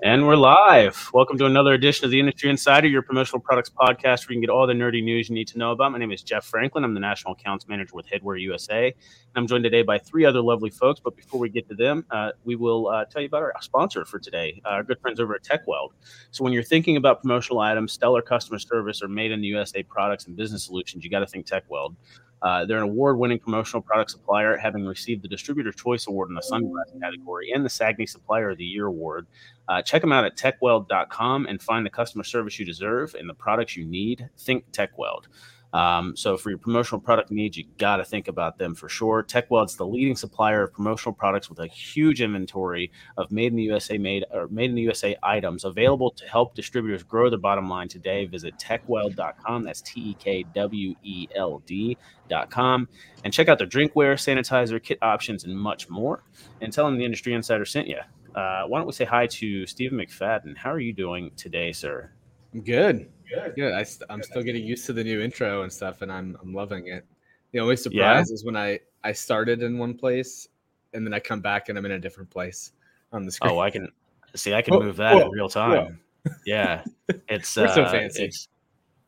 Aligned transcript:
And 0.00 0.28
we're 0.28 0.36
live. 0.36 1.10
Welcome 1.12 1.38
to 1.38 1.46
another 1.46 1.72
edition 1.72 2.04
of 2.04 2.12
the 2.12 2.20
Industry 2.20 2.48
Insider, 2.50 2.86
your 2.86 3.02
promotional 3.02 3.40
products 3.40 3.68
podcast 3.68 4.28
where 4.28 4.34
you 4.34 4.36
can 4.36 4.42
get 4.42 4.48
all 4.48 4.64
the 4.64 4.72
nerdy 4.72 5.02
news 5.02 5.28
you 5.28 5.34
need 5.34 5.48
to 5.48 5.58
know 5.58 5.72
about. 5.72 5.90
My 5.90 5.98
name 5.98 6.12
is 6.12 6.22
Jeff 6.22 6.44
Franklin. 6.44 6.84
I'm 6.84 6.94
the 6.94 7.00
National 7.00 7.32
Accounts 7.32 7.66
Manager 7.66 7.96
with 7.96 8.06
Headwear 8.06 8.40
USA. 8.42 8.86
And 8.86 8.94
I'm 9.34 9.48
joined 9.48 9.64
today 9.64 9.82
by 9.82 9.98
three 9.98 10.24
other 10.24 10.40
lovely 10.40 10.70
folks. 10.70 11.00
But 11.00 11.16
before 11.16 11.40
we 11.40 11.48
get 11.48 11.68
to 11.68 11.74
them, 11.74 12.06
uh, 12.12 12.30
we 12.44 12.54
will 12.54 12.86
uh, 12.86 13.06
tell 13.06 13.22
you 13.22 13.26
about 13.26 13.42
our 13.42 13.52
sponsor 13.60 14.04
for 14.04 14.20
today, 14.20 14.62
uh, 14.64 14.68
our 14.68 14.84
good 14.84 15.00
friends 15.00 15.18
over 15.18 15.34
at 15.34 15.42
Tekweld. 15.42 15.88
So 16.30 16.44
when 16.44 16.52
you're 16.52 16.62
thinking 16.62 16.96
about 16.96 17.20
promotional 17.20 17.58
items, 17.58 17.92
stellar 17.92 18.22
customer 18.22 18.60
service, 18.60 19.02
or 19.02 19.08
made 19.08 19.32
in 19.32 19.40
the 19.40 19.48
USA 19.48 19.82
products 19.82 20.26
and 20.28 20.36
business 20.36 20.64
solutions, 20.64 21.02
you 21.02 21.10
got 21.10 21.20
to 21.20 21.26
think 21.26 21.44
Tekweld. 21.44 21.96
Uh, 22.42 22.64
they're 22.64 22.78
an 22.78 22.84
award-winning 22.84 23.38
promotional 23.38 23.82
product 23.82 24.10
supplier, 24.10 24.56
having 24.56 24.84
received 24.84 25.22
the 25.22 25.28
Distributor 25.28 25.72
Choice 25.72 26.06
Award 26.06 26.28
in 26.28 26.34
the 26.34 26.42
sunglasses 26.42 26.94
category 27.00 27.50
and 27.52 27.64
the 27.64 27.70
SAAGNY 27.70 28.06
Supplier 28.06 28.50
of 28.50 28.58
the 28.58 28.64
Year 28.64 28.86
award. 28.86 29.26
Uh, 29.68 29.82
check 29.82 30.00
them 30.00 30.12
out 30.12 30.24
at 30.24 30.36
tekweld.com 30.36 31.46
and 31.46 31.60
find 31.60 31.84
the 31.84 31.90
customer 31.90 32.24
service 32.24 32.58
you 32.58 32.64
deserve 32.64 33.14
and 33.14 33.28
the 33.28 33.34
products 33.34 33.76
you 33.76 33.84
need. 33.84 34.28
Think 34.38 34.70
Tekweld. 34.72 35.24
Um, 35.72 36.16
so 36.16 36.36
for 36.36 36.50
your 36.50 36.58
promotional 36.58 37.00
product 37.00 37.30
needs, 37.30 37.56
you 37.56 37.64
got 37.78 37.96
to 37.96 38.04
think 38.04 38.28
about 38.28 38.58
them 38.58 38.74
for 38.74 38.88
sure. 38.88 39.22
Tekweld's 39.22 39.76
the 39.76 39.86
leading 39.86 40.16
supplier 40.16 40.62
of 40.64 40.72
promotional 40.72 41.12
products 41.12 41.50
with 41.50 41.58
a 41.58 41.66
huge 41.66 42.22
inventory 42.22 42.90
of 43.16 43.30
made 43.30 43.52
in 43.52 43.56
the 43.56 43.64
USA 43.64 43.98
made 43.98 44.24
or 44.30 44.48
made 44.48 44.70
in 44.70 44.76
the 44.76 44.82
USA 44.82 45.16
items 45.22 45.64
available 45.64 46.10
to 46.12 46.26
help 46.26 46.54
distributors 46.54 47.02
grow 47.02 47.28
their 47.28 47.38
bottom 47.38 47.68
line 47.68 47.88
today. 47.88 48.24
Visit 48.24 48.54
tekweld.com. 48.58 49.64
That's 49.64 49.82
T 49.82 50.00
E 50.00 50.14
K 50.14 50.44
W 50.54 50.94
E 51.02 51.28
L 51.34 51.62
D.com 51.66 52.88
and 53.24 53.32
check 53.32 53.48
out 53.48 53.58
their 53.58 53.66
drinkware, 53.66 54.14
sanitizer, 54.14 54.82
kit 54.82 54.98
options, 55.02 55.44
and 55.44 55.56
much 55.56 55.88
more. 55.88 56.22
And 56.60 56.72
tell 56.72 56.86
them 56.86 56.98
the 56.98 57.04
Industry 57.04 57.34
Insider 57.34 57.64
sent 57.64 57.88
you. 57.88 57.98
Uh, 58.34 58.64
why 58.64 58.78
don't 58.78 58.86
we 58.86 58.92
say 58.92 59.04
hi 59.04 59.26
to 59.26 59.66
Stephen 59.66 59.98
McFadden? 59.98 60.56
How 60.56 60.70
are 60.70 60.78
you 60.78 60.92
doing 60.92 61.30
today, 61.36 61.72
sir? 61.72 62.12
I'm 62.54 62.62
Good. 62.62 63.10
Good. 63.28 63.54
Good. 63.56 63.72
I 63.72 63.82
st- 63.82 64.10
I'm 64.10 64.22
still 64.22 64.42
getting 64.42 64.64
used 64.64 64.86
to 64.86 64.92
the 64.92 65.04
new 65.04 65.20
intro 65.20 65.62
and 65.62 65.72
stuff, 65.72 66.02
and 66.02 66.10
I'm 66.10 66.36
I'm 66.42 66.52
loving 66.54 66.88
it. 66.88 67.06
The 67.52 67.60
only 67.60 67.76
surprise 67.76 68.30
yeah. 68.30 68.34
is 68.34 68.44
when 68.44 68.56
I 68.56 68.80
I 69.04 69.12
started 69.12 69.62
in 69.62 69.78
one 69.78 69.94
place, 69.94 70.48
and 70.94 71.06
then 71.06 71.14
I 71.14 71.20
come 71.20 71.40
back 71.40 71.68
and 71.68 71.78
I'm 71.78 71.84
in 71.84 71.92
a 71.92 71.98
different 71.98 72.30
place 72.30 72.72
on 73.12 73.24
the 73.24 73.32
screen. 73.32 73.52
Oh, 73.52 73.58
I 73.58 73.70
can 73.70 73.90
see. 74.34 74.54
I 74.54 74.62
can 74.62 74.74
oh, 74.74 74.80
move 74.80 74.96
that 74.96 75.14
whoa, 75.14 75.26
in 75.26 75.30
real 75.30 75.48
time. 75.48 75.98
Whoa. 76.24 76.34
Yeah, 76.44 76.84
it's 77.28 77.56
We're 77.56 77.66
uh, 77.66 77.74
so 77.74 77.86
fancy. 77.86 78.24
It's 78.24 78.48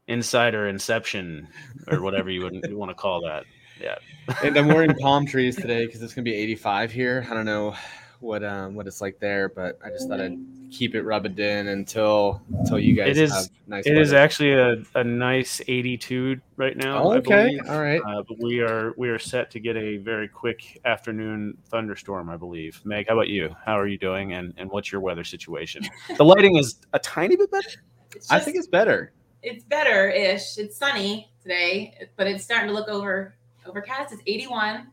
insider 0.06 0.68
inception 0.68 1.46
or 1.88 2.00
whatever 2.02 2.30
you 2.30 2.42
would 2.42 2.64
you 2.68 2.76
want 2.76 2.90
to 2.90 2.94
call 2.94 3.20
that. 3.22 3.44
Yeah. 3.80 3.96
and 4.44 4.56
I'm 4.56 4.68
wearing 4.68 4.94
palm 5.00 5.24
trees 5.24 5.56
today 5.56 5.86
because 5.86 6.02
it's 6.02 6.12
gonna 6.12 6.24
be 6.24 6.34
85 6.34 6.92
here. 6.92 7.26
I 7.30 7.34
don't 7.34 7.46
know 7.46 7.74
what 8.20 8.44
um 8.44 8.74
what 8.74 8.86
it's 8.86 9.00
like 9.00 9.18
there, 9.18 9.48
but 9.48 9.78
I 9.84 9.90
just 9.90 10.08
thought 10.08 10.20
I'd 10.20 10.38
keep 10.70 10.94
it 10.94 11.02
rubbing 11.02 11.38
in 11.38 11.68
until 11.68 12.40
until 12.58 12.78
you 12.78 12.94
guys. 12.94 13.16
It 13.16 13.24
is 13.24 13.50
nice. 13.66 13.86
It 13.86 13.90
weather. 13.90 14.00
is 14.00 14.12
actually 14.12 14.52
a, 14.52 14.82
a 14.94 15.04
nice 15.04 15.60
82 15.66 16.40
right 16.56 16.76
now. 16.76 17.02
Oh, 17.02 17.12
okay, 17.14 17.58
all 17.68 17.80
right. 17.80 18.00
Uh, 18.06 18.22
but 18.26 18.38
we 18.38 18.60
are 18.60 18.92
we 18.96 19.08
are 19.08 19.18
set 19.18 19.50
to 19.52 19.60
get 19.60 19.76
a 19.76 19.96
very 19.98 20.28
quick 20.28 20.80
afternoon 20.84 21.56
thunderstorm, 21.68 22.30
I 22.30 22.36
believe. 22.36 22.80
Meg, 22.84 23.08
how 23.08 23.14
about 23.14 23.28
you? 23.28 23.54
How 23.64 23.78
are 23.78 23.86
you 23.86 23.98
doing? 23.98 24.34
And 24.34 24.54
and 24.56 24.70
what's 24.70 24.92
your 24.92 25.00
weather 25.00 25.24
situation? 25.24 25.82
the 26.16 26.24
lighting 26.24 26.56
is 26.56 26.76
a 26.92 26.98
tiny 26.98 27.36
bit 27.36 27.50
better. 27.50 27.70
Just, 28.12 28.32
I 28.32 28.40
think 28.40 28.56
it's 28.56 28.68
better. 28.68 29.12
It's 29.42 29.64
better 29.64 30.10
ish. 30.10 30.58
It's 30.58 30.76
sunny 30.76 31.32
today, 31.42 32.08
but 32.16 32.26
it's 32.26 32.44
starting 32.44 32.68
to 32.68 32.74
look 32.74 32.88
over 32.88 33.34
overcast. 33.66 34.12
It's 34.12 34.22
81. 34.26 34.88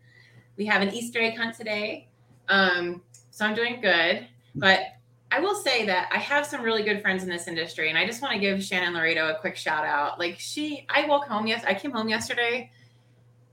We 0.56 0.66
have 0.66 0.82
an 0.82 0.94
Easter 0.94 1.20
egg 1.20 1.38
hunt 1.38 1.56
today. 1.56 2.08
Um, 2.50 3.02
so 3.38 3.46
I'm 3.46 3.54
doing 3.54 3.80
good. 3.82 4.26
But 4.56 4.80
I 5.30 5.40
will 5.40 5.54
say 5.54 5.86
that 5.86 6.10
I 6.12 6.18
have 6.18 6.44
some 6.44 6.64
really 6.64 6.82
good 6.82 7.04
friends 7.04 7.22
in 7.22 7.30
this 7.30 7.48
industry, 7.48 7.90
and 7.90 7.98
I 7.98 8.04
just 8.08 8.20
want 8.20 8.34
to 8.34 8.40
give 8.40 8.64
Shannon 8.64 8.96
Laredo 8.96 9.30
a 9.30 9.36
quick 9.36 9.56
shout 9.56 9.86
out. 9.86 10.18
Like 10.18 10.40
she, 10.40 10.88
I 10.90 11.06
woke 11.06 11.26
home 11.26 11.46
yes, 11.46 11.64
I 11.64 11.76
came 11.76 11.92
home 11.92 12.10
yesterday, 12.10 12.72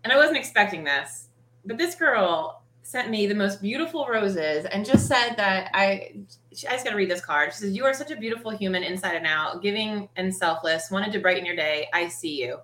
and 0.02 0.10
I 0.10 0.16
wasn't 0.16 0.38
expecting 0.38 0.84
this, 0.84 1.28
but 1.66 1.76
this 1.76 1.96
girl 1.96 2.62
sent 2.82 3.10
me 3.10 3.26
the 3.26 3.34
most 3.34 3.60
beautiful 3.60 4.06
roses 4.08 4.64
and 4.64 4.86
just 4.86 5.06
said 5.06 5.34
that 5.36 5.70
I, 5.74 5.84
I 5.84 6.14
just 6.54 6.84
got 6.84 6.90
to 6.90 6.96
read 6.96 7.10
this 7.10 7.20
card. 7.20 7.52
She 7.52 7.58
says, 7.58 7.76
"You 7.76 7.84
are 7.84 7.92
such 7.92 8.10
a 8.10 8.16
beautiful 8.16 8.52
human 8.52 8.84
inside 8.84 9.16
and 9.16 9.26
out, 9.26 9.60
giving 9.60 10.08
and 10.16 10.34
selfless. 10.34 10.90
Wanted 10.90 11.12
to 11.12 11.18
brighten 11.18 11.44
your 11.44 11.56
day. 11.56 11.88
I 11.92 12.08
see 12.08 12.42
you. 12.42 12.56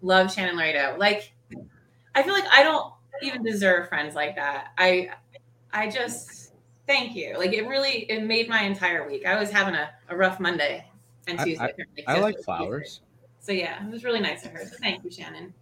Love 0.00 0.32
Shannon 0.32 0.56
Laredo. 0.56 0.96
Like, 0.98 1.30
I 2.14 2.22
feel 2.22 2.32
like 2.32 2.46
I 2.50 2.62
don't 2.62 2.90
even 3.22 3.42
deserve 3.42 3.90
friends 3.90 4.14
like 4.14 4.36
that. 4.36 4.68
I, 4.78 5.10
I 5.70 5.90
just." 5.90 6.43
Thank 6.86 7.14
you. 7.14 7.36
Like 7.38 7.52
it 7.52 7.66
really 7.66 8.10
it 8.10 8.22
made 8.22 8.48
my 8.48 8.62
entire 8.62 9.08
week. 9.08 9.26
I 9.26 9.38
was 9.38 9.50
having 9.50 9.74
a, 9.74 9.90
a 10.08 10.16
rough 10.16 10.38
Monday 10.38 10.86
and 11.26 11.38
Tuesday. 11.38 11.72
I, 12.06 12.12
I, 12.12 12.16
I 12.16 12.20
like 12.20 12.38
flowers. 12.44 13.00
So 13.40 13.52
yeah, 13.52 13.84
it 13.84 13.90
was 13.90 14.04
really 14.04 14.20
nice 14.20 14.44
of 14.44 14.52
her. 14.52 14.64
So 14.64 14.76
thank 14.80 15.04
you, 15.04 15.10
Shannon. 15.10 15.52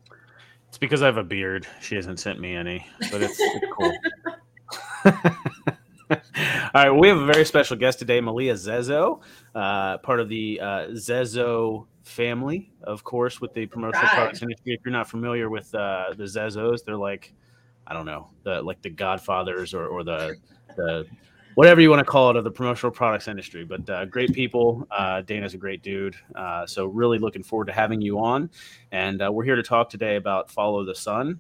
It's 0.69 0.78
because 0.78 1.03
I 1.03 1.06
have 1.06 1.19
a 1.19 1.25
beard. 1.25 1.66
She 1.81 1.97
hasn't 1.97 2.19
sent 2.19 2.41
me 2.41 2.55
any, 2.56 2.87
but 3.11 3.22
it's, 3.22 3.37
it's 3.38 3.66
cool. 3.77 3.93
All 6.11 6.19
right, 6.75 6.91
we 6.91 7.09
have 7.09 7.19
a 7.19 7.27
very 7.27 7.44
special 7.44 7.77
guest 7.77 7.99
today, 7.99 8.21
Malia 8.21 8.55
Zezo, 8.55 9.21
uh, 9.55 9.99
part 9.99 10.21
of 10.21 10.28
the 10.28 10.61
uh, 10.61 10.66
Zezo 10.93 11.87
family, 12.05 12.72
of 12.82 13.05
course, 13.05 13.41
with 13.41 13.53
the 13.55 13.66
promotional 13.66 14.05
right. 14.05 14.15
products 14.15 14.43
industry. 14.43 14.75
If 14.75 14.81
you're 14.84 14.93
not 14.93 15.09
familiar 15.09 15.50
with 15.50 15.75
uh, 15.75 16.15
the 16.16 16.25
Zezos, 16.25 16.84
they're 16.84 16.97
like, 16.97 17.32
I 17.87 17.94
don't 17.94 18.06
know, 18.06 18.31
the 18.43 18.62
like 18.62 18.82
the 18.82 18.91
Godfathers 18.91 19.75
or, 19.75 19.87
or 19.87 20.05
the 20.05 20.37
the 20.77 21.06
whatever 21.55 21.81
you 21.81 21.91
want 21.91 22.00
to 22.00 22.10
call 22.10 22.31
it 22.31 22.37
of 22.37 22.44
the 22.44 22.50
promotional 22.50 22.93
products 22.93 23.28
industry. 23.28 23.65
But 23.65 23.88
uh, 23.88 24.05
great 24.06 24.33
people. 24.33 24.87
Uh, 24.91 25.22
Dana's 25.22 25.55
a 25.55 25.59
great 25.59 25.83
dude. 25.83 26.16
Uh, 26.34 26.66
so 26.66 26.87
really 26.87 27.19
looking 27.19 27.43
forward 27.43 27.66
to 27.66 27.72
having 27.72 28.00
you 28.00 28.19
on. 28.19 28.50
And 28.91 29.22
uh, 29.22 29.31
we're 29.31 29.44
here 29.44 29.56
to 29.56 29.62
talk 29.62 29.91
today 29.91 30.16
about 30.16 30.50
Follow 30.50 30.84
the 30.84 30.94
Sun. 30.94 31.38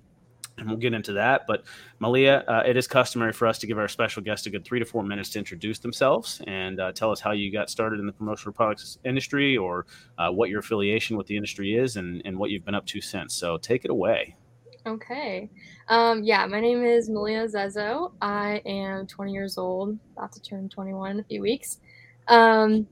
And 0.58 0.68
we'll 0.68 0.76
get 0.76 0.92
into 0.92 1.14
that. 1.14 1.46
But 1.46 1.64
Malia, 1.98 2.44
uh, 2.46 2.62
it 2.66 2.76
is 2.76 2.86
customary 2.86 3.32
for 3.32 3.48
us 3.48 3.58
to 3.60 3.66
give 3.66 3.78
our 3.78 3.88
special 3.88 4.22
guest 4.22 4.46
a 4.46 4.50
good 4.50 4.66
three 4.66 4.78
to 4.78 4.84
four 4.84 5.02
minutes 5.02 5.30
to 5.30 5.38
introduce 5.38 5.78
themselves 5.78 6.42
and 6.46 6.78
uh, 6.78 6.92
tell 6.92 7.10
us 7.10 7.20
how 7.20 7.32
you 7.32 7.50
got 7.50 7.70
started 7.70 7.98
in 8.00 8.06
the 8.06 8.12
promotional 8.12 8.52
products 8.52 8.98
industry 9.02 9.56
or 9.56 9.86
what 10.30 10.50
your 10.50 10.60
affiliation 10.60 11.16
with 11.16 11.26
the 11.26 11.36
industry 11.36 11.74
is 11.74 11.96
and, 11.96 12.20
and 12.26 12.36
what 12.36 12.50
you've 12.50 12.66
been 12.66 12.74
up 12.74 12.84
to 12.84 13.00
since. 13.00 13.32
So 13.32 13.56
take 13.56 13.86
it 13.86 13.90
away. 13.90 14.36
Okay. 14.84 15.48
Um, 15.88 16.24
yeah, 16.24 16.44
my 16.46 16.60
name 16.60 16.84
is 16.84 17.08
Malia 17.08 17.46
Zezo. 17.46 18.12
I 18.20 18.60
am 18.66 19.06
20 19.06 19.32
years 19.32 19.56
old, 19.56 19.96
about 20.16 20.32
to 20.32 20.42
turn 20.42 20.68
21 20.68 21.12
in 21.12 21.20
a 21.20 21.24
few 21.24 21.40
weeks. 21.40 21.78
Um, 22.26 22.88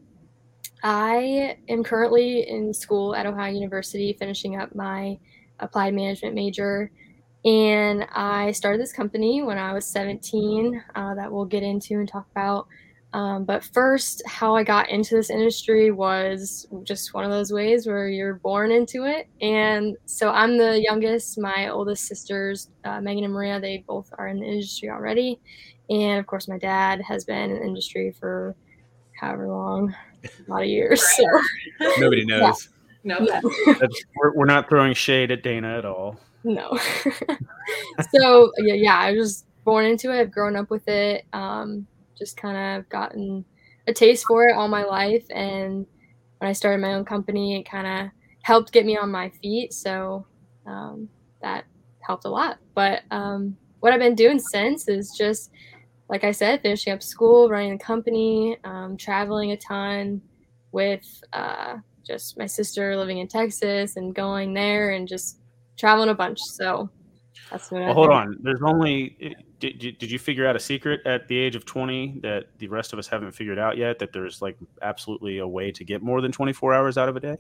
I 0.85 1.57
am 1.69 1.83
currently 1.83 2.49
in 2.49 2.73
school 2.73 3.17
at 3.17 3.27
Ohio 3.27 3.53
University, 3.53 4.17
finishing 4.17 4.55
up 4.55 4.73
my 4.73 5.19
applied 5.59 5.95
management 5.95 6.37
major. 6.37 6.93
And 7.45 8.07
I 8.13 8.53
started 8.53 8.81
this 8.81 8.93
company 8.93 9.43
when 9.43 9.59
I 9.59 9.73
was 9.73 9.85
17 9.87 10.85
uh, 10.95 11.15
that 11.17 11.33
we'll 11.33 11.45
get 11.45 11.65
into 11.65 11.95
and 11.95 12.09
talk 12.09 12.27
about 12.31 12.69
um, 13.13 13.45
but 13.45 13.65
first, 13.65 14.23
how 14.27 14.55
I 14.55 14.63
got 14.63 14.89
into 14.89 15.17
this 15.17 15.31
industry 15.31 15.91
was 15.91 16.67
just 16.85 17.13
one 17.13 17.25
of 17.25 17.31
those 17.31 17.53
ways 17.53 17.87
where 17.87 18.09
you're 18.09 18.35
born 18.35 18.71
into 18.71 19.05
it. 19.05 19.29
And 19.41 19.97
so 20.07 20.31
I'm 20.31 20.57
the 20.57 20.81
youngest. 20.81 21.39
My 21.39 21.69
oldest 21.69 22.07
sisters, 22.07 22.69
uh, 22.85 23.01
Megan 23.01 23.25
and 23.25 23.33
Maria, 23.33 23.61
they 23.61 23.85
both 23.87 24.13
are 24.17 24.29
in 24.29 24.39
the 24.39 24.47
industry 24.47 24.91
already. 24.91 25.41
And 25.89 26.21
of 26.21 26.27
course, 26.27 26.47
my 26.47 26.59
dad 26.59 27.03
has 27.03 27.25
been 27.25 27.51
in 27.51 27.57
the 27.59 27.65
industry 27.65 28.15
for 28.19 28.55
however 29.21 29.49
long, 29.49 29.95
a 30.25 30.51
lot 30.51 30.63
of 30.63 30.69
years. 30.69 31.03
So 31.17 31.25
nobody 31.99 32.25
knows. 32.27 32.69
Yeah. 32.71 32.77
No, 33.03 33.41
we're, 34.15 34.35
we're 34.35 34.45
not 34.45 34.69
throwing 34.69 34.93
shade 34.93 35.31
at 35.31 35.43
Dana 35.43 35.79
at 35.79 35.87
all. 35.87 36.21
No. 36.45 36.79
so 38.15 38.53
yeah, 38.59 38.75
yeah, 38.75 38.99
I 38.99 39.13
was 39.13 39.47
born 39.65 39.87
into 39.87 40.13
it. 40.13 40.21
I've 40.21 40.31
grown 40.31 40.55
up 40.55 40.71
with 40.71 40.87
it. 40.87 41.25
Um, 41.33 41.87
just 42.21 42.37
kind 42.37 42.79
of 42.79 42.89
gotten 42.89 43.45
a 43.89 43.93
taste 43.93 44.27
for 44.29 44.47
it 44.47 44.55
all 44.55 44.69
my 44.69 44.85
life. 44.85 45.25
And 45.31 45.85
when 46.39 46.49
I 46.49 46.53
started 46.53 46.81
my 46.81 46.95
own 46.95 47.05
company, 47.05 47.59
it 47.59 47.69
kind 47.69 47.87
of 47.89 48.13
helped 48.43 48.73
get 48.73 48.87
me 48.87 48.97
on 48.97 49.11
my 49.11 49.31
feet. 49.43 49.73
So 49.73 50.27
um, 50.67 51.09
that 51.43 51.65
helped 52.07 52.27
a 52.27 52.31
lot. 52.31 52.59
But 52.75 53.03
um, 53.11 53.57
what 53.81 53.93
I've 53.93 53.99
been 53.99 54.15
doing 54.15 54.39
since 54.39 54.87
is 54.87 55.13
just, 55.19 55.51
like 56.09 56.23
I 56.23 56.31
said, 56.31 56.63
finishing 56.63 56.93
up 56.93 57.03
school, 57.03 57.49
running 57.49 57.77
the 57.77 57.85
company, 57.85 58.57
um, 58.63 58.97
traveling 58.97 59.51
a 59.51 59.57
ton, 59.57 60.23
with 60.73 61.23
uh, 61.33 61.77
just 62.07 62.39
my 62.39 62.47
sister 62.47 62.97
living 62.97 63.19
in 63.19 63.29
Texas 63.29 63.97
and 63.97 64.15
going 64.15 64.55
there 64.55 64.91
and 64.91 65.09
just 65.09 65.41
traveling 65.77 66.11
a 66.11 66.15
bunch. 66.15 66.41
So 66.41 66.91
that's 67.51 67.71
what. 67.71 67.83
Well, 67.83 67.95
hold 67.95 68.11
on. 68.11 68.37
There's 68.41 68.63
only. 68.63 69.37
Did, 69.59 69.99
did 69.99 70.11
you 70.11 70.19
figure 70.19 70.47
out 70.47 70.57
a 70.57 70.61
secret 70.61 71.01
at 71.05 71.29
the 71.29 71.37
age 71.37 71.55
of 71.55 71.67
20 71.67 72.21
that 72.23 72.47
the 72.59 72.69
rest 72.69 72.93
of 72.95 72.99
us 72.99 73.07
haven't 73.07 73.33
figured 73.33 73.59
out 73.59 73.77
yet? 73.77 73.99
That 73.99 74.13
there's 74.13 74.41
like 74.41 74.57
absolutely 74.83 75.39
a 75.39 75.47
way 75.47 75.71
to 75.73 75.85
get 75.85 76.03
more 76.03 76.21
than 76.21 76.33
24 76.33 76.73
hours 76.73 76.97
out 76.97 77.09
of 77.09 77.17
a 77.17 77.21
day? 77.21 77.37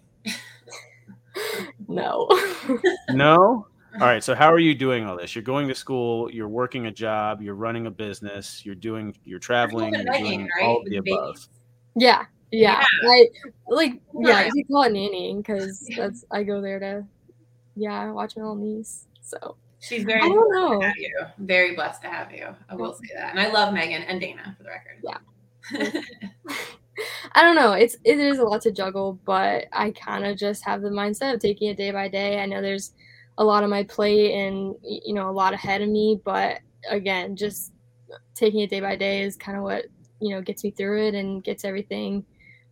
no. 1.88 2.28
no. 3.10 3.66
All 3.94 4.00
right. 4.00 4.22
So 4.22 4.34
how 4.34 4.52
are 4.52 4.58
you 4.58 4.74
doing 4.74 5.06
all 5.06 5.16
this? 5.16 5.34
You're 5.34 5.42
going 5.42 5.68
to 5.68 5.74
school. 5.74 6.30
You're 6.30 6.48
working 6.48 6.86
a 6.86 6.92
job. 6.92 7.40
You're 7.40 7.54
running 7.54 7.86
a 7.86 7.90
business. 7.90 8.64
You're 8.64 8.74
doing. 8.74 9.16
You're 9.24 9.38
traveling. 9.38 9.94
You're 9.94 10.04
doing 10.04 10.48
right? 10.56 10.64
all 10.64 10.80
of 10.80 10.84
the 10.86 10.96
above. 10.96 11.48
Yeah. 11.96 12.24
Yeah. 12.50 12.84
yeah. 13.02 13.10
I 13.10 13.26
like. 13.68 14.00
Yeah. 14.18 14.48
You 14.52 14.64
call 14.66 14.82
it 14.82 14.92
nannying 14.92 15.38
because 15.38 15.88
that's. 15.96 16.24
I 16.30 16.42
go 16.42 16.60
there 16.60 16.78
to. 16.78 17.04
Yeah, 17.76 18.10
watch 18.10 18.36
my 18.36 18.42
little 18.42 18.56
niece. 18.56 19.06
So. 19.22 19.56
She's 19.80 20.04
very. 20.04 20.20
I 20.20 20.28
don't 20.28 20.52
know. 20.52 20.82
you. 20.96 21.20
Very 21.38 21.74
blessed 21.74 22.02
to 22.02 22.08
have 22.08 22.32
you. 22.32 22.48
I 22.68 22.74
will 22.74 22.92
say 22.94 23.08
that, 23.14 23.30
and 23.30 23.40
I 23.40 23.50
love 23.50 23.72
Megan 23.72 24.02
and 24.02 24.20
Dana 24.20 24.54
for 24.56 24.62
the 24.62 24.70
record. 24.70 25.02
Yeah. 25.02 26.00
I 27.34 27.42
don't 27.42 27.56
know. 27.56 27.72
It's 27.72 27.96
it 28.04 28.18
is 28.18 28.38
a 28.38 28.44
lot 28.44 28.62
to 28.62 28.70
juggle, 28.70 29.18
but 29.24 29.66
I 29.72 29.90
kind 29.92 30.26
of 30.26 30.36
just 30.36 30.64
have 30.64 30.82
the 30.82 30.90
mindset 30.90 31.34
of 31.34 31.40
taking 31.40 31.68
it 31.68 31.76
day 31.76 31.90
by 31.90 32.08
day. 32.08 32.40
I 32.40 32.46
know 32.46 32.60
there's 32.60 32.92
a 33.38 33.44
lot 33.44 33.64
on 33.64 33.70
my 33.70 33.84
plate 33.84 34.32
and 34.34 34.74
you 34.82 35.14
know 35.14 35.30
a 35.30 35.32
lot 35.32 35.54
ahead 35.54 35.82
of 35.82 35.88
me, 35.88 36.20
but 36.24 36.58
again, 36.88 37.36
just 37.36 37.72
taking 38.34 38.60
it 38.60 38.70
day 38.70 38.80
by 38.80 38.96
day 38.96 39.22
is 39.22 39.36
kind 39.36 39.56
of 39.56 39.64
what 39.64 39.86
you 40.20 40.34
know 40.34 40.42
gets 40.42 40.64
me 40.64 40.70
through 40.70 41.06
it 41.08 41.14
and 41.14 41.44
gets 41.44 41.64
everything 41.64 42.24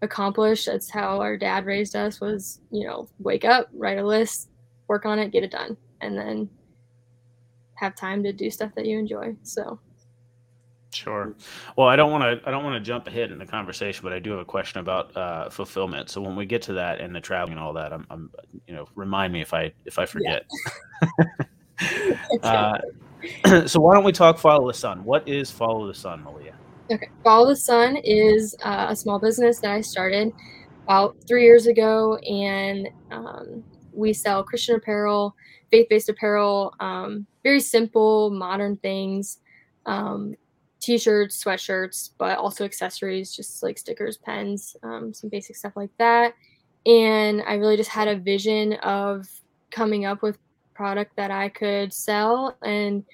accomplished. 0.02 0.66
That's 0.66 0.90
how 0.90 1.20
our 1.20 1.37
dad 1.37 1.66
raised 1.66 1.96
us 1.96 2.20
was 2.20 2.61
you 2.70 2.87
know 2.87 3.08
wake 3.19 3.44
up, 3.44 3.69
write 3.72 3.99
a 3.99 4.06
list, 4.06 4.50
work 4.88 5.06
on 5.06 5.19
it, 5.19 5.32
get 5.32 5.44
it 5.44 5.50
done, 5.50 5.76
and 6.00 6.19
then 6.19 6.50
have 7.78 7.94
time 7.94 8.22
to 8.25 8.32
do 8.32 8.50
stuff 8.50 8.72
that 8.76 8.86
you 8.86 8.98
enjoy. 8.98 9.36
So 9.42 9.78
Sure. 10.92 11.34
Well, 11.76 11.86
I 11.86 11.96
don't 11.96 12.10
want 12.10 12.22
to. 12.22 12.48
I 12.48 12.50
don't 12.50 12.64
want 12.64 12.75
to 12.75 12.80
jump 12.80 13.06
ahead 13.06 13.30
in 13.30 13.38
the 13.38 13.46
conversation, 13.46 14.02
but 14.02 14.12
I 14.12 14.19
do 14.19 14.30
have 14.30 14.40
a 14.40 14.44
question 14.44 14.80
about 14.80 15.14
uh, 15.16 15.50
fulfillment. 15.50 16.08
So 16.08 16.20
when 16.22 16.34
we 16.34 16.46
get 16.46 16.62
to 16.62 16.72
that 16.75 17.00
and 17.00 17.14
the 17.14 17.20
traveling 17.20 17.58
and 17.58 17.60
all 17.60 17.75
that, 17.75 17.92
I'm, 17.92 18.06
I'm 18.10 18.30
you 18.66 18.75
know, 18.75 18.86
remind 18.94 19.32
me 19.32 19.42
if 19.42 19.52
I 19.52 19.72
if 19.84 19.98
I 19.98 20.06
forget. 20.06 20.44
Yeah. 22.42 22.75
uh, 23.44 23.66
so 23.69 23.80
why 23.80 23.94
don't 23.94 24.02
we 24.02 24.10
talk 24.10 24.36
follow 24.38 24.66
the 24.66 24.75
sun? 24.75 25.04
What 25.04 25.28
is 25.28 25.48
follow 25.48 25.86
the 25.86 25.94
sun, 25.94 26.25
Malia? 26.25 26.54
Okay, 26.90 27.08
follow 27.22 27.46
the 27.46 27.56
sun 27.56 27.98
is 28.02 28.56
uh, 28.64 28.86
a 28.88 28.96
small 28.96 29.20
business 29.20 29.60
that 29.60 29.70
I 29.70 29.80
started 29.80 30.32
about 30.84 31.14
three 31.28 31.44
years 31.44 31.69
ago, 31.69 32.16
and 32.16 32.88
um, 33.12 33.62
we 33.92 34.12
sell 34.12 34.42
Christian 34.42 34.75
apparel, 34.75 35.36
faith-based 35.70 36.08
apparel, 36.08 36.75
um, 36.80 37.26
very 37.49 37.61
simple, 37.61 38.31
modern 38.31 38.77
things. 38.77 39.39
Um, 39.87 40.35
t-shirts, 40.81 41.43
sweatshirts, 41.43 42.11
but 42.19 42.39
also 42.39 42.65
accessories, 42.65 43.35
just 43.35 43.62
like 43.62 43.79
stickers, 43.79 44.17
pens, 44.17 44.77
um, 44.83 45.12
some 45.12 45.31
basic 45.31 45.56
stuff 45.56 45.73
like 45.77 45.91
that. 45.99 46.35
And 46.87 47.43
I 47.43 47.55
really 47.55 47.77
just 47.77 47.91
had 47.91 48.06
a 48.06 48.17
vision 48.17 48.75
of 48.75 49.27
coming 49.71 50.05
up 50.05 50.23
with 50.23 50.39
product 50.75 51.17
that 51.17 51.31
I 51.31 51.49
could 51.49 51.93
sell 51.93 52.56
and, 52.62 53.05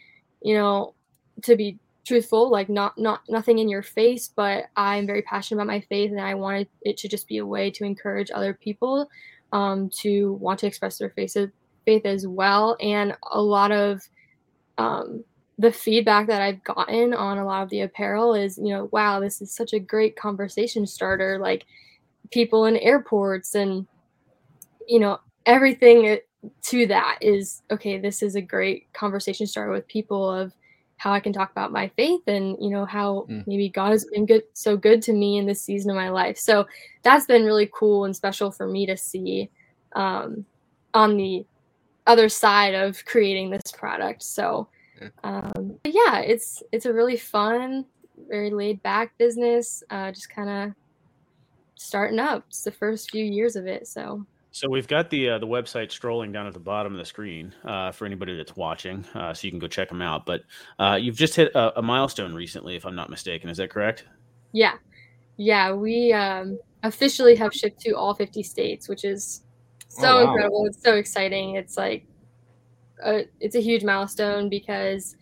you 0.43 0.55
know, 0.55 0.95
to 1.43 1.57
be 1.57 1.79
truthful, 2.05 2.51
like 2.51 2.69
not 2.69 2.99
not 2.99 3.21
nothing 3.29 3.59
in 3.59 3.69
your 3.69 3.83
face, 3.83 4.29
but 4.29 4.65
I'm 4.77 5.07
very 5.07 5.23
passionate 5.23 5.63
about 5.63 5.73
my 5.73 5.81
faith 5.81 6.11
and 6.11 6.21
I 6.21 6.35
wanted 6.35 6.69
it 6.83 6.97
to 6.99 7.09
just 7.09 7.27
be 7.27 7.39
a 7.39 7.47
way 7.47 7.71
to 7.71 7.85
encourage 7.85 8.31
other 8.35 8.53
people 8.53 9.09
um, 9.53 9.89
to 10.01 10.35
want 10.35 10.59
to 10.61 10.67
express 10.67 10.99
their 10.99 11.11
faith 11.11 11.37
faith 11.87 12.05
as 12.05 12.27
well. 12.27 12.77
And 12.81 13.17
a 13.33 13.41
lot 13.41 13.73
of 13.73 14.03
um, 14.79 15.25
the 15.59 15.73
feedback 15.73 16.27
that 16.27 16.43
I've 16.43 16.63
gotten 16.65 17.15
on 17.15 17.39
a 17.39 17.45
lot 17.45 17.63
of 17.63 17.71
the 17.71 17.83
apparel 17.83 18.35
is, 18.35 18.59
you 18.59 18.71
know, 18.71 18.89
wow, 18.93 19.21
this 19.21 19.41
is 19.41 19.53
such 19.53 19.73
a 19.73 19.79
great 19.79 20.17
conversation 20.17 20.87
starter. 20.87 21.39
Like 21.39 21.67
people 22.33 22.67
in 22.67 22.77
airports 22.79 23.55
and, 23.55 23.87
you 24.89 24.99
know, 24.99 25.21
everything 25.47 26.19
to 26.63 26.87
that 26.87 27.19
is 27.21 27.63
okay. 27.71 27.99
This 27.99 28.23
is 28.23 28.35
a 28.35 28.41
great 28.41 28.93
conversation 28.93 29.47
starter 29.47 29.71
with 29.71 29.87
people 29.87 30.29
of 30.29 30.53
how 30.97 31.13
I 31.13 31.21
can 31.21 31.33
talk 31.33 31.51
about 31.51 31.73
my 31.73 31.89
faith 31.97 32.23
and, 32.27 32.57
you 32.61 32.71
know, 32.71 32.85
how 32.85 33.27
mm. 33.31 33.47
maybe 33.47 33.69
God 33.69 33.91
has 33.91 34.05
been 34.07 34.27
good, 34.27 34.43
so 34.55 34.77
good 34.77 35.03
to 35.03 35.13
me 35.13 35.39
in 35.39 35.47
this 35.47 35.63
season 35.63 35.91
of 35.91 35.97
my 35.97 36.09
life. 36.09 36.39
So 36.39 36.67
that's 37.03 37.27
been 37.27 37.45
really 37.45 37.71
cool 37.73 38.05
and 38.05 38.15
special 38.15 38.51
for 38.51 38.67
me 38.67 38.87
to 38.87 38.97
see 38.97 39.51
um, 39.95 40.45
on 40.95 41.17
the 41.17 41.45
other 42.07 42.29
side 42.29 42.75
of 42.75 43.05
creating 43.05 43.51
this 43.51 43.73
product. 43.73 44.23
So, 44.23 44.69
um, 45.23 45.79
yeah, 45.85 46.21
it's 46.21 46.63
it's 46.73 46.87
a 46.87 46.93
really 46.93 47.17
fun, 47.17 47.85
very 48.29 48.51
laid 48.51 48.83
back 48.83 49.17
business. 49.19 49.83
Uh, 49.91 50.13
just 50.13 50.31
kind 50.31 50.49
of 50.51 50.75
starting 51.75 52.19
up. 52.19 52.45
It's 52.49 52.63
the 52.63 52.73
first 52.73 53.11
few 53.11 53.25
years 53.25 53.57
of 53.57 53.67
it, 53.67 53.87
so. 53.87 54.25
So 54.55 54.69
we've 54.71 54.87
got 54.87 55.11
the 55.11 55.31
uh, 55.31 55.39
the 55.39 55.49
website 55.49 55.91
strolling 55.91 56.31
down 56.31 56.47
at 56.47 56.53
the 56.53 56.61
bottom 56.61 56.93
of 56.93 56.99
the 56.99 57.05
screen 57.05 57.53
uh, 57.65 57.91
for 57.91 58.07
anybody 58.07 58.37
that's 58.37 58.55
watching, 58.55 59.05
uh, 59.15 59.35
so 59.35 59.47
you 59.47 59.51
can 59.51 59.59
go 59.59 59.67
check 59.67 59.89
them 59.89 60.01
out. 60.01 60.27
But 60.27 60.43
uh, 60.79 60.97
you've 61.01 61.17
just 61.17 61.35
hit 61.35 61.53
a, 61.57 61.81
a, 61.81 61.83
milestone 61.83 62.33
recently, 62.33 62.77
if 62.77 62.87
I'm 62.87 62.95
not 62.95 63.11
mistaken. 63.11 63.51
Is 63.51 63.57
that 63.57 63.71
correct? 63.71 64.05
Yeah, 64.53 64.75
yeah. 65.39 65.73
We 65.73 66.13
um, 66.13 66.61
officially 66.85 67.35
have 67.35 67.53
shipped 67.53 67.81
to 67.81 67.95
all 67.95 68.15
50 68.15 68.45
states, 68.45 68.89
which 68.89 69.05
is 69.05 69.43
Oh, 69.99 70.03
so 70.03 70.09
oh, 70.09 70.25
wow. 70.25 70.31
incredible. 70.31 70.67
It's 70.67 70.83
so 70.83 70.95
exciting. 70.97 71.57
It's 71.57 71.77
like 71.77 72.07
a, 73.03 73.25
it's 73.41 73.57
a 73.57 73.61
huge 73.61 73.85
milestone 73.85 74.49
because 74.49 75.17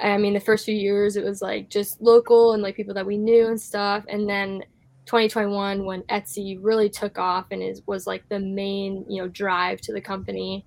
I 0.00 0.16
mean 0.18 0.34
the 0.34 0.40
first 0.40 0.64
few 0.64 0.74
years 0.74 1.16
it 1.16 1.24
was 1.24 1.42
like 1.42 1.70
just 1.70 2.00
local 2.00 2.52
and 2.52 2.62
like 2.62 2.76
people 2.76 2.94
that 2.94 3.06
we 3.06 3.16
knew 3.16 3.48
and 3.48 3.60
stuff 3.60 4.04
and 4.08 4.28
then 4.28 4.62
2021 5.06 5.84
when 5.84 6.02
Etsy 6.02 6.58
really 6.60 6.88
took 6.88 7.18
off 7.18 7.46
and 7.50 7.62
is 7.62 7.82
was 7.86 8.06
like 8.06 8.28
the 8.28 8.40
main 8.40 9.04
you 9.08 9.22
know 9.22 9.28
drive 9.28 9.80
to 9.82 9.92
the 9.92 10.00
company 10.00 10.64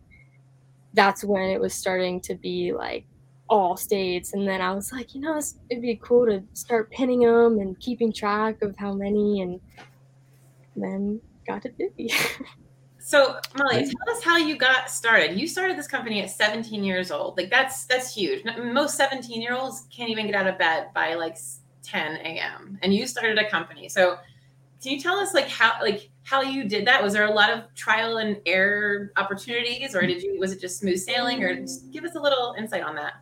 that's 0.94 1.24
when 1.24 1.50
it 1.50 1.60
was 1.60 1.74
starting 1.74 2.20
to 2.22 2.36
be 2.36 2.74
like 2.74 3.06
all 3.50 3.76
states 3.76 4.34
and 4.34 4.48
then 4.48 4.62
I 4.62 4.74
was 4.74 4.92
like 4.92 5.14
you 5.14 5.22
know 5.22 5.40
it'd 5.70 5.82
be 5.82 6.00
cool 6.02 6.26
to 6.26 6.44
start 6.54 6.90
pinning 6.92 7.20
them 7.20 7.60
and 7.60 7.78
keeping 7.80 8.14
track 8.14 8.62
of 8.62 8.76
how 8.78 8.94
many 8.94 9.42
and 9.42 9.60
then 10.76 11.20
got 11.46 11.62
to 11.64 11.72
50 11.74 12.10
So 13.02 13.38
Molly, 13.58 13.84
tell 13.86 14.16
us 14.16 14.24
how 14.24 14.38
you 14.38 14.56
got 14.56 14.90
started. 14.90 15.38
You 15.38 15.48
started 15.48 15.78
this 15.78 15.88
company 15.88 16.22
at 16.22 16.30
17 16.30 16.84
years 16.84 17.12
old. 17.12 17.36
Like 17.36 17.50
that's 17.50 17.86
that's 17.86 18.14
huge. 18.14 18.44
Most 18.58 18.96
17 18.96 19.42
year 19.42 19.56
olds 19.56 19.88
can't 19.96 20.10
even 20.10 20.28
get 20.28 20.36
out 20.36 20.48
of 20.48 20.58
bed 20.60 20.90
by 20.94 21.16
like 21.16 21.38
10 21.84 22.18
a.m. 22.18 22.78
And 22.84 22.94
you 22.94 23.08
started 23.08 23.40
a 23.40 23.50
company. 23.50 23.90
So 23.90 24.18
can 24.82 24.92
you 24.94 25.00
tell 25.00 25.20
us 25.20 25.34
like 25.34 25.48
how 25.50 25.74
like 25.82 26.10
how 26.24 26.42
you 26.42 26.68
did 26.68 26.86
that? 26.86 27.02
Was 27.02 27.14
there 27.14 27.26
a 27.26 27.34
lot 27.34 27.50
of 27.50 27.74
trial 27.74 28.18
and 28.18 28.38
error 28.46 29.12
opportunities, 29.18 29.96
or 29.96 30.02
did 30.02 30.22
you 30.22 30.40
was 30.40 30.52
it 30.52 30.62
just 30.62 30.80
smooth 30.80 31.00
sailing, 31.00 31.44
or 31.44 31.56
just 31.56 31.92
give 31.92 32.04
us 32.04 32.16
a 32.16 32.20
little 32.20 32.56
insight 32.58 32.84
on 32.84 32.96
that? 32.96 33.14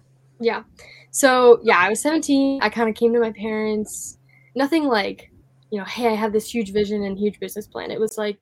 Yeah. 0.42 0.64
So 1.12 1.60
yeah, 1.64 1.78
I 1.78 1.90
was 1.90 2.02
17. 2.02 2.62
I 2.62 2.70
kind 2.70 2.90
of 2.90 2.96
came 2.96 3.14
to 3.14 3.20
my 3.20 3.32
parents. 3.32 4.18
Nothing 4.56 4.86
like, 4.86 5.32
you 5.72 5.80
know, 5.80 5.86
hey, 5.86 6.08
I 6.08 6.16
have 6.16 6.34
this 6.34 6.54
huge 6.54 6.74
vision 6.74 7.04
and 7.04 7.18
huge 7.18 7.40
business 7.40 7.68
plan. 7.68 7.92
It 7.92 8.00
was 8.00 8.18
like 8.18 8.40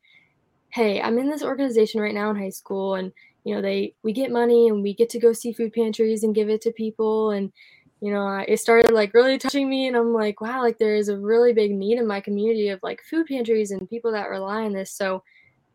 hey, 0.77 1.01
I'm 1.01 1.17
in 1.17 1.27
this 1.27 1.41
organization 1.41 2.00
right 2.01 2.13
now 2.13 2.29
in 2.29 2.36
high 2.36 2.51
school 2.51 2.93
and 2.93 3.12
you 3.43 3.55
know, 3.55 3.63
they 3.63 3.96
we 4.03 4.13
get 4.13 4.29
money 4.29 4.67
and 4.67 4.84
we 4.84 4.93
get 4.93 5.10
to 5.10 5.19
go 5.19 5.34
see 5.34 5.51
food 5.51 5.74
pantries 5.74 6.24
and 6.24 6.36
give 6.36 6.50
it 6.50 6.62
to 6.62 6.72
people 6.72 7.31
and 7.31 7.51
you 8.00 8.13
know, 8.13 8.43
it 8.48 8.60
started 8.60 8.91
like 8.91 9.15
really 9.15 9.38
touching 9.39 9.67
me 9.67 9.88
and 9.88 9.98
I'm 9.98 10.13
like, 10.13 10.39
wow, 10.39 10.62
like 10.62 10.77
there 10.77 10.96
is 10.96 11.10
a 11.10 11.17
really 11.17 11.51
big 11.51 11.72
need 11.72 11.98
in 11.98 12.05
my 12.05 12.22
community 12.22 12.69
of 12.69 12.79
like 12.84 13.01
food 13.01 13.25
pantries 13.25 13.72
and 13.72 13.89
people 13.89 14.12
that 14.12 14.29
rely 14.29 14.65
on 14.65 14.74
this. 14.74 14.91
So 14.91 15.24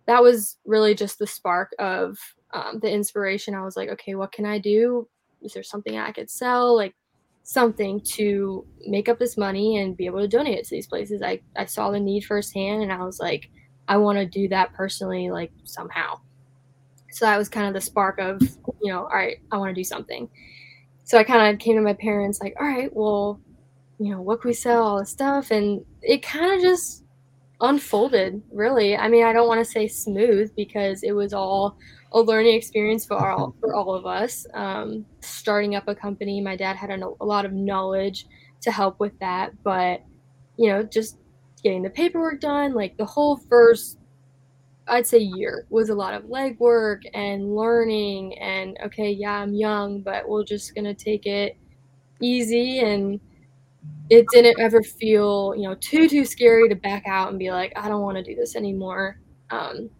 that 0.06 0.22
was 0.22 0.58
really 0.64 0.94
just 0.94 1.18
the 1.18 1.26
spark 1.26 1.72
of 1.80 2.16
um, 2.52 2.78
the 2.80 2.90
inspiration. 2.90 3.56
I 3.56 3.64
was 3.64 3.76
like, 3.76 3.88
okay, 3.88 4.14
what 4.14 4.30
can 4.30 4.46
I 4.46 4.60
do? 4.60 5.08
Is 5.40 5.52
there 5.52 5.64
something 5.64 5.98
I 5.98 6.12
could 6.12 6.30
sell? 6.30 6.76
Like 6.76 6.94
something 7.42 8.00
to 8.02 8.64
make 8.86 9.08
up 9.08 9.18
this 9.18 9.36
money 9.36 9.78
and 9.78 9.96
be 9.96 10.06
able 10.06 10.20
to 10.20 10.28
donate 10.28 10.58
it 10.58 10.64
to 10.66 10.70
these 10.70 10.86
places. 10.86 11.22
I, 11.22 11.40
I 11.56 11.64
saw 11.64 11.90
the 11.90 11.98
need 11.98 12.24
firsthand 12.24 12.84
and 12.84 12.92
I 12.92 13.02
was 13.02 13.18
like, 13.18 13.50
I 13.92 13.98
want 13.98 14.16
to 14.16 14.24
do 14.24 14.48
that 14.48 14.72
personally, 14.72 15.30
like 15.30 15.52
somehow. 15.64 16.18
So 17.10 17.26
that 17.26 17.36
was 17.36 17.50
kind 17.50 17.66
of 17.66 17.74
the 17.74 17.80
spark 17.82 18.18
of, 18.18 18.40
you 18.80 18.90
know, 18.90 19.00
all 19.00 19.14
right, 19.14 19.36
I 19.50 19.58
want 19.58 19.68
to 19.68 19.74
do 19.74 19.84
something. 19.84 20.30
So 21.04 21.18
I 21.18 21.24
kind 21.24 21.52
of 21.52 21.60
came 21.60 21.76
to 21.76 21.82
my 21.82 21.92
parents, 21.92 22.40
like, 22.40 22.54
all 22.58 22.66
right, 22.66 22.88
well, 22.90 23.38
you 23.98 24.10
know, 24.10 24.22
what 24.22 24.40
can 24.40 24.48
we 24.48 24.54
sell, 24.54 24.82
all 24.82 24.98
this 24.98 25.10
stuff. 25.10 25.50
And 25.50 25.84
it 26.00 26.22
kind 26.22 26.54
of 26.54 26.62
just 26.62 27.04
unfolded, 27.60 28.40
really. 28.50 28.96
I 28.96 29.08
mean, 29.08 29.26
I 29.26 29.34
don't 29.34 29.46
want 29.46 29.62
to 29.62 29.70
say 29.70 29.88
smooth 29.88 30.50
because 30.56 31.02
it 31.02 31.12
was 31.12 31.34
all 31.34 31.76
a 32.12 32.20
learning 32.20 32.54
experience 32.54 33.04
for 33.04 33.18
all, 33.18 33.54
for 33.60 33.74
all 33.74 33.94
of 33.94 34.06
us. 34.06 34.46
Um, 34.54 35.04
starting 35.20 35.74
up 35.74 35.86
a 35.86 35.94
company, 35.94 36.40
my 36.40 36.56
dad 36.56 36.76
had 36.76 36.88
a, 36.88 37.10
a 37.20 37.26
lot 37.26 37.44
of 37.44 37.52
knowledge 37.52 38.24
to 38.62 38.72
help 38.72 38.98
with 39.00 39.12
that. 39.18 39.52
But, 39.62 40.02
you 40.56 40.68
know, 40.68 40.82
just 40.82 41.18
getting 41.62 41.82
the 41.82 41.90
paperwork 41.90 42.40
done. 42.40 42.74
Like 42.74 42.96
the 42.96 43.04
whole 43.04 43.36
first, 43.36 43.98
I'd 44.88 45.06
say 45.06 45.18
year 45.18 45.66
was 45.70 45.88
a 45.88 45.94
lot 45.94 46.14
of 46.14 46.24
legwork 46.24 47.02
and 47.14 47.54
learning. 47.54 48.38
And 48.38 48.76
okay, 48.84 49.10
yeah, 49.10 49.40
I'm 49.40 49.54
young, 49.54 50.00
but 50.00 50.28
we're 50.28 50.44
just 50.44 50.74
gonna 50.74 50.94
take 50.94 51.26
it 51.26 51.56
easy. 52.20 52.80
And 52.80 53.20
it 54.10 54.26
didn't 54.32 54.60
ever 54.60 54.82
feel, 54.82 55.54
you 55.56 55.62
know, 55.62 55.74
too 55.76 56.08
too 56.08 56.24
scary 56.24 56.68
to 56.68 56.74
back 56.74 57.04
out 57.06 57.30
and 57.30 57.38
be 57.38 57.50
like, 57.50 57.72
I 57.76 57.88
don't 57.88 58.02
want 58.02 58.16
to 58.18 58.22
do 58.22 58.34
this 58.34 58.56
anymore. 58.56 59.18
Um, 59.50 59.90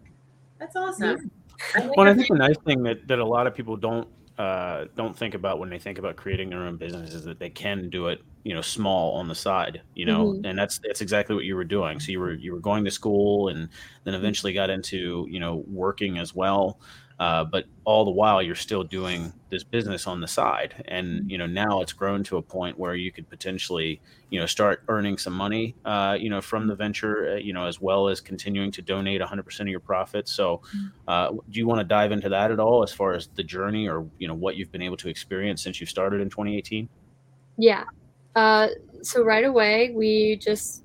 That's 0.59 0.75
awesome. 0.75 1.31
Yeah. 1.75 1.89
Well, 1.95 2.07
I 2.07 2.13
think 2.13 2.27
the 2.27 2.35
nice 2.35 2.57
thing 2.65 2.83
that 2.83 3.07
that 3.07 3.19
a 3.19 3.25
lot 3.25 3.47
of 3.47 3.55
people 3.55 3.77
don't 3.77 4.07
uh, 4.37 4.85
don't 4.95 5.15
think 5.15 5.33
about 5.33 5.59
when 5.59 5.69
they 5.69 5.79
think 5.79 5.97
about 5.97 6.15
creating 6.15 6.49
their 6.49 6.63
own 6.63 6.77
business 6.77 7.13
is 7.13 7.23
that 7.23 7.39
they 7.39 7.49
can 7.49 7.89
do 7.89 8.07
it 8.07 8.21
you 8.43 8.53
know 8.53 8.61
small 8.61 9.13
on 9.13 9.27
the 9.27 9.35
side 9.35 9.81
you 9.95 10.05
know 10.05 10.33
mm-hmm. 10.33 10.45
and 10.45 10.57
that's 10.57 10.79
that's 10.79 11.01
exactly 11.01 11.35
what 11.35 11.45
you 11.45 11.55
were 11.55 11.63
doing. 11.63 11.99
So 11.99 12.11
you 12.11 12.19
were 12.19 12.33
you 12.33 12.53
were 12.53 12.59
going 12.59 12.83
to 12.85 12.91
school 12.91 13.49
and 13.49 13.69
then 14.03 14.13
eventually 14.13 14.53
got 14.53 14.69
into 14.69 15.27
you 15.29 15.39
know 15.39 15.63
working 15.67 16.17
as 16.17 16.35
well 16.35 16.79
uh, 17.19 17.43
but 17.43 17.65
all 17.85 18.03
the 18.03 18.11
while 18.11 18.41
you're 18.41 18.55
still 18.55 18.83
doing 18.83 19.31
this 19.49 19.63
business 19.63 20.07
on 20.07 20.19
the 20.19 20.27
side. 20.27 20.83
And 20.87 21.29
you 21.29 21.37
know 21.37 21.45
now 21.45 21.81
it's 21.81 21.93
grown 21.93 22.23
to 22.25 22.37
a 22.37 22.41
point 22.41 22.77
where 22.77 22.95
you 22.95 23.11
could 23.11 23.29
potentially 23.29 24.01
you 24.29 24.39
know 24.39 24.45
start 24.45 24.83
earning 24.87 25.17
some 25.17 25.33
money 25.33 25.75
uh, 25.85 26.17
you 26.19 26.29
know 26.29 26.41
from 26.41 26.67
the 26.67 26.75
venture 26.75 27.33
uh, 27.33 27.35
you 27.35 27.53
know 27.53 27.65
as 27.65 27.79
well 27.79 28.07
as 28.07 28.19
continuing 28.19 28.71
to 28.71 28.81
donate 28.81 29.21
100% 29.21 29.59
of 29.61 29.67
your 29.67 29.79
profits. 29.79 30.33
So 30.33 30.57
mm-hmm. 30.75 30.87
uh, 31.07 31.29
do 31.49 31.59
you 31.59 31.67
want 31.67 31.79
to 31.79 31.85
dive 31.85 32.11
into 32.11 32.29
that 32.29 32.51
at 32.51 32.59
all 32.59 32.83
as 32.83 32.91
far 32.91 33.13
as 33.13 33.27
the 33.35 33.43
journey 33.43 33.87
or 33.87 34.05
you 34.17 34.27
know 34.27 34.35
what 34.35 34.55
you've 34.55 34.71
been 34.71 34.81
able 34.81 34.97
to 34.97 35.09
experience 35.09 35.61
since 35.61 35.79
you 35.79 35.85
started 35.85 36.19
in 36.19 36.29
2018 36.29 36.89
yeah 37.57 37.83
uh, 38.35 38.67
so 39.01 39.23
right 39.23 39.45
away 39.45 39.91
we 39.95 40.37
just 40.37 40.83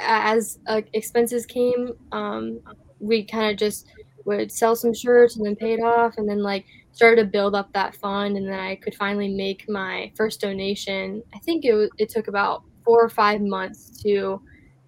as 0.00 0.58
uh, 0.66 0.80
expenses 0.92 1.44
came 1.46 1.92
um, 2.12 2.60
we 3.00 3.24
kind 3.24 3.50
of 3.50 3.56
just 3.56 3.86
would 4.24 4.52
sell 4.52 4.76
some 4.76 4.92
shirts 4.92 5.36
and 5.36 5.46
then 5.46 5.56
pay 5.56 5.72
it 5.72 5.80
off 5.80 6.14
and 6.18 6.28
then 6.28 6.42
like 6.42 6.66
started 6.92 7.22
to 7.22 7.24
build 7.24 7.54
up 7.54 7.72
that 7.72 7.94
fund 7.94 8.36
and 8.36 8.46
then 8.46 8.58
I 8.58 8.76
could 8.76 8.94
finally 8.94 9.28
make 9.28 9.64
my 9.68 10.12
first 10.16 10.40
donation. 10.40 11.22
I 11.34 11.38
think 11.38 11.64
it 11.64 11.72
was, 11.72 11.88
it 11.96 12.10
took 12.10 12.28
about 12.28 12.62
4 12.84 13.04
or 13.04 13.08
5 13.08 13.40
months 13.40 14.02
to 14.02 14.40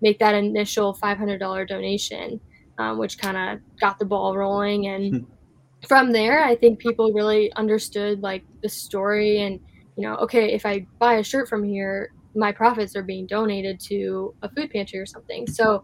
make 0.03 0.19
that 0.19 0.35
initial 0.35 0.95
$500 0.95 1.69
donation, 1.69 2.41
um, 2.79 2.99
which 2.99 3.19
kind 3.19 3.37
of 3.37 3.61
got 3.81 3.99
the 3.99 4.05
ball 4.05 4.37
rolling 4.37 4.89
and 4.89 5.15
hmm. 5.15 5.25
from 5.87 6.13
there 6.13 6.45
I 6.45 6.55
think 6.55 6.79
people 6.79 7.13
really 7.13 7.53
understood 7.55 8.21
like 8.23 8.45
the 8.63 8.69
story 8.69 9.41
and 9.41 9.61
you 10.01 10.09
know, 10.09 10.17
okay, 10.17 10.55
if 10.55 10.65
I 10.65 10.87
buy 10.99 11.17
a 11.17 11.23
shirt 11.23 11.47
from 11.47 11.63
here, 11.63 12.11
my 12.35 12.53
profits 12.53 12.97
are 12.97 13.03
being 13.03 13.27
donated 13.27 13.79
to 13.81 14.35
a 14.41 14.49
food 14.49 14.71
pantry 14.71 14.99
or 14.99 15.05
something. 15.05 15.47
So 15.47 15.83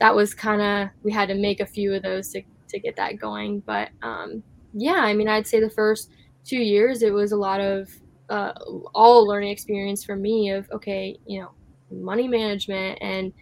that 0.00 0.14
was 0.14 0.34
kind 0.34 0.60
of 0.60 0.90
we 1.02 1.10
had 1.10 1.28
to 1.28 1.34
make 1.34 1.60
a 1.60 1.66
few 1.66 1.94
of 1.94 2.02
those 2.02 2.28
to 2.32 2.42
to 2.68 2.78
get 2.78 2.94
that 2.96 3.18
going. 3.18 3.60
But 3.60 3.88
um, 4.02 4.42
yeah, 4.74 4.96
I 4.98 5.14
mean, 5.14 5.28
I'd 5.28 5.46
say 5.46 5.60
the 5.60 5.70
first 5.70 6.10
two 6.44 6.58
years 6.58 7.02
it 7.02 7.14
was 7.14 7.32
a 7.32 7.38
lot 7.38 7.60
of 7.60 7.88
uh, 8.28 8.52
all 8.94 9.26
learning 9.26 9.50
experience 9.50 10.04
for 10.04 10.14
me 10.14 10.50
of 10.50 10.70
okay, 10.70 11.16
you 11.26 11.40
know, 11.40 11.52
money 11.90 12.28
management, 12.28 12.98
and 13.00 13.32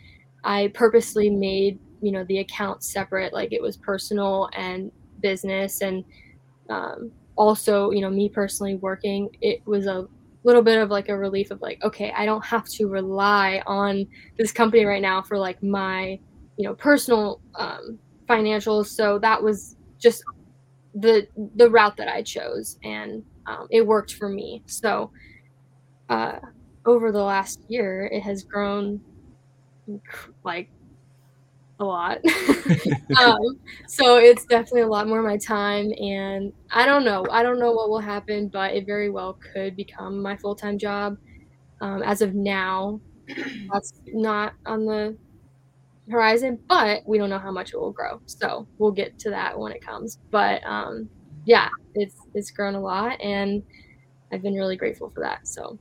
I 0.45 0.71
purposely 0.73 1.31
made 1.31 1.81
you 2.01 2.13
know 2.13 2.23
the 2.29 2.39
accounts 2.39 2.93
separate, 2.93 3.33
like 3.33 3.53
it 3.53 3.61
was 3.61 3.77
personal 3.77 4.51
and 4.55 4.93
business, 5.21 5.81
and 5.81 6.05
um, 6.71 7.11
also 7.37 7.91
you 7.91 8.01
know 8.01 8.11
me 8.11 8.29
personally 8.29 8.77
working, 8.77 9.29
it 9.41 9.61
was 9.67 9.87
a 9.87 10.07
little 10.45 10.63
bit 10.63 10.79
of 10.79 10.91
like 10.91 11.09
a 11.09 11.17
relief 11.17 11.53
of 11.53 11.61
like 11.63 11.79
okay 11.85 12.13
i 12.17 12.27
don't 12.27 12.45
have 12.45 12.65
to 12.67 12.89
rely 12.89 13.63
on 13.65 14.05
this 14.39 14.51
company 14.51 14.85
right 14.85 15.01
now 15.01 15.23
for 15.23 15.39
like 15.39 15.63
my 15.63 16.19
you 16.57 16.69
know 16.69 16.75
personal 16.75 17.41
um, 17.59 17.99
financials. 18.29 18.87
So 18.87 19.19
that 19.21 19.43
was 19.43 19.77
just 20.01 20.23
the 20.95 21.27
the 21.57 21.71
route 21.71 21.97
that 21.97 22.09
I 22.09 22.23
chose, 22.23 22.77
and 22.85 23.23
um, 23.47 23.67
it 23.71 23.87
worked 23.87 24.15
for 24.15 24.29
me. 24.29 24.63
So 24.67 25.11
uh, 26.09 26.39
over 26.87 27.13
the 27.13 27.23
last 27.23 27.61
year, 27.69 28.09
it 28.13 28.21
has 28.23 28.45
grown 28.45 29.01
like 30.45 30.71
a 31.83 31.85
lot. 31.85 32.19
um, 33.21 33.59
so 33.87 34.17
it's 34.17 34.47
definitely 34.47 34.83
a 34.83 34.87
lot 34.87 35.09
more 35.09 35.19
of 35.19 35.25
my 35.25 35.37
time, 35.37 35.93
and 35.99 36.53
I 36.71 36.87
don't 36.87 37.05
know. 37.05 37.27
I 37.31 37.43
don't 37.43 37.59
know 37.59 37.73
what 37.73 37.91
will 37.91 38.01
happen, 38.01 38.49
but 38.49 38.75
it 38.75 38.87
very 38.87 39.11
well 39.11 39.39
could 39.53 39.77
become 39.77 40.23
my 40.23 40.37
full 40.37 40.55
time 40.55 40.79
job. 40.79 41.19
Um, 41.81 42.03
as 42.03 42.23
of 42.23 42.35
now, 42.35 43.01
that's 43.73 43.95
not 44.07 44.55
on 44.67 44.87
the 44.87 45.17
horizon, 46.11 46.59
but 46.69 47.03
we 47.07 47.19
don't 47.19 47.31
know 47.31 47.39
how 47.39 47.53
much 47.53 47.73
it 47.73 47.81
will 47.81 47.93
grow. 47.93 48.21
So 48.27 48.67
we'll 48.79 48.93
get 48.93 49.19
to 49.21 49.31
that 49.31 49.59
when 49.59 49.73
it 49.73 49.85
comes. 49.85 50.19
But 50.31 50.63
um, 50.65 51.09
yeah, 51.45 51.69
it's 51.95 52.17
it's 52.35 52.51
grown 52.51 52.75
a 52.75 52.81
lot, 52.81 53.21
and 53.21 53.63
I've 54.33 54.43
been 54.43 54.55
really 54.55 54.77
grateful 54.77 55.11
for 55.11 55.21
that. 55.21 55.47
So. 55.47 55.79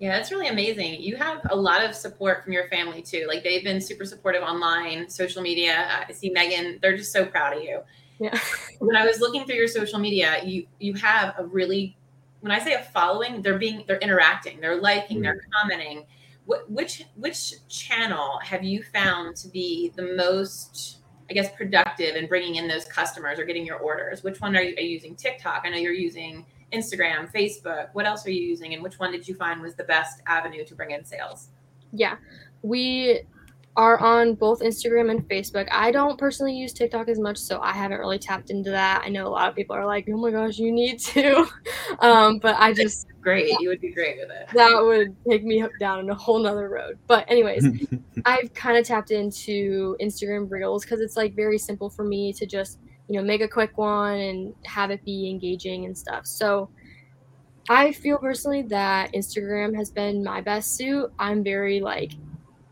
Yeah, 0.00 0.16
that's 0.16 0.32
really 0.32 0.48
amazing. 0.48 1.02
You 1.02 1.16
have 1.16 1.42
a 1.50 1.54
lot 1.54 1.84
of 1.84 1.94
support 1.94 2.42
from 2.42 2.54
your 2.54 2.68
family 2.68 3.02
too. 3.02 3.26
Like 3.28 3.44
they've 3.44 3.62
been 3.62 3.82
super 3.82 4.06
supportive 4.06 4.42
online, 4.42 5.10
social 5.10 5.42
media. 5.42 6.04
I 6.08 6.10
see 6.12 6.30
Megan; 6.30 6.78
they're 6.80 6.96
just 6.96 7.12
so 7.12 7.26
proud 7.26 7.54
of 7.54 7.62
you. 7.62 7.80
Yeah. 8.18 8.38
when 8.78 8.96
I 8.96 9.04
was 9.04 9.20
looking 9.20 9.44
through 9.44 9.56
your 9.56 9.68
social 9.68 9.98
media, 9.98 10.42
you 10.42 10.66
you 10.78 10.94
have 10.94 11.34
a 11.36 11.44
really 11.44 11.98
when 12.40 12.50
I 12.50 12.58
say 12.58 12.72
a 12.72 12.82
following, 12.82 13.42
they're 13.42 13.58
being 13.58 13.84
they're 13.86 13.98
interacting, 13.98 14.58
they're 14.58 14.80
liking, 14.80 15.18
mm-hmm. 15.18 15.24
they're 15.24 15.42
commenting 15.52 16.06
What 16.46 16.70
which 16.70 17.04
which 17.16 17.66
channel 17.68 18.38
have 18.42 18.64
you 18.64 18.82
found 18.82 19.36
to 19.36 19.48
be 19.48 19.92
the 19.96 20.14
most 20.16 21.00
I 21.28 21.34
guess 21.34 21.54
productive 21.54 22.16
in 22.16 22.26
bringing 22.26 22.56
in 22.56 22.66
those 22.66 22.86
customers 22.86 23.38
or 23.38 23.44
getting 23.44 23.66
your 23.66 23.76
orders? 23.76 24.24
Which 24.24 24.40
one 24.40 24.56
are 24.56 24.62
you, 24.62 24.74
are 24.78 24.80
you 24.80 24.92
using? 24.92 25.14
TikTok. 25.14 25.64
I 25.66 25.68
know 25.68 25.76
you're 25.76 25.92
using 25.92 26.46
Instagram, 26.72 27.32
Facebook. 27.32 27.88
What 27.92 28.06
else 28.06 28.26
are 28.26 28.30
you 28.30 28.42
using, 28.42 28.74
and 28.74 28.82
which 28.82 28.98
one 28.98 29.12
did 29.12 29.26
you 29.26 29.34
find 29.34 29.60
was 29.60 29.74
the 29.74 29.84
best 29.84 30.22
avenue 30.26 30.64
to 30.64 30.74
bring 30.74 30.90
in 30.90 31.04
sales? 31.04 31.48
Yeah, 31.92 32.16
we 32.62 33.22
are 33.76 33.98
on 33.98 34.34
both 34.34 34.60
Instagram 34.60 35.10
and 35.10 35.28
Facebook. 35.28 35.68
I 35.70 35.90
don't 35.92 36.18
personally 36.18 36.54
use 36.54 36.72
TikTok 36.72 37.08
as 37.08 37.18
much, 37.18 37.38
so 37.38 37.60
I 37.60 37.72
haven't 37.72 37.98
really 37.98 38.18
tapped 38.18 38.50
into 38.50 38.70
that. 38.70 39.02
I 39.04 39.08
know 39.08 39.26
a 39.26 39.30
lot 39.30 39.48
of 39.48 39.54
people 39.54 39.76
are 39.76 39.86
like, 39.86 40.08
"Oh 40.12 40.16
my 40.16 40.30
gosh, 40.30 40.58
you 40.58 40.72
need 40.72 40.98
to," 41.00 41.46
um, 42.00 42.38
but 42.38 42.56
I 42.58 42.72
just 42.72 43.06
great. 43.20 43.48
You 43.60 43.68
would 43.68 43.80
be 43.80 43.92
great 43.92 44.18
with 44.18 44.30
it. 44.30 44.48
That 44.54 44.82
would 44.82 45.14
take 45.28 45.44
me 45.44 45.64
down 45.78 46.08
a 46.10 46.14
whole 46.14 46.38
nother 46.38 46.68
road. 46.68 46.98
But 47.06 47.30
anyways, 47.30 47.66
I've 48.24 48.52
kind 48.54 48.76
of 48.76 48.84
tapped 48.84 49.12
into 49.12 49.96
Instagram 50.00 50.50
Reels 50.50 50.84
because 50.84 51.00
it's 51.00 51.16
like 51.16 51.34
very 51.34 51.58
simple 51.58 51.90
for 51.90 52.04
me 52.04 52.32
to 52.34 52.46
just 52.46 52.78
you 53.10 53.18
know 53.18 53.22
make 53.26 53.42
a 53.42 53.48
quick 53.48 53.76
one 53.76 54.14
and 54.14 54.54
have 54.64 54.90
it 54.90 55.04
be 55.04 55.28
engaging 55.30 55.84
and 55.86 55.96
stuff. 55.98 56.26
So. 56.26 56.70
I 57.68 57.92
feel 57.92 58.18
personally 58.18 58.62
that 58.62 59.12
Instagram 59.12 59.76
has 59.76 59.90
been 59.90 60.24
my 60.24 60.40
best 60.40 60.76
suit. 60.76 61.12
I'm 61.20 61.44
very 61.44 61.80
like 61.80 62.12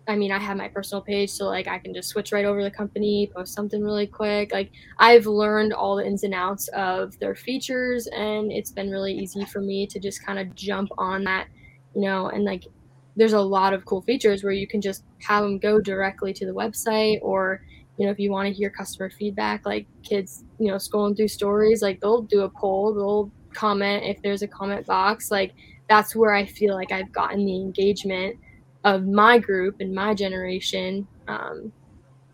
I 0.09 0.17
mean, 0.17 0.33
I 0.33 0.39
have 0.39 0.57
my 0.57 0.69
personal 0.69 1.03
page, 1.03 1.31
so 1.31 1.45
like 1.47 1.69
I 1.69 1.79
can 1.79 1.93
just 1.93 2.09
switch 2.09 2.33
right 2.33 2.47
over 2.47 2.63
the 2.63 2.71
company, 2.71 3.31
post 3.37 3.53
something 3.55 3.83
really 3.83 4.07
quick. 4.07 4.53
Like 4.53 4.71
I've 4.99 5.27
learned 5.27 5.75
all 5.75 5.97
the 5.97 6.07
ins 6.07 6.25
and 6.25 6.33
outs 6.33 6.69
of 6.69 7.19
their 7.19 7.35
features, 7.35 8.07
and 8.07 8.51
it's 8.51 8.73
been 8.73 8.91
really 8.91 9.13
easy 9.13 9.45
for 9.45 9.61
me 9.61 9.87
to 9.89 10.01
just 10.01 10.25
kind 10.25 10.39
of 10.39 10.55
jump 10.55 10.91
on 10.97 11.25
that, 11.25 11.49
you 11.95 12.01
know. 12.01 12.29
And 12.31 12.45
like, 12.45 12.65
there's 13.17 13.35
a 13.35 13.41
lot 13.41 13.75
of 13.75 13.85
cool 13.85 14.01
features 14.01 14.43
where 14.43 14.53
you 14.53 14.67
can 14.67 14.81
just 14.81 15.05
have 15.21 15.43
them 15.43 15.59
go 15.59 15.79
directly 15.79 16.33
to 16.35 16.47
the 16.47 16.53
website, 16.55 17.19
or 17.21 17.61
you 17.99 18.07
know, 18.07 18.13
if 18.13 18.19
you 18.19 18.31
want 18.31 18.47
to 18.47 18.55
hear 18.55 18.71
customer 18.71 19.11
feedback, 19.11 19.67
like 19.67 19.87
kids, 20.03 20.45
you 20.59 20.69
know, 20.69 20.77
scrolling 20.77 21.17
through 21.17 21.29
stories, 21.29 21.83
like 21.83 22.01
they'll 22.01 22.23
do 22.23 22.43
a 22.43 22.49
poll, 22.49 22.95
they'll 22.95 23.31
comment 23.53 24.05
if 24.05 24.23
there's 24.23 24.43
a 24.43 24.49
comment 24.49 24.87
box, 24.87 25.31
like 25.31 25.53
that's 25.89 26.15
where 26.15 26.33
I 26.33 26.47
feel 26.47 26.75
like 26.75 26.93
I've 26.93 27.11
gotten 27.13 27.45
the 27.45 27.57
engagement 27.57 28.37
of 28.85 29.07
my 29.07 29.39
group 29.39 29.81
and 29.81 29.93
my 29.93 30.15
generation. 30.15 31.09
Um, 31.27 31.73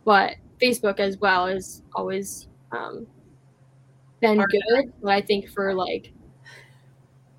but 0.04 0.36
Facebook 0.60 1.00
as 1.00 1.16
well 1.18 1.46
has 1.46 1.82
always 1.94 2.48
um, 2.72 3.06
been 4.20 4.36
good, 4.36 4.92
but 5.02 5.12
I 5.12 5.22
think 5.22 5.48
for 5.48 5.72
like 5.72 6.12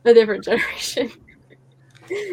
a 0.03 0.13
different 0.13 0.43
generation. 0.45 1.11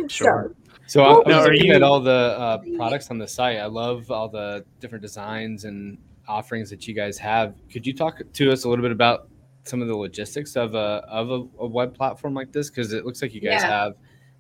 Sure. 0.09 0.55
So, 0.55 0.62
so 0.93 1.03
I, 1.03 1.13
I 1.13 1.37
was 1.39 1.47
looking 1.47 1.67
you... 1.67 1.75
at 1.75 1.83
all 1.83 2.01
the 2.01 2.11
uh, 2.11 2.59
products 2.77 3.11
on 3.11 3.19
the 3.19 3.27
site. 3.27 3.59
I 3.59 3.67
love 3.67 4.11
all 4.11 4.29
the 4.29 4.65
different 4.79 5.01
designs 5.01 5.65
and 5.65 5.97
offerings 6.29 6.69
that 6.71 6.87
you 6.87 6.95
guys 6.95 7.17
have. 7.19 7.55
Could 7.71 7.87
you 7.87 7.95
talk 7.95 8.21
to 8.31 8.53
us 8.53 8.65
a 8.65 8.69
little 8.69 8.83
bit 8.83 8.93
about 8.93 9.29
some 9.65 9.81
of 9.81 9.89
the 9.89 9.97
logistics 9.97 10.55
of 10.55 10.75
a 10.75 11.03
of 11.09 11.31
a, 11.31 11.47
a 11.61 11.67
web 11.67 11.95
platform 11.95 12.35
like 12.35 12.53
this? 12.53 12.69
Because 12.69 12.93
it 12.93 13.07
looks 13.07 13.23
like 13.23 13.33
you 13.33 13.41
guys 13.41 13.63
yeah. 13.63 13.69
have 13.69 13.95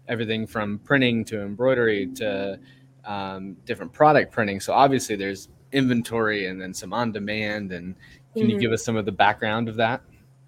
everything 0.08 0.46
from 0.46 0.78
printing 0.80 1.24
to 1.24 1.40
embroidery 1.40 2.08
to 2.16 2.58
um, 3.04 3.56
different 3.64 3.92
product 3.92 4.30
printing. 4.30 4.60
So 4.60 4.74
obviously 4.74 5.16
there's 5.16 5.48
inventory 5.72 6.48
and 6.48 6.60
then 6.60 6.74
some 6.74 6.92
on 6.92 7.12
demand. 7.12 7.72
And 7.72 7.94
can 8.34 8.42
mm-hmm. 8.42 8.50
you 8.50 8.58
give 8.58 8.72
us 8.72 8.84
some 8.84 8.96
of 8.96 9.06
the 9.06 9.12
background 9.12 9.70
of 9.70 9.76
that? 9.76 10.02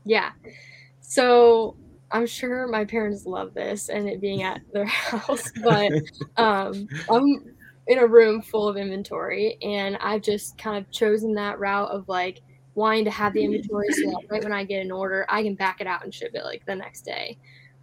Yeah. 0.05 0.33
So 1.01 1.77
I'm 2.15 2.27
sure 2.27 2.69
my 2.69 2.85
parents 2.85 3.27
love 3.27 3.55
this 3.55 3.89
and 3.89 4.09
it 4.09 4.21
being 4.21 4.45
at 4.45 4.61
their 4.73 4.85
house, 4.87 5.51
but 5.63 5.91
um, 6.37 6.87
I'm 7.11 7.55
in 7.89 7.99
a 7.99 8.07
room 8.07 8.41
full 8.41 8.69
of 8.69 8.77
inventory, 8.77 9.59
and 9.61 9.97
I've 9.97 10.23
just 10.23 10.57
kind 10.57 10.79
of 10.79 10.91
chosen 10.93 11.35
that 11.35 11.59
route 11.59 11.91
of 11.91 12.09
like 12.09 12.41
wanting 12.77 13.05
to 13.05 13.11
have 13.11 13.33
the 13.35 13.45
inventory 13.45 13.89
so 13.91 14.11
that 14.11 14.23
right 14.31 14.43
when 14.43 14.53
I 14.53 14.65
get 14.65 14.81
an 14.81 14.93
order, 14.93 15.27
I 15.29 15.43
can 15.43 15.57
back 15.57 15.81
it 15.81 15.89
out 15.89 16.05
and 16.05 16.15
ship 16.15 16.31
it 16.35 16.45
like 16.45 16.65
the 16.67 16.77
next 16.77 17.03
day. 17.03 17.37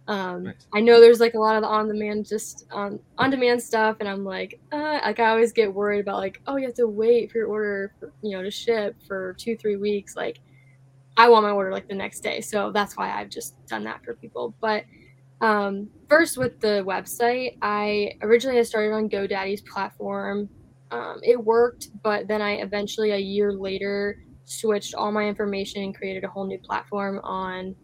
Um, 0.08 0.44
nice. 0.44 0.66
I 0.74 0.80
know 0.80 0.98
there's 0.98 1.20
like 1.20 1.34
a 1.34 1.38
lot 1.38 1.56
of 1.56 1.62
the 1.62 1.68
on 1.68 1.86
demand, 1.86 2.26
just 2.26 2.66
um, 2.72 3.00
on 3.18 3.30
demand 3.30 3.62
stuff, 3.62 3.98
and 4.00 4.08
I'm 4.08 4.24
like, 4.24 4.58
uh, 4.72 5.00
like 5.04 5.20
I 5.20 5.28
always 5.28 5.52
get 5.52 5.72
worried 5.72 6.00
about 6.00 6.16
like, 6.16 6.40
oh, 6.46 6.56
you 6.56 6.64
have 6.64 6.74
to 6.76 6.88
wait 6.88 7.30
for 7.30 7.38
your 7.38 7.48
order, 7.48 7.92
for, 8.00 8.12
you 8.22 8.36
know, 8.36 8.42
to 8.42 8.50
ship 8.50 8.96
for 9.06 9.34
two, 9.34 9.58
three 9.58 9.76
weeks. 9.76 10.16
Like, 10.16 10.40
I 11.16 11.28
want 11.28 11.44
my 11.44 11.50
order 11.50 11.70
like 11.70 11.88
the 11.88 11.94
next 11.94 12.20
day, 12.20 12.40
so 12.40 12.72
that's 12.72 12.96
why 12.96 13.10
I've 13.10 13.28
just 13.28 13.54
done 13.66 13.84
that 13.84 14.04
for 14.04 14.14
people. 14.14 14.54
But 14.60 14.84
um, 15.40 15.90
first, 16.08 16.38
with 16.38 16.60
the 16.60 16.84
website, 16.86 17.58
I 17.60 18.12
originally 18.22 18.58
I 18.58 18.62
started 18.62 18.92
on 18.92 19.08
GoDaddy's 19.08 19.60
platform. 19.62 20.48
Um, 20.90 21.20
it 21.22 21.42
worked, 21.42 21.88
but 22.02 22.28
then 22.28 22.40
I 22.40 22.52
eventually, 22.56 23.10
a 23.10 23.18
year 23.18 23.52
later, 23.52 24.22
switched 24.44 24.94
all 24.94 25.10
my 25.10 25.24
information 25.24 25.82
and 25.82 25.94
created 25.96 26.24
a 26.24 26.28
whole 26.28 26.46
new 26.46 26.58
platform 26.58 27.20
on 27.22 27.74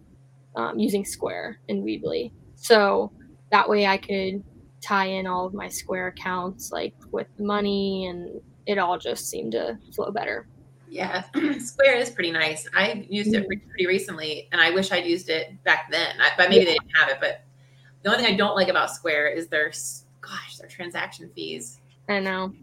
um, 0.56 0.78
using 0.78 1.04
Square 1.04 1.60
and 1.68 1.82
Weebly. 1.84 2.32
So 2.54 3.12
that 3.50 3.68
way 3.68 3.86
I 3.86 3.96
could 3.96 4.44
tie 4.80 5.06
in 5.06 5.26
all 5.26 5.46
of 5.46 5.54
my 5.54 5.68
Square 5.68 6.08
accounts, 6.08 6.70
like 6.70 6.94
with 7.10 7.28
money, 7.38 8.06
and 8.06 8.40
it 8.66 8.78
all 8.78 8.98
just 8.98 9.28
seemed 9.28 9.52
to 9.52 9.78
flow 9.94 10.10
better. 10.10 10.46
Yeah, 10.90 11.24
Square 11.58 11.96
is 11.96 12.10
pretty 12.10 12.30
nice. 12.30 12.66
I 12.74 13.06
used 13.08 13.34
it 13.34 13.48
mm-hmm. 13.48 13.68
pretty 13.68 13.86
recently, 13.86 14.48
and 14.52 14.60
I 14.60 14.70
wish 14.70 14.90
I'd 14.90 15.06
used 15.06 15.28
it 15.28 15.62
back 15.64 15.90
then. 15.90 16.20
I, 16.20 16.30
but 16.36 16.48
maybe 16.48 16.64
yeah. 16.64 16.70
they 16.70 16.78
didn't 16.78 16.96
have 16.96 17.08
it. 17.10 17.18
But 17.20 17.44
the 18.02 18.10
only 18.10 18.24
thing 18.24 18.34
I 18.34 18.36
don't 18.36 18.54
like 18.54 18.68
about 18.68 18.90
Square 18.90 19.28
is 19.28 19.48
their, 19.48 19.70
gosh, 20.20 20.56
their 20.58 20.68
transaction 20.68 21.30
fees. 21.34 21.80
I 22.08 22.20
know. 22.20 22.54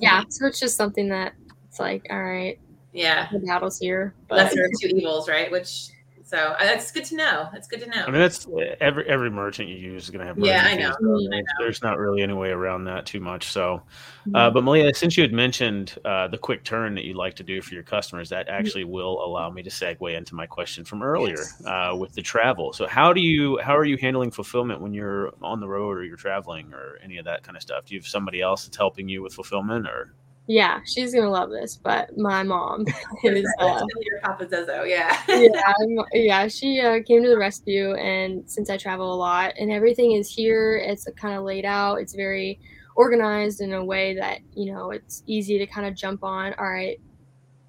Yeah, 0.00 0.24
so 0.28 0.46
it's 0.46 0.60
just 0.60 0.76
something 0.76 1.08
that 1.08 1.34
it's 1.68 1.80
like, 1.80 2.06
all 2.10 2.22
right, 2.22 2.58
yeah, 2.92 3.28
the 3.32 3.38
battle's 3.38 3.78
here. 3.78 4.14
But 4.28 4.38
lesser 4.38 4.64
of 4.64 4.70
two 4.80 4.88
evils, 4.88 5.28
right? 5.28 5.50
Which 5.50 5.88
so 6.32 6.38
uh, 6.38 6.64
that's 6.64 6.90
good 6.90 7.04
to 7.04 7.16
know. 7.16 7.50
That's 7.52 7.68
good 7.68 7.80
to 7.80 7.86
know. 7.90 8.04
I 8.06 8.10
mean, 8.10 8.18
that's 8.18 8.46
every 8.80 9.06
every 9.06 9.30
merchant 9.30 9.68
you 9.68 9.76
use 9.76 10.04
is 10.04 10.10
going 10.10 10.20
to 10.20 10.26
have. 10.26 10.38
Yeah, 10.38 10.64
I 10.64 10.74
know. 10.76 10.88
I 10.88 11.40
know. 11.40 11.42
There's 11.58 11.82
not 11.82 11.98
really 11.98 12.22
any 12.22 12.32
way 12.32 12.48
around 12.48 12.84
that 12.84 13.04
too 13.04 13.20
much. 13.20 13.52
So, 13.52 13.82
mm-hmm. 14.20 14.34
uh, 14.34 14.50
but 14.50 14.64
Malia, 14.64 14.94
since 14.94 15.14
you 15.14 15.24
had 15.24 15.34
mentioned 15.34 15.94
uh, 16.06 16.28
the 16.28 16.38
quick 16.38 16.64
turn 16.64 16.94
that 16.94 17.04
you 17.04 17.12
like 17.12 17.34
to 17.36 17.42
do 17.42 17.60
for 17.60 17.74
your 17.74 17.82
customers, 17.82 18.30
that 18.30 18.46
mm-hmm. 18.46 18.56
actually 18.56 18.84
will 18.84 19.22
allow 19.22 19.50
me 19.50 19.62
to 19.62 19.68
segue 19.68 20.16
into 20.16 20.34
my 20.34 20.46
question 20.46 20.86
from 20.86 21.02
earlier 21.02 21.36
yes. 21.36 21.62
uh, 21.66 21.94
with 21.94 22.14
the 22.14 22.22
travel. 22.22 22.72
So, 22.72 22.86
how 22.86 23.12
do 23.12 23.20
you 23.20 23.58
how 23.58 23.76
are 23.76 23.84
you 23.84 23.98
handling 23.98 24.30
fulfillment 24.30 24.80
when 24.80 24.94
you're 24.94 25.34
on 25.42 25.60
the 25.60 25.68
road 25.68 25.98
or 25.98 26.04
you're 26.04 26.16
traveling 26.16 26.72
or 26.72 26.98
any 27.04 27.18
of 27.18 27.26
that 27.26 27.42
kind 27.42 27.58
of 27.58 27.62
stuff? 27.62 27.84
Do 27.84 27.94
you 27.94 28.00
have 28.00 28.06
somebody 28.06 28.40
else 28.40 28.64
that's 28.64 28.78
helping 28.78 29.06
you 29.06 29.20
with 29.20 29.34
fulfillment 29.34 29.86
or? 29.86 30.14
Yeah, 30.52 30.80
she's 30.84 31.14
gonna 31.14 31.30
love 31.30 31.48
this. 31.48 31.78
But 31.82 32.16
my 32.18 32.42
mom 32.42 32.84
is 33.24 33.50
uh, 33.58 33.86
your 34.02 34.20
Papa 34.20 34.44
Zezo, 34.44 34.86
yeah. 34.86 35.18
yeah, 35.26 35.72
yeah. 36.12 36.46
She 36.48 36.78
uh, 36.78 37.00
came 37.08 37.22
to 37.22 37.28
the 37.30 37.38
rescue, 37.38 37.94
and 37.94 38.48
since 38.48 38.68
I 38.68 38.76
travel 38.76 39.14
a 39.14 39.16
lot, 39.16 39.54
and 39.58 39.72
everything 39.72 40.12
is 40.12 40.28
here, 40.28 40.76
it's 40.76 41.08
kind 41.16 41.34
of 41.34 41.44
laid 41.44 41.64
out. 41.64 42.02
It's 42.02 42.14
very 42.14 42.60
organized 42.96 43.62
in 43.62 43.72
a 43.72 43.82
way 43.82 44.14
that 44.16 44.40
you 44.54 44.70
know 44.70 44.90
it's 44.90 45.22
easy 45.26 45.56
to 45.56 45.66
kind 45.66 45.86
of 45.86 45.94
jump 45.94 46.22
on. 46.22 46.52
All 46.58 46.68
right, 46.68 47.00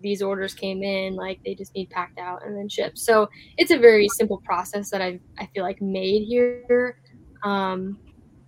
these 0.01 0.21
orders 0.21 0.53
came 0.53 0.83
in, 0.83 1.15
like 1.15 1.39
they 1.45 1.55
just 1.55 1.73
need 1.75 1.89
packed 1.89 2.19
out 2.19 2.45
and 2.45 2.57
then 2.57 2.67
shipped. 2.67 2.99
So 2.99 3.29
it's 3.57 3.71
a 3.71 3.77
very 3.77 4.09
simple 4.09 4.41
process 4.43 4.89
that 4.89 5.01
I 5.01 5.21
I 5.39 5.45
feel 5.53 5.63
like 5.63 5.81
made 5.81 6.27
here. 6.27 6.99
Um, 7.45 7.97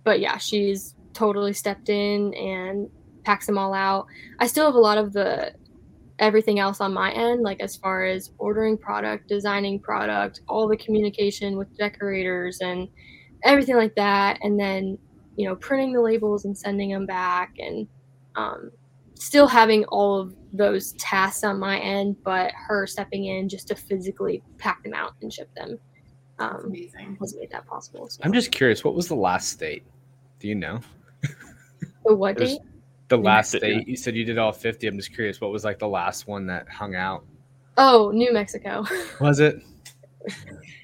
but 0.04 0.20
yeah, 0.20 0.36
she's 0.36 0.94
totally 1.14 1.54
stepped 1.54 1.88
in 1.88 2.34
and 2.34 2.90
packs 3.26 3.44
them 3.44 3.58
all 3.58 3.74
out. 3.74 4.06
I 4.38 4.46
still 4.46 4.66
have 4.66 4.76
a 4.76 4.78
lot 4.78 4.98
of 4.98 5.12
the 5.12 5.52
everything 6.20 6.60
else 6.60 6.80
on 6.80 6.94
my 6.94 7.10
end, 7.12 7.42
like 7.42 7.60
as 7.60 7.76
far 7.76 8.04
as 8.04 8.30
ordering 8.38 8.78
product, 8.78 9.28
designing 9.28 9.80
product, 9.80 10.40
all 10.48 10.68
the 10.68 10.76
communication 10.76 11.58
with 11.58 11.76
decorators 11.76 12.60
and 12.60 12.88
everything 13.42 13.76
like 13.76 13.94
that. 13.96 14.38
And 14.42 14.58
then, 14.58 14.96
you 15.36 15.46
know, 15.46 15.56
printing 15.56 15.92
the 15.92 16.00
labels 16.00 16.44
and 16.44 16.56
sending 16.56 16.90
them 16.90 17.04
back 17.04 17.52
and 17.58 17.86
um, 18.36 18.70
still 19.14 19.48
having 19.48 19.84
all 19.86 20.20
of 20.20 20.34
those 20.52 20.92
tasks 20.92 21.42
on 21.42 21.58
my 21.58 21.78
end, 21.80 22.16
but 22.24 22.52
her 22.54 22.86
stepping 22.86 23.26
in 23.26 23.48
just 23.48 23.68
to 23.68 23.74
physically 23.74 24.42
pack 24.56 24.82
them 24.84 24.94
out 24.94 25.14
and 25.20 25.32
ship 25.32 25.50
them. 25.54 25.78
Um, 26.38 26.66
amazing. 26.66 27.16
Has 27.20 27.34
made 27.34 27.50
that 27.50 27.66
possible. 27.66 28.08
So. 28.08 28.20
I'm 28.24 28.32
just 28.32 28.52
curious, 28.52 28.84
what 28.84 28.94
was 28.94 29.08
the 29.08 29.16
last 29.16 29.48
state? 29.48 29.82
Do 30.38 30.48
you 30.48 30.54
know? 30.54 30.80
The 32.06 32.14
what 32.14 32.38
date? 32.38 32.60
The 33.08 33.16
last 33.16 33.52
state 33.54 33.86
you 33.86 33.96
said 33.96 34.16
you 34.16 34.24
did 34.24 34.38
all 34.38 34.52
50 34.52 34.86
i'm 34.86 34.96
just 34.96 35.14
curious 35.14 35.40
what 35.40 35.52
was 35.52 35.64
like 35.64 35.78
the 35.78 35.88
last 35.88 36.26
one 36.26 36.46
that 36.46 36.68
hung 36.68 36.94
out? 36.94 37.24
Oh 37.78 38.10
new 38.12 38.32
mexico. 38.32 38.84
Was 39.20 39.38
it? 39.38 39.62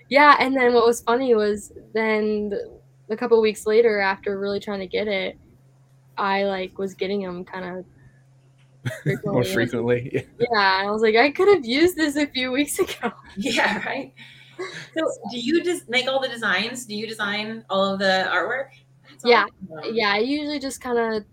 Yeah 0.08 0.36
and 0.38 0.54
then 0.54 0.74
what 0.74 0.86
was 0.86 1.00
funny 1.00 1.34
was 1.34 1.72
then 1.94 2.52
a 3.08 3.16
couple 3.16 3.40
weeks 3.40 3.66
later 3.66 3.98
after 3.98 4.38
really 4.38 4.60
trying 4.60 4.80
to 4.80 4.86
get 4.86 5.08
it 5.08 5.38
i 6.18 6.44
like 6.44 6.78
was 6.78 6.94
getting 6.94 7.22
them 7.22 7.44
kind 7.44 7.78
of 7.78 9.14
more 9.24 9.42
frequently. 9.42 10.26
yeah 10.38 10.82
i 10.84 10.90
was 10.90 11.02
like 11.02 11.16
i 11.16 11.30
could 11.30 11.48
have 11.48 11.64
used 11.64 11.96
this 11.96 12.16
a 12.16 12.26
few 12.26 12.52
weeks 12.52 12.78
ago. 12.78 13.12
Yeah 13.36 13.82
right? 13.86 14.12
So 14.94 15.10
do 15.30 15.38
you 15.40 15.64
just 15.64 15.88
make 15.88 16.06
all 16.06 16.20
the 16.20 16.28
designs? 16.28 16.84
Do 16.84 16.94
you 16.94 17.06
design 17.08 17.64
all 17.68 17.84
of 17.94 17.98
the 17.98 18.28
artwork? 18.30 18.68
Yeah. 19.24 19.46
Yeah 19.90 20.12
i 20.12 20.18
usually 20.18 20.58
just 20.60 20.80
kind 20.80 20.98
of 20.98 21.24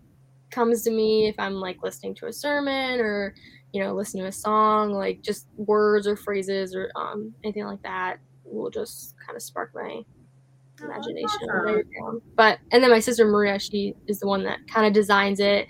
comes 0.50 0.82
to 0.82 0.90
me 0.90 1.28
if 1.28 1.38
I'm 1.38 1.54
like 1.54 1.82
listening 1.82 2.14
to 2.16 2.26
a 2.26 2.32
sermon 2.32 3.00
or 3.00 3.34
you 3.72 3.82
know 3.82 3.94
listening 3.94 4.24
to 4.24 4.28
a 4.28 4.32
song, 4.32 4.92
like 4.92 5.22
just 5.22 5.46
words 5.56 6.06
or 6.06 6.16
phrases 6.16 6.74
or 6.74 6.90
um, 6.96 7.34
anything 7.44 7.64
like 7.64 7.82
that 7.82 8.18
will 8.44 8.70
just 8.70 9.14
kind 9.24 9.36
of 9.36 9.42
spark 9.42 9.72
my 9.74 10.02
oh, 10.82 10.84
imagination. 10.84 11.50
Awesome. 11.50 12.22
But 12.36 12.58
and 12.72 12.82
then 12.82 12.90
my 12.90 13.00
sister 13.00 13.26
Maria, 13.26 13.58
she 13.58 13.94
is 14.06 14.20
the 14.20 14.26
one 14.26 14.42
that 14.44 14.58
kind 14.68 14.86
of 14.86 14.92
designs 14.92 15.40
it, 15.40 15.66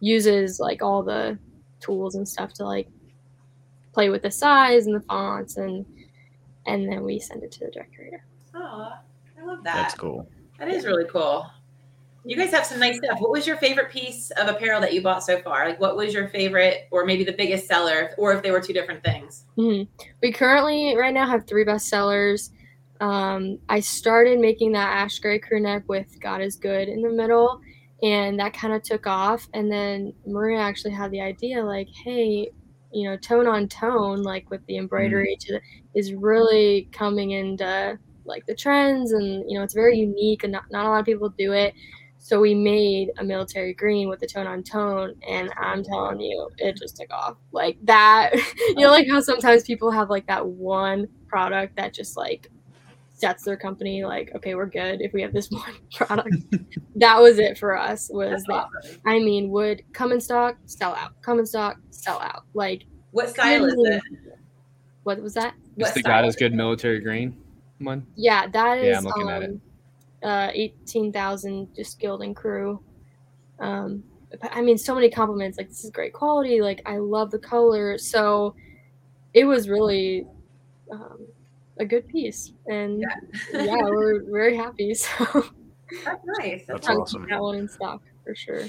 uses 0.00 0.60
like 0.60 0.82
all 0.82 1.02
the 1.02 1.38
tools 1.80 2.14
and 2.14 2.28
stuff 2.28 2.52
to 2.54 2.64
like 2.64 2.88
play 3.92 4.10
with 4.10 4.22
the 4.22 4.30
size 4.30 4.86
and 4.86 4.94
the 4.94 5.00
fonts 5.00 5.56
and 5.56 5.84
and 6.66 6.90
then 6.90 7.02
we 7.02 7.18
send 7.18 7.42
it 7.42 7.50
to 7.52 7.60
the 7.60 7.70
decorator. 7.70 8.24
Oh, 8.54 8.92
I 9.40 9.44
love 9.44 9.64
that. 9.64 9.74
That's 9.74 9.94
cool. 9.94 10.28
That 10.58 10.68
is 10.68 10.84
really 10.84 11.06
cool. 11.06 11.50
You 12.24 12.36
guys 12.36 12.50
have 12.50 12.66
some 12.66 12.78
nice 12.78 12.98
stuff. 12.98 13.20
What 13.20 13.30
was 13.30 13.46
your 13.46 13.56
favorite 13.56 13.90
piece 13.90 14.30
of 14.32 14.48
apparel 14.48 14.80
that 14.80 14.92
you 14.92 15.00
bought 15.00 15.22
so 15.24 15.40
far? 15.40 15.68
Like, 15.68 15.80
what 15.80 15.96
was 15.96 16.12
your 16.12 16.28
favorite, 16.28 16.88
or 16.90 17.06
maybe 17.06 17.24
the 17.24 17.32
biggest 17.32 17.66
seller, 17.66 18.10
or 18.18 18.32
if 18.32 18.42
they 18.42 18.50
were 18.50 18.60
two 18.60 18.72
different 18.72 19.02
things? 19.02 19.44
Mm-hmm. 19.56 19.90
We 20.22 20.32
currently, 20.32 20.96
right 20.96 21.14
now, 21.14 21.26
have 21.26 21.46
three 21.46 21.64
best 21.64 21.88
sellers. 21.88 22.50
Um, 23.00 23.58
I 23.68 23.80
started 23.80 24.40
making 24.40 24.72
that 24.72 24.88
ash 24.88 25.20
gray 25.20 25.38
crew 25.38 25.60
neck 25.60 25.84
with 25.88 26.20
God 26.20 26.42
is 26.42 26.56
Good 26.56 26.88
in 26.88 27.00
the 27.00 27.10
middle, 27.10 27.60
and 28.02 28.38
that 28.40 28.52
kind 28.52 28.74
of 28.74 28.82
took 28.82 29.06
off. 29.06 29.48
And 29.54 29.70
then 29.70 30.12
Maria 30.26 30.58
actually 30.58 30.92
had 30.92 31.10
the 31.12 31.20
idea, 31.20 31.64
like, 31.64 31.88
hey, 32.04 32.50
you 32.92 33.08
know, 33.08 33.16
tone 33.16 33.46
on 33.46 33.68
tone, 33.68 34.22
like 34.22 34.50
with 34.50 34.66
the 34.66 34.76
embroidery, 34.76 35.38
mm-hmm. 35.40 35.54
to, 35.54 35.60
is 35.94 36.12
really 36.12 36.88
coming 36.92 37.30
into 37.30 37.98
like 38.24 38.44
the 38.46 38.54
trends, 38.54 39.12
and 39.12 39.50
you 39.50 39.56
know, 39.56 39.64
it's 39.64 39.72
very 39.72 39.96
unique, 39.98 40.42
and 40.42 40.52
not, 40.52 40.64
not 40.70 40.84
a 40.84 40.88
lot 40.90 41.00
of 41.00 41.06
people 41.06 41.30
do 41.38 41.52
it. 41.52 41.72
So 42.28 42.38
we 42.38 42.54
made 42.54 43.10
a 43.16 43.24
military 43.24 43.72
green 43.72 44.10
with 44.10 44.20
the 44.20 44.26
tone 44.26 44.46
on 44.46 44.62
tone, 44.62 45.14
and 45.26 45.50
I'm 45.56 45.82
telling 45.82 46.20
you, 46.20 46.50
it 46.58 46.76
just 46.76 46.98
took 46.98 47.10
off 47.10 47.38
like 47.52 47.78
that. 47.84 48.34
you 48.68 48.82
know, 48.82 48.90
like 48.90 49.08
how 49.08 49.18
sometimes 49.20 49.62
people 49.62 49.90
have 49.90 50.10
like 50.10 50.26
that 50.26 50.46
one 50.46 51.08
product 51.26 51.74
that 51.76 51.94
just 51.94 52.18
like 52.18 52.50
sets 53.14 53.44
their 53.44 53.56
company 53.56 54.04
like, 54.04 54.30
okay, 54.34 54.54
we're 54.54 54.66
good 54.66 55.00
if 55.00 55.14
we 55.14 55.22
have 55.22 55.32
this 55.32 55.50
one 55.50 55.74
product. 55.94 56.28
that 56.96 57.18
was 57.18 57.38
it 57.38 57.56
for 57.56 57.74
us. 57.74 58.10
Was 58.12 58.44
that? 58.44 58.66
I 59.06 59.20
mean, 59.20 59.48
would 59.48 59.82
come 59.94 60.12
in 60.12 60.20
stock, 60.20 60.58
sell 60.66 60.94
out. 60.96 61.12
Come 61.22 61.38
in 61.38 61.46
stock, 61.46 61.78
sell 61.88 62.20
out. 62.20 62.44
Like 62.52 62.84
what 63.12 63.30
style 63.30 63.64
is 63.64 63.74
it? 63.74 64.02
What 65.04 65.22
was 65.22 65.32
that? 65.32 65.54
It's 65.78 65.92
the 65.92 66.02
God 66.02 66.26
is 66.26 66.36
good 66.36 66.52
military 66.52 67.00
green 67.00 67.38
one. 67.78 68.06
Yeah, 68.16 68.48
that 68.48 68.76
is. 68.80 68.84
Yeah, 68.84 68.98
I'm 68.98 69.04
looking 69.04 69.22
um, 69.22 69.28
at 69.30 69.42
it. 69.44 69.60
Uh, 70.22 70.50
18,000 70.52 71.74
just 71.76 72.00
Gildan 72.00 72.34
crew. 72.34 72.80
Um, 73.60 74.02
I 74.42 74.60
mean, 74.60 74.76
so 74.76 74.94
many 74.94 75.10
compliments. 75.10 75.58
Like, 75.58 75.68
this 75.68 75.84
is 75.84 75.90
great 75.90 76.12
quality. 76.12 76.60
Like, 76.60 76.82
I 76.86 76.98
love 76.98 77.30
the 77.30 77.38
color. 77.38 77.98
So 77.98 78.54
it 79.34 79.44
was 79.44 79.68
really 79.68 80.26
um, 80.90 81.26
a 81.78 81.84
good 81.84 82.08
piece. 82.08 82.52
And 82.66 83.00
yeah, 83.00 83.64
yeah 83.64 83.82
we're 83.84 84.22
very 84.24 84.56
happy. 84.56 84.94
So 85.90 86.04
that's 86.04 86.22
nice. 86.38 86.64
That's, 86.66 86.86
that's 86.86 86.88
awesome. 86.88 87.26
That 87.30 87.40
one 87.40 87.56
in 87.56 87.66
stock 87.66 88.02
for 88.22 88.34
sure. 88.34 88.66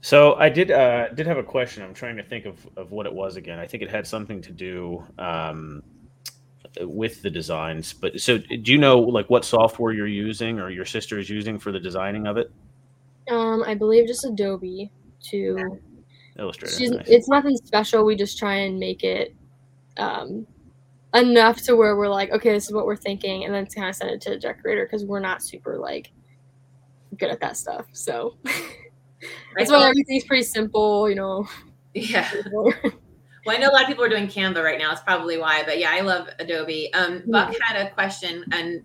So 0.00 0.34
I 0.34 0.48
did 0.48 0.70
uh, 0.70 1.08
did 1.08 1.26
have 1.26 1.38
a 1.38 1.42
question. 1.42 1.82
I'm 1.82 1.92
trying 1.92 2.16
to 2.18 2.22
think 2.22 2.44
of, 2.44 2.68
of 2.76 2.92
what 2.92 3.06
it 3.06 3.12
was 3.12 3.34
again. 3.34 3.58
I 3.58 3.66
think 3.66 3.82
it 3.82 3.90
had 3.90 4.06
something 4.06 4.40
to 4.42 4.52
do 4.52 5.02
um, 5.18 5.82
with 6.80 7.22
the 7.22 7.30
designs. 7.30 7.92
But 7.92 8.20
so, 8.20 8.38
do 8.38 8.72
you 8.72 8.78
know 8.78 8.98
like 8.98 9.30
what 9.30 9.44
software 9.44 9.92
you're 9.92 10.06
using 10.06 10.60
or 10.60 10.70
your 10.70 10.84
sister 10.84 11.18
is 11.18 11.30
using 11.30 11.58
for 11.58 11.72
the 11.72 11.80
designing 11.80 12.26
of 12.26 12.36
it? 12.36 12.50
Um, 13.30 13.62
I 13.66 13.74
believe 13.74 14.06
just 14.06 14.24
Adobe 14.24 14.90
to 15.30 15.80
Illustrator. 16.38 16.96
Nice. 16.96 17.08
It's 17.08 17.28
nothing 17.28 17.56
special. 17.56 18.04
We 18.04 18.16
just 18.16 18.38
try 18.38 18.54
and 18.56 18.78
make 18.78 19.04
it 19.04 19.34
um, 19.96 20.46
enough 21.14 21.62
to 21.62 21.76
where 21.76 21.96
we're 21.96 22.08
like, 22.08 22.32
okay, 22.32 22.52
this 22.52 22.64
is 22.64 22.72
what 22.72 22.86
we're 22.86 22.96
thinking, 22.96 23.44
and 23.44 23.54
then 23.54 23.66
kind 23.66 23.88
of 23.88 23.94
send 23.94 24.10
it 24.10 24.20
to 24.22 24.30
the 24.30 24.38
decorator 24.38 24.84
because 24.84 25.04
we're 25.04 25.20
not 25.20 25.42
super 25.42 25.78
like 25.78 26.12
good 27.18 27.30
at 27.30 27.40
that 27.40 27.56
stuff. 27.56 27.86
So 27.92 28.36
that's 29.56 29.70
why 29.70 29.88
everything's 29.88 30.24
pretty 30.24 30.42
simple, 30.42 31.08
you 31.08 31.14
know. 31.14 31.48
Yeah. 31.94 32.30
well, 33.44 33.56
I 33.56 33.58
know 33.58 33.68
a 33.68 33.72
lot 33.72 33.82
of 33.82 33.88
people 33.88 34.04
are 34.04 34.08
doing 34.08 34.26
Canva 34.26 34.62
right 34.62 34.78
now. 34.78 34.92
It's 34.92 35.02
probably 35.02 35.38
why, 35.38 35.62
but 35.64 35.78
yeah, 35.78 35.90
I 35.92 36.00
love 36.00 36.28
Adobe. 36.38 36.92
Um, 36.94 37.22
Buck 37.26 37.50
mm-hmm. 37.50 37.60
had 37.62 37.86
a 37.86 37.90
question, 37.90 38.44
and 38.52 38.82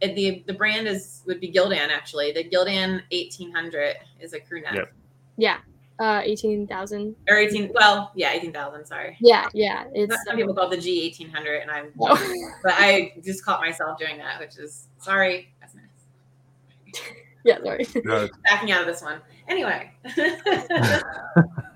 the 0.00 0.42
the 0.46 0.54
brand 0.54 0.86
is 0.86 1.22
would 1.26 1.40
be 1.40 1.50
Gildan 1.50 1.88
actually. 1.90 2.32
The 2.32 2.44
Gildan 2.44 3.02
eighteen 3.10 3.52
hundred 3.52 3.96
is 4.20 4.32
a 4.32 4.40
crew 4.40 4.62
neck. 4.62 4.74
Yep. 4.74 4.92
Yeah. 5.36 5.56
Uh, 5.98 6.20
eighteen 6.24 6.66
thousand 6.66 7.16
or 7.28 7.36
eighteen. 7.36 7.70
Well, 7.74 8.12
yeah, 8.14 8.32
eighteen 8.32 8.52
thousand. 8.52 8.86
Sorry. 8.86 9.16
Yeah, 9.20 9.48
yeah. 9.52 9.84
It's 9.92 10.14
some 10.26 10.36
people 10.36 10.54
call 10.54 10.70
it 10.70 10.76
the 10.76 10.80
G 10.80 11.02
eighteen 11.02 11.28
hundred, 11.28 11.60
and 11.60 11.70
I'm, 11.70 11.90
no. 11.96 12.16
but 12.62 12.74
I 12.76 13.14
just 13.24 13.44
caught 13.44 13.60
myself 13.60 13.98
doing 13.98 14.16
that, 14.18 14.38
which 14.38 14.58
is 14.58 14.86
sorry. 14.98 15.52
That's 15.60 15.74
nice. 15.74 17.02
yeah, 17.44 17.58
sorry. 17.64 18.30
Backing 18.44 18.70
out 18.70 18.82
of 18.82 18.86
this 18.86 19.02
one. 19.02 19.20
Anyway. 19.48 19.90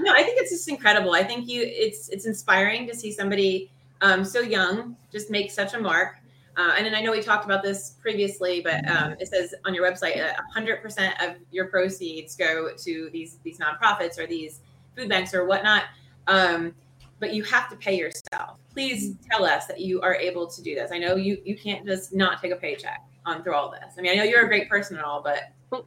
no, 0.00 0.12
I 0.12 0.22
think 0.22 0.40
it's 0.40 0.50
just 0.50 0.68
incredible. 0.68 1.12
I 1.12 1.24
think 1.24 1.48
you, 1.48 1.62
it's 1.62 2.08
it's 2.08 2.26
inspiring 2.26 2.86
to 2.86 2.94
see 2.94 3.12
somebody 3.12 3.70
um, 4.00 4.24
so 4.24 4.40
young 4.40 4.96
just 5.10 5.30
make 5.30 5.50
such 5.50 5.74
a 5.74 5.78
mark 5.78 6.20
uh, 6.56 6.74
and 6.76 6.84
then 6.84 6.94
I 6.94 7.00
know 7.00 7.12
we 7.12 7.22
talked 7.22 7.44
about 7.44 7.62
this 7.62 7.96
previously, 8.02 8.60
but 8.60 8.86
um, 8.90 9.14
it 9.18 9.28
says 9.28 9.54
on 9.64 9.74
your 9.74 9.90
website, 9.90 10.20
hundred 10.52 10.82
percent 10.82 11.14
of 11.22 11.36
your 11.50 11.66
proceeds 11.66 12.36
go 12.36 12.70
to 12.76 13.10
these 13.12 13.38
these 13.44 13.58
nonprofits 13.58 14.18
or 14.18 14.26
these 14.26 14.60
food 14.96 15.08
banks 15.08 15.32
or 15.32 15.46
whatnot. 15.46 15.84
Um, 16.26 16.74
but 17.18 17.32
you 17.32 17.44
have 17.44 17.70
to 17.70 17.76
pay 17.76 17.96
yourself. 17.96 18.58
Please 18.72 19.14
tell 19.30 19.44
us 19.44 19.66
that 19.66 19.80
you 19.80 20.00
are 20.02 20.14
able 20.14 20.46
to 20.48 20.62
do 20.62 20.74
this. 20.74 20.90
I 20.92 20.98
know 20.98 21.16
you 21.16 21.40
you 21.44 21.56
can't 21.56 21.86
just 21.86 22.14
not 22.14 22.42
take 22.42 22.52
a 22.52 22.56
paycheck 22.56 23.00
on 23.24 23.42
through 23.42 23.54
all 23.54 23.70
this. 23.70 23.94
I 23.96 24.00
mean, 24.00 24.12
I 24.12 24.14
know 24.16 24.24
you're 24.24 24.44
a 24.44 24.48
great 24.48 24.68
person 24.68 24.96
and 24.96 25.04
all, 25.04 25.22
but 25.22 25.52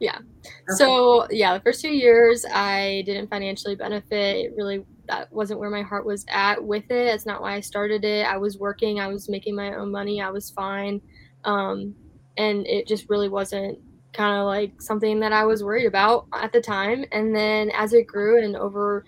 yeah. 0.00 0.18
Okay. 0.18 0.76
So 0.76 1.26
yeah, 1.30 1.54
the 1.54 1.60
first 1.60 1.80
two 1.80 1.92
years 1.92 2.44
I 2.52 3.02
didn't 3.06 3.28
financially 3.28 3.74
benefit. 3.74 4.46
It 4.46 4.52
really 4.56 4.84
that 5.08 5.32
wasn't 5.32 5.60
where 5.60 5.70
my 5.70 5.82
heart 5.82 6.04
was 6.04 6.24
at 6.28 6.62
with 6.62 6.90
it. 6.90 7.14
It's 7.14 7.26
not 7.26 7.40
why 7.40 7.54
I 7.54 7.60
started 7.60 8.04
it. 8.04 8.26
I 8.26 8.36
was 8.36 8.58
working, 8.58 9.00
I 9.00 9.08
was 9.08 9.28
making 9.28 9.54
my 9.54 9.74
own 9.74 9.90
money, 9.90 10.20
I 10.20 10.30
was 10.30 10.50
fine. 10.50 11.00
Um, 11.44 11.94
and 12.36 12.66
it 12.66 12.86
just 12.86 13.08
really 13.08 13.28
wasn't 13.28 13.78
kind 14.12 14.38
of 14.40 14.46
like 14.46 14.80
something 14.80 15.20
that 15.20 15.32
I 15.32 15.44
was 15.44 15.62
worried 15.62 15.86
about 15.86 16.26
at 16.32 16.52
the 16.52 16.60
time. 16.60 17.04
And 17.12 17.34
then 17.34 17.70
as 17.70 17.92
it 17.92 18.06
grew 18.06 18.42
and 18.42 18.56
over 18.56 19.04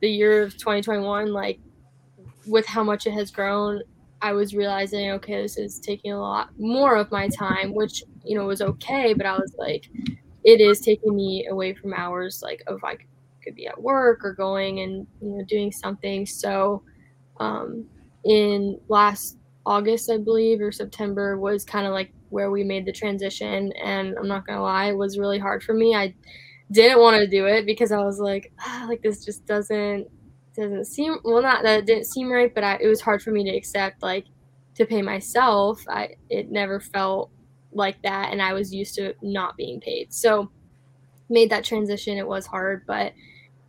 the 0.00 0.08
year 0.08 0.42
of 0.42 0.56
2021, 0.56 1.32
like 1.32 1.60
with 2.46 2.66
how 2.66 2.82
much 2.82 3.06
it 3.06 3.12
has 3.12 3.30
grown, 3.30 3.82
I 4.22 4.32
was 4.32 4.54
realizing, 4.54 5.10
okay, 5.12 5.42
this 5.42 5.58
is 5.58 5.78
taking 5.78 6.12
a 6.12 6.20
lot 6.20 6.48
more 6.58 6.96
of 6.96 7.10
my 7.10 7.28
time, 7.28 7.74
which, 7.74 8.02
you 8.24 8.38
know, 8.38 8.46
was 8.46 8.62
okay. 8.62 9.12
But 9.12 9.26
I 9.26 9.36
was 9.36 9.54
like, 9.58 9.90
it 10.44 10.60
is 10.60 10.80
taking 10.80 11.14
me 11.16 11.46
away 11.50 11.74
from 11.74 11.94
hours 11.94 12.40
like 12.42 12.62
of 12.66 12.82
like 12.82 13.06
could 13.42 13.54
be 13.54 13.66
at 13.66 13.80
work 13.80 14.20
or 14.24 14.32
going 14.34 14.80
and 14.80 15.06
you 15.20 15.28
know 15.30 15.44
doing 15.48 15.72
something. 15.72 16.26
So 16.26 16.82
um, 17.40 17.86
in 18.24 18.78
last 18.88 19.38
August, 19.66 20.10
I 20.10 20.18
believe, 20.18 20.60
or 20.60 20.72
September 20.72 21.38
was 21.38 21.64
kind 21.64 21.86
of 21.86 21.92
like 21.92 22.12
where 22.30 22.50
we 22.50 22.64
made 22.64 22.86
the 22.86 22.92
transition. 22.92 23.72
And 23.72 24.16
I'm 24.18 24.28
not 24.28 24.46
gonna 24.46 24.62
lie, 24.62 24.86
it 24.86 24.96
was 24.96 25.18
really 25.18 25.38
hard 25.38 25.62
for 25.62 25.74
me. 25.74 25.94
I 25.94 26.14
didn't 26.70 27.00
want 27.00 27.16
to 27.18 27.26
do 27.26 27.46
it 27.46 27.66
because 27.66 27.92
I 27.92 27.98
was 27.98 28.18
like, 28.18 28.52
ah, 28.60 28.86
like 28.88 29.02
this 29.02 29.24
just 29.24 29.46
doesn't 29.46 30.08
doesn't 30.56 30.86
seem 30.86 31.16
well. 31.24 31.42
Not 31.42 31.62
that 31.64 31.80
it 31.80 31.86
didn't 31.86 32.06
seem 32.06 32.30
right, 32.30 32.54
but 32.54 32.64
I, 32.64 32.78
it 32.80 32.86
was 32.88 33.00
hard 33.00 33.22
for 33.22 33.30
me 33.30 33.44
to 33.44 33.56
accept 33.56 34.02
like 34.02 34.26
to 34.76 34.86
pay 34.86 35.02
myself. 35.02 35.82
I 35.88 36.16
it 36.30 36.50
never 36.50 36.80
felt 36.80 37.30
like 37.74 38.00
that, 38.02 38.32
and 38.32 38.40
I 38.40 38.52
was 38.52 38.72
used 38.72 38.94
to 38.96 39.14
not 39.22 39.56
being 39.56 39.80
paid. 39.80 40.12
So 40.12 40.50
made 41.28 41.50
that 41.50 41.64
transition. 41.64 42.18
It 42.18 42.26
was 42.26 42.46
hard, 42.46 42.84
but 42.86 43.12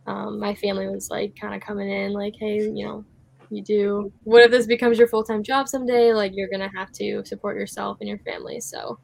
um, 0.06 0.38
my 0.38 0.54
family 0.54 0.88
was 0.88 1.10
like 1.10 1.34
kind 1.38 1.54
of 1.54 1.60
coming 1.60 1.90
in 1.90 2.12
like 2.12 2.34
hey 2.38 2.60
you 2.60 2.86
know 2.86 3.04
you 3.50 3.62
do 3.62 4.12
what 4.24 4.42
if 4.42 4.50
this 4.50 4.66
becomes 4.66 4.98
your 4.98 5.08
full-time 5.08 5.42
job 5.42 5.68
someday? 5.68 6.12
Like 6.12 6.32
you're 6.34 6.48
gonna 6.48 6.70
have 6.74 6.92
to 6.92 7.24
support 7.24 7.56
yourself 7.56 7.98
and 8.00 8.08
your 8.08 8.18
family. 8.18 8.60
So 8.60 8.98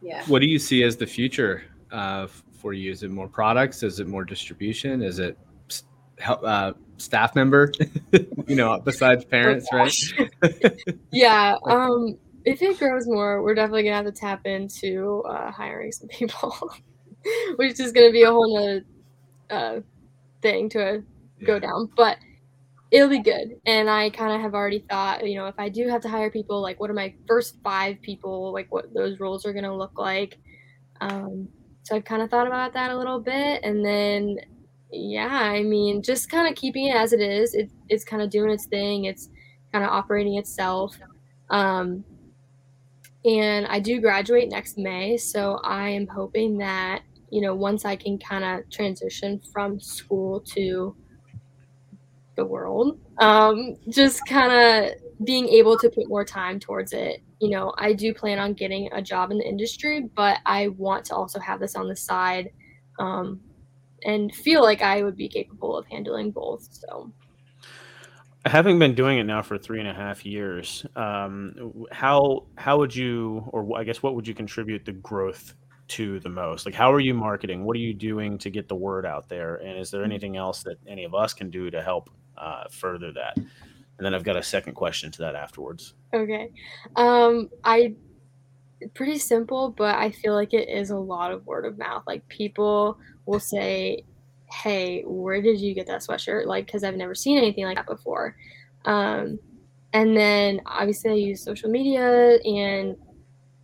yeah. 0.00 0.24
What 0.26 0.40
do 0.40 0.46
you 0.46 0.58
see 0.58 0.84
as 0.84 0.96
the 0.96 1.06
future 1.06 1.64
uh, 1.90 2.28
for 2.52 2.72
you? 2.72 2.92
Is 2.92 3.02
it 3.02 3.10
more 3.10 3.28
products? 3.28 3.82
Is 3.82 3.98
it 3.98 4.06
more 4.06 4.24
distribution? 4.24 5.02
Is 5.02 5.18
it 5.18 5.36
uh, 6.24 6.72
staff 6.98 7.34
member? 7.34 7.72
You 8.46 8.56
know 8.56 8.80
besides 8.80 9.24
oh, 9.26 9.28
parents 9.28 9.68
oh, 9.70 9.76
right 9.76 9.94
yeah 11.12 11.56
um 11.66 12.16
if 12.44 12.62
it 12.62 12.78
grows 12.78 13.06
more 13.06 13.42
we're 13.42 13.54
definitely 13.54 13.82
gonna 13.82 13.96
have 13.96 14.06
to 14.06 14.12
tap 14.12 14.46
into 14.46 15.22
uh, 15.28 15.50
hiring 15.50 15.92
some 15.92 16.08
people 16.08 16.54
which 17.56 17.78
is 17.80 17.92
gonna 17.92 18.12
be 18.12 18.22
a 18.22 18.30
whole 18.30 18.54
nother 18.54 18.84
uh, 19.50 19.80
thing 20.42 20.68
to 20.70 21.02
go 21.44 21.58
down, 21.58 21.90
but 21.96 22.18
it'll 22.90 23.08
be 23.08 23.20
good. 23.20 23.60
And 23.66 23.88
I 23.90 24.10
kind 24.10 24.32
of 24.32 24.40
have 24.40 24.54
already 24.54 24.84
thought, 24.90 25.26
you 25.28 25.36
know, 25.36 25.46
if 25.46 25.58
I 25.58 25.68
do 25.68 25.88
have 25.88 26.02
to 26.02 26.08
hire 26.08 26.30
people, 26.30 26.60
like 26.60 26.80
what 26.80 26.90
are 26.90 26.94
my 26.94 27.14
first 27.26 27.56
five 27.62 28.00
people, 28.00 28.52
like 28.52 28.72
what 28.72 28.92
those 28.94 29.20
roles 29.20 29.44
are 29.44 29.52
going 29.52 29.64
to 29.64 29.74
look 29.74 29.98
like. 29.98 30.38
Um, 31.00 31.48
so 31.82 31.96
I've 31.96 32.04
kind 32.04 32.22
of 32.22 32.30
thought 32.30 32.46
about 32.46 32.72
that 32.74 32.90
a 32.90 32.96
little 32.96 33.20
bit. 33.20 33.62
And 33.62 33.84
then, 33.84 34.38
yeah, 34.90 35.28
I 35.28 35.62
mean, 35.62 36.02
just 36.02 36.30
kind 36.30 36.48
of 36.48 36.54
keeping 36.54 36.86
it 36.86 36.96
as 36.96 37.12
it 37.12 37.20
is. 37.20 37.54
It, 37.54 37.70
it's 37.88 38.04
kind 38.04 38.22
of 38.22 38.30
doing 38.30 38.50
its 38.50 38.66
thing, 38.66 39.04
it's 39.04 39.28
kind 39.72 39.84
of 39.84 39.90
operating 39.90 40.38
itself. 40.38 40.98
Um, 41.50 42.04
and 43.28 43.66
I 43.66 43.78
do 43.78 44.00
graduate 44.00 44.48
next 44.50 44.78
May. 44.78 45.16
So 45.16 45.60
I 45.62 45.90
am 45.90 46.06
hoping 46.06 46.58
that 46.58 47.02
you 47.30 47.40
know, 47.40 47.54
once 47.54 47.84
I 47.84 47.96
can 47.96 48.18
kind 48.18 48.44
of 48.44 48.70
transition 48.70 49.40
from 49.52 49.80
school 49.80 50.40
to 50.54 50.96
the 52.36 52.44
world, 52.44 53.00
um, 53.18 53.76
just 53.88 54.24
kind 54.26 54.52
of 54.52 54.92
being 55.24 55.48
able 55.48 55.76
to 55.78 55.90
put 55.90 56.08
more 56.08 56.24
time 56.24 56.60
towards 56.60 56.92
it. 56.92 57.22
You 57.40 57.50
know, 57.50 57.74
I 57.76 57.92
do 57.92 58.14
plan 58.14 58.38
on 58.38 58.54
getting 58.54 58.88
a 58.92 59.02
job 59.02 59.30
in 59.30 59.38
the 59.38 59.48
industry, 59.48 60.08
but 60.14 60.38
I 60.46 60.68
want 60.68 61.04
to 61.06 61.16
also 61.16 61.38
have 61.40 61.60
this 61.60 61.74
on 61.74 61.88
the 61.88 61.96
side 61.96 62.50
um, 62.98 63.40
and 64.04 64.34
feel 64.34 64.62
like 64.62 64.82
I 64.82 65.02
would 65.02 65.16
be 65.16 65.28
capable 65.28 65.76
of 65.76 65.86
handling 65.86 66.30
both. 66.30 66.68
So, 66.70 67.12
having 68.46 68.78
been 68.78 68.94
doing 68.94 69.18
it 69.18 69.24
now 69.24 69.42
for 69.42 69.58
three 69.58 69.80
and 69.80 69.88
a 69.88 69.94
half 69.94 70.24
years, 70.24 70.86
um, 70.96 71.84
how 71.90 72.46
how 72.56 72.78
would 72.78 72.94
you, 72.94 73.44
or 73.52 73.78
I 73.78 73.84
guess, 73.84 74.02
what 74.02 74.14
would 74.14 74.26
you 74.26 74.34
contribute 74.34 74.84
the 74.84 74.92
growth 74.92 75.54
to 75.88 76.20
the 76.20 76.28
most? 76.28 76.66
Like, 76.66 76.74
how 76.74 76.92
are 76.92 77.00
you 77.00 77.14
marketing? 77.14 77.64
What 77.64 77.76
are 77.76 77.80
you 77.80 77.94
doing 77.94 78.38
to 78.38 78.50
get 78.50 78.68
the 78.68 78.76
word 78.76 79.06
out 79.06 79.28
there? 79.28 79.56
And 79.56 79.78
is 79.78 79.90
there 79.90 80.02
mm-hmm. 80.02 80.10
anything 80.10 80.36
else 80.36 80.62
that 80.64 80.76
any 80.86 81.04
of 81.04 81.14
us 81.14 81.32
can 81.32 81.50
do 81.50 81.70
to 81.70 81.82
help 81.82 82.10
uh, 82.36 82.64
further 82.70 83.12
that? 83.12 83.36
And 83.36 84.06
then 84.06 84.14
I've 84.14 84.24
got 84.24 84.36
a 84.36 84.42
second 84.42 84.74
question 84.74 85.10
to 85.12 85.18
that 85.22 85.34
afterwards. 85.34 85.94
Okay. 86.14 86.50
Um, 86.94 87.50
I 87.64 87.94
pretty 88.94 89.18
simple, 89.18 89.70
but 89.70 89.96
I 89.96 90.10
feel 90.12 90.34
like 90.34 90.54
it 90.54 90.68
is 90.68 90.90
a 90.90 90.96
lot 90.96 91.32
of 91.32 91.44
word 91.46 91.64
of 91.64 91.78
mouth. 91.78 92.04
Like 92.06 92.26
people 92.28 92.98
will 93.26 93.40
say, 93.40 94.04
"Hey, 94.50 95.02
where 95.06 95.42
did 95.42 95.60
you 95.60 95.74
get 95.74 95.86
that 95.86 96.00
sweatshirt?" 96.02 96.46
Like, 96.46 96.66
because 96.66 96.84
I've 96.84 96.96
never 96.96 97.14
seen 97.14 97.38
anything 97.38 97.64
like 97.64 97.76
that 97.76 97.86
before. 97.86 98.36
Um, 98.84 99.38
and 99.92 100.16
then 100.16 100.60
obviously 100.66 101.10
I 101.10 101.14
use 101.14 101.42
social 101.44 101.70
media, 101.70 102.38
and 102.44 102.96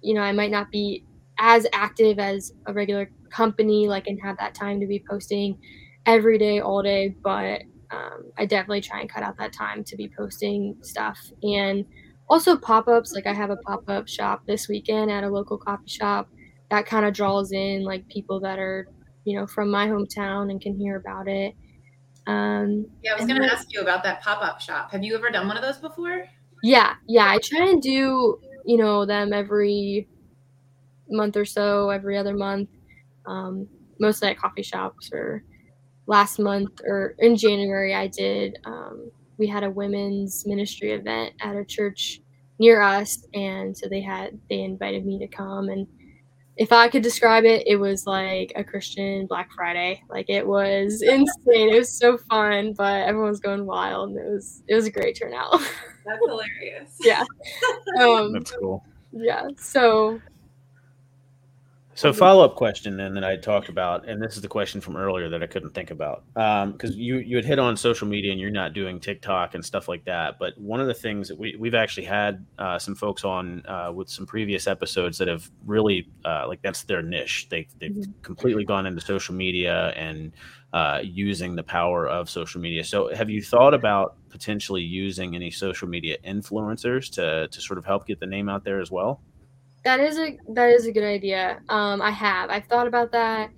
you 0.03 0.15
know 0.15 0.23
I 0.23 0.33
might 0.33 0.51
not 0.51 0.71
be 0.71 1.05
as 1.39 1.67
active 1.73 2.19
as 2.19 2.53
a 2.67 2.73
regular 2.73 3.11
company, 3.31 3.89
like, 3.89 4.07
and 4.07 4.21
have 4.23 4.39
that 4.39 4.55
time 4.55 4.81
to 4.81 4.87
be 4.87 5.03
posting 5.09 5.59
every 6.07 6.39
day, 6.39 6.61
all 6.61 6.83
day. 6.83 7.15
But 7.23 7.63
um, 7.91 8.31
I 8.39 8.47
definitely 8.47 8.81
try 8.83 9.01
and 9.01 9.11
cut 9.11 9.23
out 9.23 9.37
that 9.39 9.53
time 9.53 9.85
to 9.85 9.97
be 9.97 10.11
posting 10.17 10.77
stuff. 10.83 11.19
And 11.43 11.85
also 12.29 12.57
pop 12.57 12.89
ups. 12.89 13.13
Like, 13.13 13.27
I 13.27 13.33
have 13.35 13.51
a 13.51 13.57
pop 13.57 13.89
up 13.89 14.09
shop 14.09 14.43
this 14.47 14.69
weekend 14.69 15.11
at 15.11 15.25
a 15.25 15.29
local 15.29 15.59
coffee 15.59 15.89
shop 15.89 16.29
that 16.71 16.87
kind 16.87 17.05
of 17.05 17.13
draws 17.15 17.53
in 17.53 17.85
like 17.85 18.09
people 18.09 18.41
that 18.41 18.59
are, 18.59 18.89
you 19.25 19.39
know, 19.39 19.47
from 19.47 19.71
my 19.71 19.87
hometown 19.87 20.51
and 20.51 20.61
can 20.61 20.77
hear 20.77 20.97
about 20.97 21.29
it. 21.29 21.55
Um, 22.27 22.87
yeah, 23.03 23.13
I 23.13 23.17
was 23.17 23.27
going 23.27 23.41
to 23.41 23.53
ask 23.53 23.73
you 23.73 23.81
about 23.81 24.03
that 24.05 24.23
pop 24.23 24.43
up 24.43 24.61
shop. 24.61 24.91
Have 24.93 25.03
you 25.03 25.15
ever 25.15 25.31
done 25.31 25.47
one 25.47 25.57
of 25.57 25.63
those 25.63 25.79
before? 25.79 26.25
Yeah, 26.63 26.95
yeah. 27.07 27.29
I 27.29 27.39
try 27.39 27.69
and 27.69 27.83
do, 27.83 28.41
you 28.65 28.77
know, 28.77 29.05
them 29.05 29.33
every 29.33 30.09
month 31.11 31.37
or 31.37 31.45
so, 31.45 31.91
every 31.91 32.17
other 32.17 32.35
month, 32.35 32.71
um, 33.27 33.69
mostly 34.01 34.29
at 34.29 34.39
coffee 34.39 34.63
shops. 34.63 35.11
Or 35.13 35.45
last 36.07 36.39
month 36.39 36.81
or 36.87 37.15
in 37.19 37.37
January, 37.37 37.95
I 37.95 38.07
did. 38.07 38.59
Um, 38.65 39.11
we 39.37 39.47
had 39.47 39.65
a 39.65 39.71
women's 39.71 40.47
ministry 40.47 40.93
event 40.93 41.35
at 41.41 41.57
a 41.57 41.65
church 41.65 42.21
near 42.59 42.81
us, 42.81 43.27
and 43.35 43.77
so 43.77 43.89
they 43.89 44.01
had 44.01 44.39
they 44.49 44.61
invited 44.61 45.05
me 45.05 45.19
to 45.19 45.27
come 45.27 45.69
and 45.69 45.87
if 46.57 46.73
I 46.73 46.89
could 46.89 47.03
describe 47.03 47.45
it, 47.45 47.67
it 47.67 47.77
was 47.77 48.07
like 48.07 48.53
a 48.57 48.63
Christian 48.65 49.27
Black 49.27 49.51
Friday. 49.53 50.03
Like 50.09 50.27
it 50.29 50.47
was 50.47 51.03
insane. 51.07 51.75
It 51.75 51.79
was 51.79 51.97
so 51.99 52.17
fun, 52.17 52.75
but 52.75 53.03
everyone 53.09 53.31
was 53.31 53.41
going 53.41 53.67
wild, 53.67 54.11
and 54.11 54.19
it 54.19 54.31
was 54.31 54.63
it 54.69 54.75
was 54.75 54.87
a 54.87 54.91
great 54.91 55.19
turnout. 55.19 55.61
That's 56.05 56.21
hilarious. 56.27 56.97
yeah. 57.01 57.25
Um, 58.01 58.33
That's 58.33 58.51
cool. 58.53 58.85
yeah. 59.13 59.47
So 59.59 60.21
So 61.95 62.13
follow 62.13 62.45
up 62.45 62.57
question 62.57 62.97
then 62.97 63.15
that 63.15 63.25
I 63.25 63.37
talked 63.37 63.69
about, 63.69 64.09
and 64.09 64.21
this 64.21 64.35
is 64.37 64.43
the 64.43 64.49
question 64.49 64.81
from 64.81 64.97
earlier 64.97 65.29
that 65.29 65.43
I 65.43 65.47
couldn't 65.47 65.75
think 65.75 65.91
about 65.91 66.25
because 66.35 66.91
um, 66.91 66.97
you 66.97 67.19
you 67.19 67.37
had 67.37 67.45
hit 67.45 67.59
on 67.59 67.77
social 67.77 68.09
media 68.09 68.33
and 68.33 68.41
you're 68.41 68.51
not 68.51 68.73
doing 68.73 68.99
TikTok 68.99 69.55
and 69.55 69.65
stuff 69.65 69.89
like 69.89 70.05
that. 70.05 70.39
But 70.39 70.59
one 70.59 70.81
of 70.81 70.87
the 70.87 70.95
things 70.95 71.29
that 71.29 71.39
we 71.39 71.57
we've 71.59 71.75
actually 71.75 72.07
had 72.07 72.45
uh, 72.59 72.79
some 72.79 72.95
folks 72.95 73.25
on 73.25 73.65
uh, 73.67 73.93
with 73.95 74.09
some 74.09 74.27
previous 74.27 74.67
episodes 74.67 75.19
that 75.19 75.29
have 75.29 75.49
really 75.65 76.09
uh, 76.25 76.47
like 76.49 76.63
that's 76.63 76.83
their 76.83 77.03
niche. 77.03 77.49
They 77.49 77.69
they've 77.79 77.93
mm-hmm. 77.93 78.23
completely 78.23 78.65
gone 78.65 78.87
into 78.87 79.01
social 79.01 79.35
media 79.35 79.91
and 79.91 80.33
uh, 80.73 81.01
using 81.05 81.55
the 81.55 81.63
power 81.63 82.09
of 82.09 82.29
social 82.29 82.61
media. 82.61 82.83
So 82.83 83.15
have 83.15 83.31
you 83.31 83.41
thought 83.41 83.75
about 83.75 84.17
potentially 84.31 84.83
using 84.83 85.37
any 85.37 85.53
social 85.53 85.87
media 85.87 86.17
influencers 86.27 87.11
to 87.13 87.47
to 87.47 87.61
sort 87.61 87.79
of 87.79 87.85
help 87.85 88.07
get 88.07 88.19
the 88.19 88.27
name 88.27 88.49
out 88.49 88.65
there 88.65 88.81
as 88.81 88.91
well? 88.91 89.21
That 89.85 90.01
is 90.01 90.19
a 90.19 90.37
that 90.55 90.71
is 90.71 90.87
a 90.87 90.93
good 90.93 91.05
idea. 91.05 91.61
Um, 91.69 92.01
I 92.01 92.11
have. 92.11 92.51
I've 92.51 92.67
thought 92.67 92.87
about 92.87 93.13
that. 93.13 93.51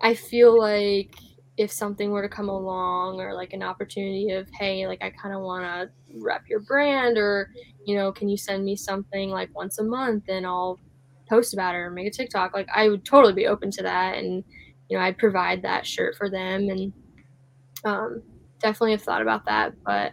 I 0.00 0.14
feel 0.14 0.58
like 0.58 1.14
if 1.56 1.70
something 1.70 2.10
were 2.10 2.22
to 2.22 2.28
come 2.28 2.48
along 2.48 3.20
or 3.20 3.34
like 3.34 3.52
an 3.52 3.62
opportunity 3.62 4.30
of 4.30 4.48
hey, 4.58 4.86
like 4.86 5.02
I 5.02 5.10
kind 5.10 5.34
of 5.34 5.42
want 5.42 5.64
to 5.64 5.90
rep 6.20 6.42
your 6.48 6.60
brand 6.60 7.18
or 7.18 7.50
you 7.86 7.96
know, 7.96 8.12
can 8.12 8.28
you 8.28 8.36
send 8.36 8.64
me 8.64 8.76
something 8.76 9.30
like 9.30 9.54
once 9.54 9.78
a 9.78 9.84
month 9.84 10.24
and 10.28 10.46
I'll 10.46 10.80
post 11.28 11.54
about 11.54 11.74
it 11.74 11.78
or 11.78 11.90
make 11.90 12.06
a 12.06 12.10
TikTok. 12.10 12.54
Like 12.54 12.68
I 12.74 12.88
would 12.88 13.04
totally 13.04 13.32
be 13.32 13.46
open 13.46 13.70
to 13.72 13.82
that 13.82 14.16
and 14.18 14.44
you 14.88 14.96
know, 14.96 15.02
I'd 15.02 15.18
provide 15.18 15.62
that 15.62 15.86
shirt 15.86 16.16
for 16.16 16.30
them 16.30 16.68
and 16.68 16.92
um 17.84 18.22
definitely 18.60 18.92
have 18.92 19.02
thought 19.02 19.22
about 19.22 19.44
that, 19.46 19.74
but 19.84 20.12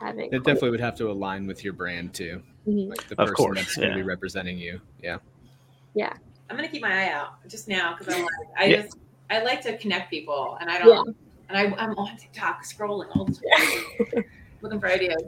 having 0.00 0.32
it 0.32 0.44
definitely 0.44 0.70
would 0.70 0.80
have 0.80 0.96
to 0.96 1.10
align 1.10 1.46
with 1.46 1.62
your 1.62 1.72
brand 1.74 2.12
too. 2.14 2.42
Mm-hmm. 2.68 2.90
Like 2.90 3.08
the 3.08 3.16
person 3.16 3.34
course, 3.34 3.58
that's 3.58 3.76
yeah. 3.76 3.84
going 3.84 3.98
to 3.98 4.04
be 4.04 4.08
representing 4.08 4.58
you. 4.58 4.80
Yeah. 5.02 5.18
Yeah. 5.94 6.12
I'm 6.48 6.56
going 6.56 6.68
to 6.68 6.72
keep 6.72 6.82
my 6.82 7.06
eye 7.06 7.12
out 7.12 7.46
just 7.48 7.68
now 7.68 7.96
because 7.96 8.12
I'm 8.12 8.22
like, 8.22 8.30
I 8.58 8.64
yeah. 8.66 8.82
just, 8.82 8.98
I 9.30 9.42
like 9.42 9.62
to 9.62 9.78
connect 9.78 10.10
people 10.10 10.58
and 10.60 10.68
I 10.68 10.78
don't, 10.78 11.06
yeah. 11.06 11.12
and 11.48 11.74
I, 11.74 11.76
I'm 11.82 11.96
on 11.96 12.16
TikTok 12.16 12.64
scrolling 12.64 13.08
all 13.16 13.24
the 13.24 13.34
time, 13.34 14.24
looking 14.60 14.80
for 14.80 14.88
ideas. 14.88 15.22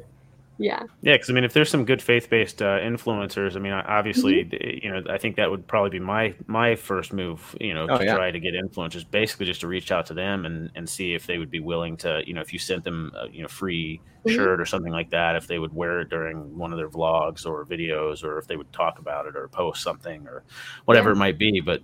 Yeah. 0.63 0.85
Yeah, 1.03 1.15
because 1.15 1.29
I 1.29 1.33
mean, 1.33 1.45
if 1.45 1.53
there's 1.53 1.69
some 1.69 1.85
good 1.85 2.01
faith-based 2.01 2.63
uh, 2.63 2.79
influencers, 2.79 3.57
I 3.57 3.59
mean, 3.59 3.73
obviously, 3.73 4.45
mm-hmm. 4.45 4.87
you 4.87 4.93
know, 4.93 5.03
I 5.13 5.19
think 5.19 5.37
that 5.37 5.51
would 5.51 5.67
probably 5.67 5.91
be 5.91 5.99
my 5.99 6.35
my 6.47 6.77
first 6.77 7.13
move. 7.13 7.57
You 7.61 7.75
know, 7.75 7.87
oh, 7.91 7.99
to 7.99 8.05
yeah. 8.05 8.15
try 8.15 8.31
to 8.31 8.41
get 8.41 8.55
influencers, 8.55 9.05
basically 9.11 9.47
just 9.47 9.61
to 9.63 9.67
reach 9.67 9.91
out 9.91 10.07
to 10.07 10.15
them 10.15 10.47
and 10.47 10.71
and 10.77 10.89
see 10.89 11.15
if 11.15 11.27
they 11.27 11.39
would 11.39 11.51
be 11.51 11.61
willing 11.61 11.97
to, 11.99 12.23
you 12.25 12.33
know, 12.33 12.41
if 12.41 12.53
you 12.53 12.59
sent 12.59 12.85
them, 12.85 13.13
a, 13.17 13.29
you 13.29 13.43
know, 13.43 13.49
free 13.49 14.01
mm-hmm. 14.25 14.37
shirt 14.37 14.61
or 14.61 14.67
something 14.67 14.93
like 14.93 15.11
that, 15.11 15.35
if 15.35 15.47
they 15.49 15.59
would 15.59 15.75
wear 15.75 16.01
it 16.01 16.09
during 16.09 16.57
one 16.57 16.73
of 16.73 16.79
their 16.79 16.89
vlogs 16.89 17.45
or 17.45 17.67
videos, 17.67 18.23
or 18.23 18.39
if 18.39 18.47
they 18.47 18.57
would 18.57 18.73
talk 18.73 19.01
about 19.01 19.27
it 19.27 19.35
or 19.37 19.49
post 19.49 19.83
something 19.83 20.27
or 20.29 20.45
whatever 20.85 21.11
yeah. 21.11 21.17
it 21.17 21.19
might 21.19 21.39
be. 21.39 21.61
But 21.61 21.83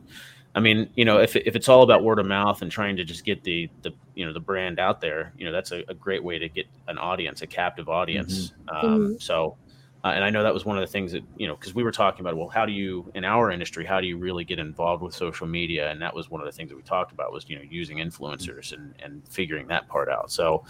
I 0.54 0.60
mean, 0.60 0.90
you 0.94 1.04
know, 1.04 1.20
if, 1.20 1.36
if 1.36 1.54
it's 1.54 1.68
all 1.68 1.82
about 1.82 2.02
word 2.02 2.18
of 2.18 2.26
mouth 2.26 2.62
and 2.62 2.70
trying 2.70 2.96
to 2.96 3.04
just 3.04 3.24
get 3.24 3.44
the 3.44 3.68
the 3.82 3.92
you 4.14 4.24
know 4.24 4.32
the 4.32 4.40
brand 4.40 4.78
out 4.78 5.00
there, 5.00 5.32
you 5.36 5.44
know, 5.44 5.52
that's 5.52 5.72
a, 5.72 5.84
a 5.88 5.94
great 5.94 6.24
way 6.24 6.38
to 6.38 6.48
get 6.48 6.66
an 6.88 6.98
audience, 6.98 7.42
a 7.42 7.46
captive 7.46 7.88
audience. 7.88 8.52
Mm-hmm. 8.68 8.86
Um, 8.86 9.00
mm-hmm. 9.00 9.18
So, 9.18 9.56
uh, 10.04 10.08
and 10.08 10.24
I 10.24 10.30
know 10.30 10.42
that 10.42 10.54
was 10.54 10.64
one 10.64 10.76
of 10.76 10.80
the 10.80 10.90
things 10.90 11.12
that 11.12 11.22
you 11.36 11.46
know 11.46 11.54
because 11.54 11.74
we 11.74 11.82
were 11.82 11.92
talking 11.92 12.20
about, 12.22 12.36
well, 12.36 12.48
how 12.48 12.66
do 12.66 12.72
you 12.72 13.10
in 13.14 13.24
our 13.24 13.50
industry, 13.50 13.84
how 13.84 14.00
do 14.00 14.06
you 14.06 14.16
really 14.16 14.44
get 14.44 14.58
involved 14.58 15.02
with 15.02 15.14
social 15.14 15.46
media? 15.46 15.90
And 15.90 16.00
that 16.02 16.14
was 16.14 16.30
one 16.30 16.40
of 16.40 16.46
the 16.46 16.52
things 16.52 16.70
that 16.70 16.76
we 16.76 16.82
talked 16.82 17.12
about 17.12 17.32
was 17.32 17.48
you 17.48 17.56
know 17.56 17.64
using 17.68 17.98
influencers 17.98 18.72
and 18.72 18.94
and 19.00 19.22
figuring 19.28 19.68
that 19.68 19.86
part 19.86 20.08
out. 20.08 20.32
So, 20.32 20.64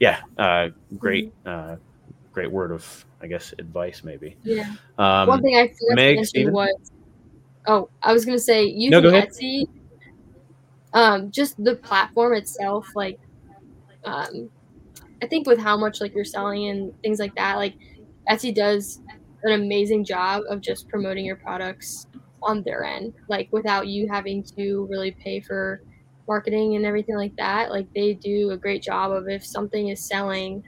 yeah, 0.00 0.20
uh, 0.38 0.68
great. 0.96 1.34
Mm-hmm. 1.44 1.72
Uh, 1.72 1.76
great 2.34 2.50
word 2.50 2.72
of, 2.72 3.06
I 3.22 3.28
guess, 3.28 3.54
advice 3.58 4.02
maybe. 4.04 4.36
Yeah. 4.42 4.74
Um, 4.98 5.28
One 5.28 5.40
thing 5.40 5.56
I 5.56 5.68
forgot 5.68 5.94
Meg, 5.94 6.16
to 6.16 6.16
mention 6.16 6.52
was 6.52 6.90
Oh, 7.66 7.88
I 8.02 8.12
was 8.12 8.24
gonna 8.24 8.38
say 8.38 8.64
using 8.64 9.02
no, 9.02 9.10
Etsy. 9.10 9.68
Um, 10.92 11.30
just 11.30 11.62
the 11.62 11.76
platform 11.76 12.34
itself, 12.34 12.86
like, 12.94 13.18
um, 14.04 14.48
I 15.22 15.26
think 15.26 15.46
with 15.46 15.58
how 15.58 15.76
much 15.76 16.00
like 16.00 16.14
you're 16.14 16.24
selling 16.24 16.68
and 16.68 17.02
things 17.02 17.18
like 17.18 17.34
that, 17.34 17.56
like 17.56 17.74
Etsy 18.30 18.54
does 18.54 19.00
an 19.42 19.52
amazing 19.52 20.04
job 20.04 20.42
of 20.48 20.60
just 20.60 20.88
promoting 20.88 21.24
your 21.24 21.36
products 21.36 22.06
on 22.42 22.62
their 22.62 22.84
end, 22.84 23.14
like 23.28 23.48
without 23.52 23.88
you 23.88 24.08
having 24.08 24.42
to 24.42 24.86
really 24.90 25.10
pay 25.12 25.40
for 25.40 25.82
marketing 26.28 26.76
and 26.76 26.84
everything 26.86 27.16
like 27.16 27.34
that. 27.36 27.70
Like 27.70 27.86
they 27.94 28.14
do 28.14 28.50
a 28.50 28.56
great 28.56 28.82
job 28.82 29.12
of 29.12 29.28
if 29.28 29.44
something 29.44 29.88
is 29.88 30.04
selling 30.04 30.62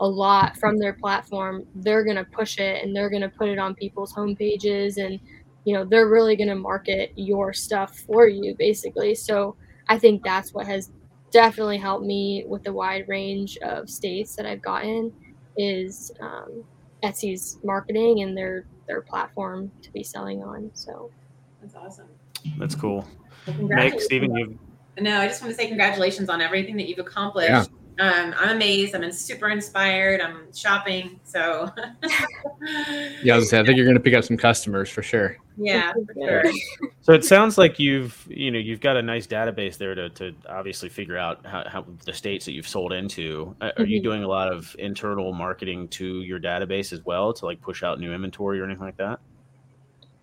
a 0.00 0.06
lot 0.06 0.56
from 0.56 0.78
their 0.78 0.92
platform, 0.94 1.66
they're 1.76 2.04
gonna 2.04 2.24
push 2.24 2.58
it 2.58 2.82
and 2.82 2.94
they're 2.94 3.10
gonna 3.10 3.28
put 3.28 3.48
it 3.48 3.58
on 3.58 3.74
people's 3.74 4.12
home 4.12 4.34
pages 4.36 4.98
and 4.98 5.20
you 5.64 5.74
know 5.74 5.84
they're 5.84 6.08
really 6.08 6.36
going 6.36 6.48
to 6.48 6.54
market 6.54 7.12
your 7.16 7.52
stuff 7.52 7.96
for 8.06 8.26
you 8.26 8.54
basically 8.58 9.14
so 9.14 9.54
i 9.88 9.98
think 9.98 10.22
that's 10.22 10.52
what 10.52 10.66
has 10.66 10.90
definitely 11.30 11.78
helped 11.78 12.04
me 12.04 12.44
with 12.46 12.62
the 12.62 12.72
wide 12.72 13.04
range 13.08 13.56
of 13.58 13.88
states 13.88 14.36
that 14.36 14.46
i've 14.46 14.62
gotten 14.62 15.12
is 15.56 16.10
um, 16.20 16.64
etsy's 17.02 17.58
marketing 17.62 18.22
and 18.22 18.36
their 18.36 18.66
their 18.86 19.00
platform 19.00 19.70
to 19.80 19.90
be 19.92 20.02
selling 20.02 20.42
on 20.42 20.70
so 20.74 21.10
that's 21.60 21.74
awesome 21.74 22.08
that's 22.58 22.74
cool 22.74 23.06
well, 23.46 23.68
Meg, 23.68 24.00
Stephen, 24.00 24.34
you 24.34 24.58
no 25.00 25.20
i 25.20 25.26
just 25.26 25.42
want 25.42 25.54
to 25.54 25.56
say 25.56 25.68
congratulations 25.68 26.28
on 26.28 26.40
everything 26.40 26.76
that 26.76 26.88
you've 26.88 26.98
accomplished 26.98 27.50
yeah 27.50 27.64
um, 27.98 28.34
I'm 28.38 28.56
amazed. 28.56 28.94
I'm 28.94 29.12
super 29.12 29.50
inspired. 29.50 30.20
I'm 30.20 30.52
shopping. 30.54 31.20
So, 31.24 31.70
yeah, 33.22 33.34
I, 33.34 33.36
was 33.36 33.50
say, 33.50 33.60
I 33.60 33.64
think 33.64 33.76
you're 33.76 33.84
going 33.84 33.96
to 33.96 34.02
pick 34.02 34.14
up 34.14 34.24
some 34.24 34.36
customers 34.36 34.88
for 34.88 35.02
sure. 35.02 35.36
Yeah, 35.56 35.92
for 35.92 36.14
sure. 36.14 36.44
So 37.02 37.12
it 37.12 37.24
sounds 37.24 37.58
like 37.58 37.78
you've, 37.78 38.26
you 38.28 38.50
know, 38.50 38.58
you've 38.58 38.80
got 38.80 38.96
a 38.96 39.02
nice 39.02 39.26
database 39.26 39.76
there 39.76 39.94
to, 39.94 40.08
to 40.10 40.34
obviously 40.48 40.88
figure 40.88 41.18
out 41.18 41.44
how, 41.44 41.64
how 41.66 41.84
the 42.04 42.12
states 42.12 42.44
that 42.46 42.52
you've 42.52 42.68
sold 42.68 42.92
into. 42.92 43.54
Are 43.60 43.72
mm-hmm. 43.72 43.84
you 43.84 44.02
doing 44.02 44.22
a 44.22 44.28
lot 44.28 44.52
of 44.52 44.74
internal 44.78 45.32
marketing 45.32 45.88
to 45.88 46.22
your 46.22 46.40
database 46.40 46.92
as 46.92 47.04
well 47.04 47.32
to 47.34 47.44
like 47.44 47.60
push 47.60 47.82
out 47.82 48.00
new 48.00 48.12
inventory 48.12 48.60
or 48.60 48.64
anything 48.64 48.84
like 48.84 48.96
that? 48.96 49.20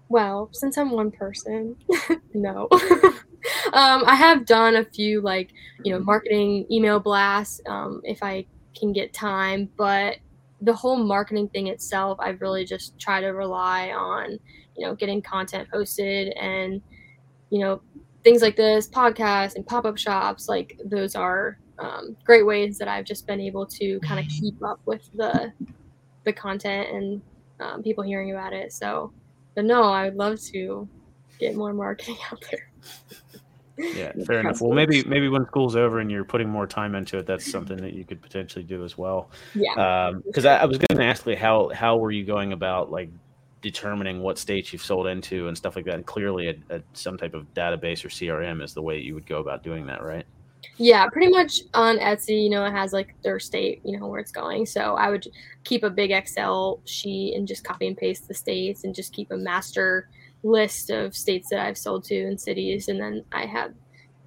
Well, 0.09 0.49
since 0.51 0.77
I'm 0.77 0.89
one 0.89 1.11
person, 1.11 1.75
no. 2.33 2.67
um, 2.71 4.03
I 4.05 4.15
have 4.15 4.45
done 4.45 4.75
a 4.75 4.83
few 4.83 5.21
like 5.21 5.51
you 5.83 5.93
know 5.93 5.99
marketing 5.99 6.65
email 6.71 6.99
blasts 6.99 7.61
um, 7.67 8.01
if 8.03 8.23
I 8.23 8.45
can 8.75 8.91
get 8.91 9.13
time, 9.13 9.69
but 9.77 10.17
the 10.61 10.73
whole 10.73 10.97
marketing 10.97 11.47
thing 11.49 11.67
itself, 11.67 12.17
I've 12.19 12.41
really 12.41 12.65
just 12.65 12.97
tried 12.99 13.21
to 13.21 13.29
rely 13.29 13.91
on 13.91 14.39
you 14.79 14.87
know 14.87 14.95
getting 14.95 15.21
content 15.21 15.69
posted 15.69 16.29
and 16.33 16.81
you 17.49 17.59
know 17.59 17.81
things 18.23 18.41
like 18.41 18.55
this 18.55 18.87
podcast 18.87 19.55
and 19.55 19.65
pop-up 19.65 19.97
shops 19.97 20.49
like 20.49 20.79
those 20.85 21.15
are 21.15 21.57
um, 21.79 22.15
great 22.25 22.45
ways 22.45 22.77
that 22.77 22.87
I've 22.87 23.05
just 23.05 23.25
been 23.25 23.39
able 23.39 23.65
to 23.65 23.99
kind 24.01 24.19
of 24.19 24.29
keep 24.29 24.61
up 24.63 24.79
with 24.85 25.09
the 25.13 25.51
the 26.25 26.33
content 26.33 26.89
and 26.89 27.21
um, 27.59 27.83
people 27.83 28.03
hearing 28.03 28.31
about 28.31 28.53
it. 28.53 28.73
So, 28.73 29.11
but 29.55 29.65
no, 29.65 29.83
I 29.83 30.05
would 30.05 30.15
love 30.15 30.39
to 30.53 30.87
get 31.39 31.55
more 31.55 31.73
marketing 31.73 32.17
out 32.31 32.43
there. 32.51 32.71
Yeah, 33.77 34.11
fair 34.25 34.41
enough. 34.41 34.61
Well, 34.61 34.73
maybe 34.73 35.03
maybe 35.03 35.29
when 35.29 35.45
school's 35.47 35.75
over 35.75 35.99
and 35.99 36.11
you're 36.11 36.25
putting 36.25 36.49
more 36.49 36.67
time 36.67 36.95
into 36.95 37.17
it, 37.17 37.25
that's 37.25 37.49
something 37.49 37.77
that 37.77 37.93
you 37.93 38.03
could 38.03 38.21
potentially 38.21 38.63
do 38.63 38.83
as 38.83 38.97
well. 38.97 39.31
Yeah. 39.55 40.11
Because 40.25 40.45
um, 40.45 40.51
I, 40.51 40.61
I, 40.63 40.65
was 40.65 40.77
going 40.77 40.99
to 40.99 41.05
ask, 41.05 41.25
like, 41.25 41.37
how 41.37 41.69
how 41.69 41.97
were 41.97 42.11
you 42.11 42.25
going 42.25 42.51
about 42.51 42.91
like 42.91 43.09
determining 43.61 44.21
what 44.21 44.37
states 44.37 44.71
you've 44.71 44.83
sold 44.83 45.07
into 45.07 45.47
and 45.47 45.57
stuff 45.57 45.75
like 45.75 45.85
that? 45.85 45.95
And 45.95 46.05
clearly, 46.05 46.49
a, 46.49 46.75
a, 46.75 46.81
some 46.93 47.17
type 47.17 47.33
of 47.33 47.51
database 47.53 48.03
or 48.03 48.09
CRM 48.09 48.63
is 48.63 48.73
the 48.73 48.81
way 48.81 48.99
you 48.99 49.13
would 49.13 49.25
go 49.25 49.39
about 49.39 49.63
doing 49.63 49.85
that, 49.87 50.03
right? 50.03 50.25
Yeah, 50.77 51.07
pretty 51.07 51.29
much 51.29 51.61
on 51.73 51.97
Etsy, 51.99 52.43
you 52.43 52.49
know, 52.49 52.65
it 52.65 52.71
has 52.71 52.93
like 52.93 53.15
their 53.21 53.39
state, 53.39 53.81
you 53.83 53.97
know, 53.97 54.07
where 54.07 54.19
it's 54.19 54.31
going. 54.31 54.65
So 54.65 54.95
I 54.95 55.09
would 55.09 55.27
keep 55.63 55.83
a 55.83 55.89
big 55.89 56.11
Excel 56.11 56.81
sheet 56.85 57.35
and 57.35 57.47
just 57.47 57.63
copy 57.63 57.87
and 57.87 57.97
paste 57.97 58.27
the 58.27 58.33
states 58.33 58.83
and 58.83 58.95
just 58.95 59.13
keep 59.13 59.31
a 59.31 59.37
master 59.37 60.09
list 60.43 60.89
of 60.89 61.15
states 61.15 61.49
that 61.49 61.59
I've 61.59 61.77
sold 61.77 62.03
to 62.05 62.21
and 62.23 62.39
cities, 62.39 62.87
and 62.87 62.99
then 62.99 63.23
I 63.31 63.45
have 63.45 63.73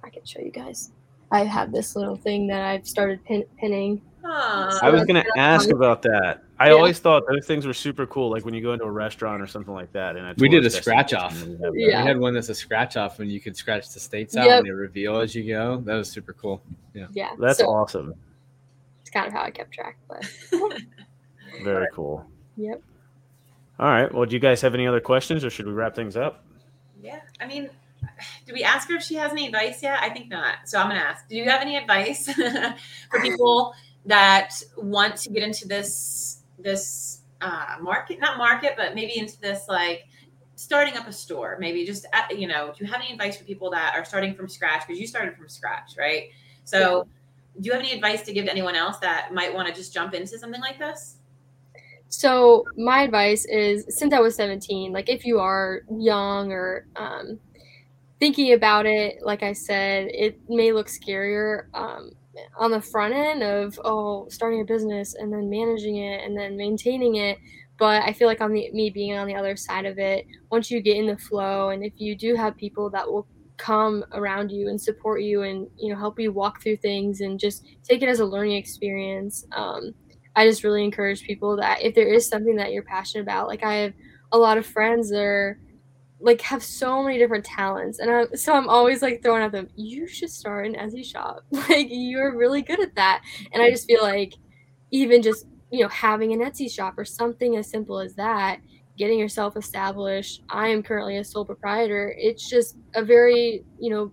I 0.03 0.09
can 0.09 0.25
show 0.25 0.41
you 0.41 0.51
guys. 0.51 0.91
I 1.31 1.43
have 1.45 1.71
this 1.71 1.95
little 1.95 2.15
thing 2.15 2.45
that 2.47 2.61
I've 2.61 2.87
started 2.87 3.23
pin- 3.25 3.45
pinning. 3.57 4.01
So 4.21 4.29
I 4.29 4.89
was 4.89 5.03
going 5.05 5.21
to 5.21 5.31
ask 5.37 5.69
about 5.69 6.01
that. 6.03 6.43
I 6.59 6.67
yeah. 6.67 6.73
always 6.73 6.99
thought 6.99 7.23
those 7.27 7.45
things 7.45 7.65
were 7.65 7.73
super 7.73 8.05
cool, 8.05 8.29
like 8.29 8.45
when 8.45 8.53
you 8.53 8.61
go 8.61 8.73
into 8.73 8.85
a 8.85 8.91
restaurant 8.91 9.41
or 9.41 9.47
something 9.47 9.73
like 9.73 9.91
that. 9.93 10.15
And 10.15 10.37
we 10.39 10.47
did 10.47 10.65
a 10.65 10.69
scratch 10.69 11.13
off. 11.13 11.43
We, 11.43 11.87
yeah. 11.87 12.01
we 12.01 12.07
had 12.07 12.19
one 12.19 12.33
that's 12.33 12.49
a 12.49 12.55
scratch 12.55 12.95
off, 12.95 13.19
and 13.19 13.31
you 13.31 13.41
could 13.41 13.57
scratch 13.57 13.89
the 13.89 13.99
states 13.99 14.37
out 14.37 14.45
yep. 14.45 14.59
and 14.59 14.67
they 14.67 14.71
reveal 14.71 15.19
as 15.19 15.33
you 15.33 15.47
go. 15.47 15.77
That 15.77 15.95
was 15.95 16.11
super 16.11 16.33
cool. 16.33 16.61
Yeah, 16.93 17.07
yeah, 17.11 17.31
that's 17.39 17.59
so, 17.59 17.67
awesome. 17.67 18.13
It's 19.01 19.09
kind 19.09 19.25
of 19.25 19.33
how 19.33 19.41
I 19.41 19.49
kept 19.49 19.73
track, 19.73 19.97
but 20.07 20.25
very 21.63 21.87
cool. 21.91 22.25
Yep. 22.57 22.81
All 23.79 23.89
right. 23.89 24.13
Well, 24.13 24.25
do 24.25 24.35
you 24.35 24.39
guys 24.39 24.61
have 24.61 24.75
any 24.75 24.85
other 24.85 25.01
questions, 25.01 25.43
or 25.43 25.49
should 25.49 25.65
we 25.65 25.73
wrap 25.73 25.95
things 25.95 26.15
up? 26.15 26.45
Yeah, 27.01 27.21
I 27.41 27.47
mean, 27.47 27.69
do 28.45 28.53
we 28.53 28.63
ask 28.63 28.87
her 28.89 28.95
if 28.95 29.03
she 29.03 29.15
has 29.15 29.31
any 29.31 29.47
advice 29.47 29.81
yet? 29.81 29.99
I 30.01 30.09
think 30.09 30.29
not. 30.29 30.55
So 30.65 30.79
I'm 30.79 30.87
gonna 30.87 30.99
ask. 30.99 31.27
Do 31.27 31.35
you 31.35 31.49
have 31.49 31.61
any 31.61 31.77
advice 31.77 32.31
for 33.11 33.21
people 33.21 33.73
that 34.05 34.53
want 34.77 35.15
to 35.15 35.29
get 35.29 35.43
into 35.43 35.67
this 35.67 36.42
this 36.59 37.21
uh, 37.41 37.77
market? 37.81 38.19
Not 38.19 38.37
market, 38.37 38.73
but 38.77 38.95
maybe 38.95 39.17
into 39.17 39.39
this 39.39 39.65
like 39.67 40.03
starting 40.55 40.95
up 40.95 41.07
a 41.07 41.13
store. 41.13 41.57
Maybe 41.59 41.85
just 41.85 42.05
at, 42.13 42.31
uh, 42.31 42.35
you 42.35 42.47
know, 42.47 42.73
do 42.77 42.85
you 42.85 42.91
have 42.91 43.01
any 43.01 43.11
advice 43.11 43.37
for 43.37 43.43
people 43.43 43.69
that 43.71 43.95
are 43.95 44.05
starting 44.05 44.33
from 44.35 44.47
scratch? 44.47 44.87
Because 44.87 44.99
you 44.99 45.07
started 45.07 45.35
from 45.35 45.49
scratch, 45.49 45.93
right? 45.97 46.25
So. 46.63 46.97
Yeah. 46.97 47.03
Do 47.55 47.67
you 47.67 47.71
have 47.73 47.81
any 47.81 47.91
advice 47.91 48.23
to 48.23 48.33
give 48.33 48.45
to 48.45 48.51
anyone 48.51 48.75
else 48.75 48.97
that 48.97 49.31
might 49.31 49.53
want 49.53 49.67
to 49.67 49.75
just 49.75 49.93
jump 49.93 50.15
into 50.15 50.39
something 50.39 50.59
like 50.59 50.79
this? 50.79 51.17
So 52.15 52.63
my 52.77 53.01
advice 53.01 53.43
is 53.45 53.85
since 53.89 54.13
I 54.13 54.19
was 54.19 54.35
17, 54.35 54.91
like 54.91 55.09
if 55.09 55.25
you 55.25 55.39
are 55.39 55.81
young 55.89 56.51
or 56.51 56.85
um, 56.95 57.39
thinking 58.19 58.53
about 58.53 58.85
it, 58.85 59.17
like 59.23 59.41
I 59.41 59.53
said, 59.53 60.09
it 60.13 60.39
may 60.47 60.71
look 60.71 60.87
scarier 60.87 61.73
um, 61.73 62.11
on 62.57 62.71
the 62.71 62.81
front 62.81 63.13
end 63.13 63.43
of 63.43 63.79
oh 63.83 64.27
starting 64.29 64.61
a 64.61 64.65
business 64.65 65.15
and 65.15 65.31
then 65.31 65.49
managing 65.49 65.97
it 65.97 66.23
and 66.25 66.37
then 66.37 66.57
maintaining 66.57 67.15
it. 67.15 67.37
But 67.79 68.03
I 68.03 68.13
feel 68.13 68.27
like 68.27 68.41
on 68.41 68.53
the 68.53 68.71
me 68.71 68.89
being 68.89 69.13
on 69.17 69.27
the 69.27 69.35
other 69.35 69.55
side 69.55 69.85
of 69.85 69.97
it, 69.97 70.25
once 70.51 70.69
you 70.69 70.81
get 70.81 70.97
in 70.97 71.07
the 71.07 71.17
flow, 71.17 71.69
and 71.69 71.83
if 71.83 71.93
you 71.97 72.15
do 72.15 72.35
have 72.35 72.55
people 72.55 72.89
that 72.91 73.07
will 73.07 73.27
come 73.57 74.03
around 74.13 74.51
you 74.51 74.67
and 74.69 74.81
support 74.81 75.21
you 75.21 75.43
and 75.43 75.67
you 75.77 75.91
know 75.93 75.97
help 75.99 76.19
you 76.19 76.31
walk 76.31 76.61
through 76.61 76.75
things 76.77 77.21
and 77.21 77.39
just 77.39 77.63
take 77.83 78.01
it 78.01 78.09
as 78.09 78.19
a 78.19 78.25
learning 78.25 78.55
experience 78.55 79.45
um, 79.55 79.91
i 80.35 80.45
just 80.47 80.63
really 80.63 80.83
encourage 80.83 81.21
people 81.23 81.55
that 81.55 81.79
if 81.81 81.93
there 81.93 82.11
is 82.11 82.27
something 82.27 82.55
that 82.55 82.71
you're 82.71 82.83
passionate 82.83 83.21
about 83.21 83.47
like 83.47 83.63
i 83.63 83.75
have 83.75 83.93
a 84.31 84.37
lot 84.37 84.57
of 84.57 84.65
friends 84.65 85.11
that 85.11 85.21
are 85.21 85.59
like 86.23 86.41
have 86.41 86.63
so 86.63 87.03
many 87.03 87.17
different 87.17 87.43
talents 87.43 87.99
and 87.99 88.09
I'm, 88.09 88.35
so 88.35 88.53
i'm 88.53 88.69
always 88.69 89.01
like 89.01 89.21
throwing 89.21 89.43
at 89.43 89.51
them 89.51 89.67
you 89.75 90.07
should 90.07 90.29
start 90.29 90.65
an 90.65 90.75
etsy 90.75 91.05
shop. 91.05 91.43
Like 91.51 91.87
you're 91.89 92.35
really 92.35 92.61
good 92.61 92.79
at 92.79 92.95
that 92.95 93.23
and 93.51 93.61
i 93.61 93.69
just 93.69 93.87
feel 93.87 94.01
like 94.01 94.33
even 94.91 95.21
just 95.21 95.45
you 95.71 95.81
know 95.81 95.89
having 95.89 96.33
an 96.33 96.39
etsy 96.39 96.71
shop 96.71 96.95
or 96.97 97.05
something 97.05 97.57
as 97.57 97.69
simple 97.69 97.99
as 97.99 98.15
that 98.15 98.59
getting 98.97 99.19
yourself 99.19 99.57
established 99.57 100.43
i 100.49 100.67
am 100.67 100.81
currently 100.81 101.17
a 101.17 101.23
sole 101.23 101.45
proprietor 101.45 102.13
it's 102.17 102.49
just 102.49 102.77
a 102.95 103.03
very 103.03 103.63
you 103.79 103.89
know 103.89 104.11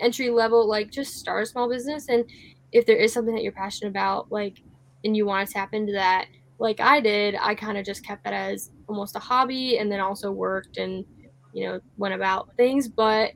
entry 0.00 0.30
level 0.30 0.66
like 0.66 0.90
just 0.90 1.14
start 1.14 1.42
a 1.42 1.46
small 1.46 1.68
business 1.68 2.08
and 2.08 2.24
if 2.72 2.86
there 2.86 2.96
is 2.96 3.12
something 3.12 3.34
that 3.34 3.42
you're 3.42 3.52
passionate 3.52 3.90
about 3.90 4.30
like 4.32 4.62
and 5.04 5.16
you 5.16 5.26
want 5.26 5.46
to 5.46 5.52
tap 5.52 5.74
into 5.74 5.92
that 5.92 6.26
like 6.58 6.80
i 6.80 7.00
did 7.00 7.36
i 7.40 7.54
kind 7.54 7.76
of 7.76 7.84
just 7.84 8.04
kept 8.04 8.24
that 8.24 8.32
as 8.32 8.70
almost 8.88 9.16
a 9.16 9.18
hobby 9.18 9.78
and 9.78 9.90
then 9.90 10.00
also 10.00 10.30
worked 10.30 10.76
and 10.76 11.04
you 11.52 11.66
know, 11.66 11.80
went 11.96 12.14
about 12.14 12.54
things, 12.56 12.88
but 12.88 13.32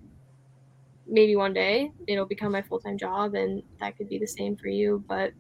maybe 1.07 1.37
one 1.37 1.53
day 1.53 1.93
it'll 2.07 2.27
become 2.27 2.53
my 2.53 2.63
full 2.63 2.81
time 2.81 2.99
job 2.99 3.35
and 3.35 3.63
that 3.81 3.97
could 3.97 4.09
be 4.09 4.19
the 4.19 4.27
same 4.27 4.57
for 4.57 4.69
you. 4.69 5.05
But 5.09 5.33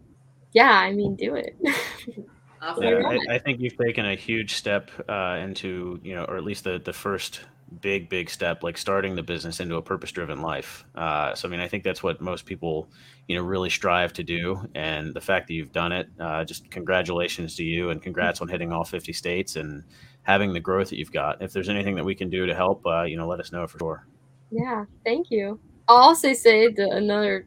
yeah, 0.53 0.71
I 0.71 0.93
mean, 0.93 1.17
do 1.17 1.35
it. 1.35 1.57
yeah, 1.65 3.03
I, 3.05 3.19
I, 3.31 3.39
think 3.39 3.61
you've 3.61 3.77
taken 3.77 4.07
a 4.07 4.15
huge 4.15 4.55
step 4.55 4.91
uh, 5.09 5.39
into, 5.43 6.01
you 6.03 6.15
know, 6.15 6.25
or 6.25 6.37
at 6.37 6.45
least 6.45 6.65
the, 6.65 6.81
the 6.83 6.93
first 6.93 7.41
big, 7.81 8.09
big 8.09 8.31
step, 8.31 8.62
like 8.62 8.79
starting 8.79 9.17
the 9.17 9.23
business 9.23 9.61
into 9.61 9.77
a 9.77 9.83
purpose 9.83 10.12
driven 10.12 10.41
life. 10.41 10.85
Uh, 10.95 11.35
so, 11.35 11.49
I 11.49 11.51
mean, 11.51 11.61
I 11.61 11.69
think 11.69 11.85
that's 11.85 12.03
what 12.03 12.21
most 12.21 12.47
people, 12.47 12.89
you 13.29 13.37
know, 13.37 13.43
really 13.43 13.71
strive 13.71 14.12
to 14.15 14.23
do. 14.23 14.69
And 14.75 15.12
the 15.12 15.21
fact 15.21 15.49
that 15.49 15.55
you've 15.55 15.73
done 15.73 15.93
it, 15.93 16.09
uh, 16.21 16.45
just 16.45 16.71
congratulations 16.71 17.57
to 17.57 17.65
you 17.65 17.91
and 17.91 18.01
congrats 18.01 18.41
on 18.41 18.49
hitting 18.49 18.73
all 18.73 18.85
50 18.85 19.12
states 19.12 19.57
and, 19.57 19.85
having 20.27 20.53
the 20.53 20.61
growth 20.61 20.91
that 20.91 20.99
you've 20.99 21.12
got. 21.12 21.41
If 21.41 21.53
there's 21.53 21.69
anything 21.69 21.95
that 21.95 22.05
we 22.05 22.15
can 22.15 22.29
do 22.29 22.47
to 22.47 22.55
help, 22.55 22.85
uh, 22.85 23.05
you 23.05 23.17
know, 23.17 23.29
let 23.29 23.39
us 23.39 23.53
know 23.53 23.67
for 23.67 23.79
sure. 23.79 24.07
Yeah, 24.51 24.85
thank 25.05 25.31
you. 25.31 25.61
I'll 25.89 25.97
also 25.97 26.33
say 26.33 26.69
that 26.73 26.91
another 26.91 27.47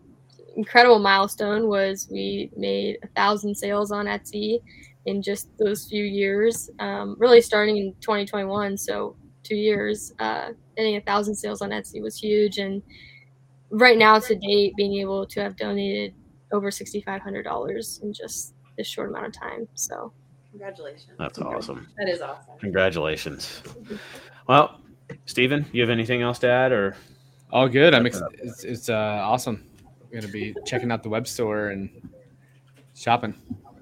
incredible 0.56 1.00
milestone 1.00 1.68
was 1.68 2.08
we 2.10 2.50
made 2.56 2.98
a 3.04 3.08
thousand 3.08 3.56
sales 3.56 3.92
on 3.92 4.06
Etsy 4.06 4.60
in 5.06 5.22
just 5.22 5.50
those 5.58 5.88
few 5.88 6.06
years. 6.06 6.70
Um, 6.80 7.18
really 7.20 7.42
starting 7.42 7.78
in 7.78 7.94
2021, 8.00 8.78
so 8.78 9.18
two 9.44 9.56
years. 9.56 10.14
Uh, 10.20 10.50
getting 10.78 10.96
a 10.96 11.02
thousand 11.02 11.36
sales 11.36 11.62
on 11.62 11.72
Etsy 11.72 12.02
was 12.02 12.18
huge, 12.18 12.60
and 12.60 12.82
right 13.72 13.98
now 13.98 14.20
to 14.20 14.36
date, 14.36 14.74
being 14.78 14.96
able 15.02 15.26
to 15.26 15.42
have 15.42 15.58
donated 15.58 16.14
over 16.54 16.72
sixty 16.72 17.02
five 17.02 17.22
hundred 17.22 17.44
dollars 17.44 18.00
in 18.04 18.14
just 18.14 18.54
this 18.78 18.88
short 18.88 19.10
amount 19.10 19.26
of 19.26 19.34
time. 19.34 19.68
So 19.74 20.14
Congratulations. 20.52 21.12
That's 21.18 21.40
awesome. 21.40 21.88
That 21.98 22.10
is 22.10 22.22
awesome. 22.22 22.58
Congratulations. 22.60 23.62
Well, 24.48 24.82
Stephen, 25.26 25.66
you 25.72 25.82
have 25.82 25.90
anything 25.90 26.22
else 26.22 26.40
to 26.40 26.48
add 26.50 26.72
or? 26.72 26.96
All 27.52 27.68
good. 27.68 27.96
I'm 27.96 28.06
ex- 28.06 28.22
it's, 28.34 28.64
it's 28.64 28.90
uh, 28.90 28.94
awesome. 29.24 29.68
I'm 30.02 30.10
going 30.12 30.22
to 30.24 30.28
be 30.28 30.56
checking 30.66 30.92
out 30.92 31.04
the 31.04 31.10
web 31.10 31.28
store 31.28 31.70
and 31.70 31.90
shopping. 32.96 33.34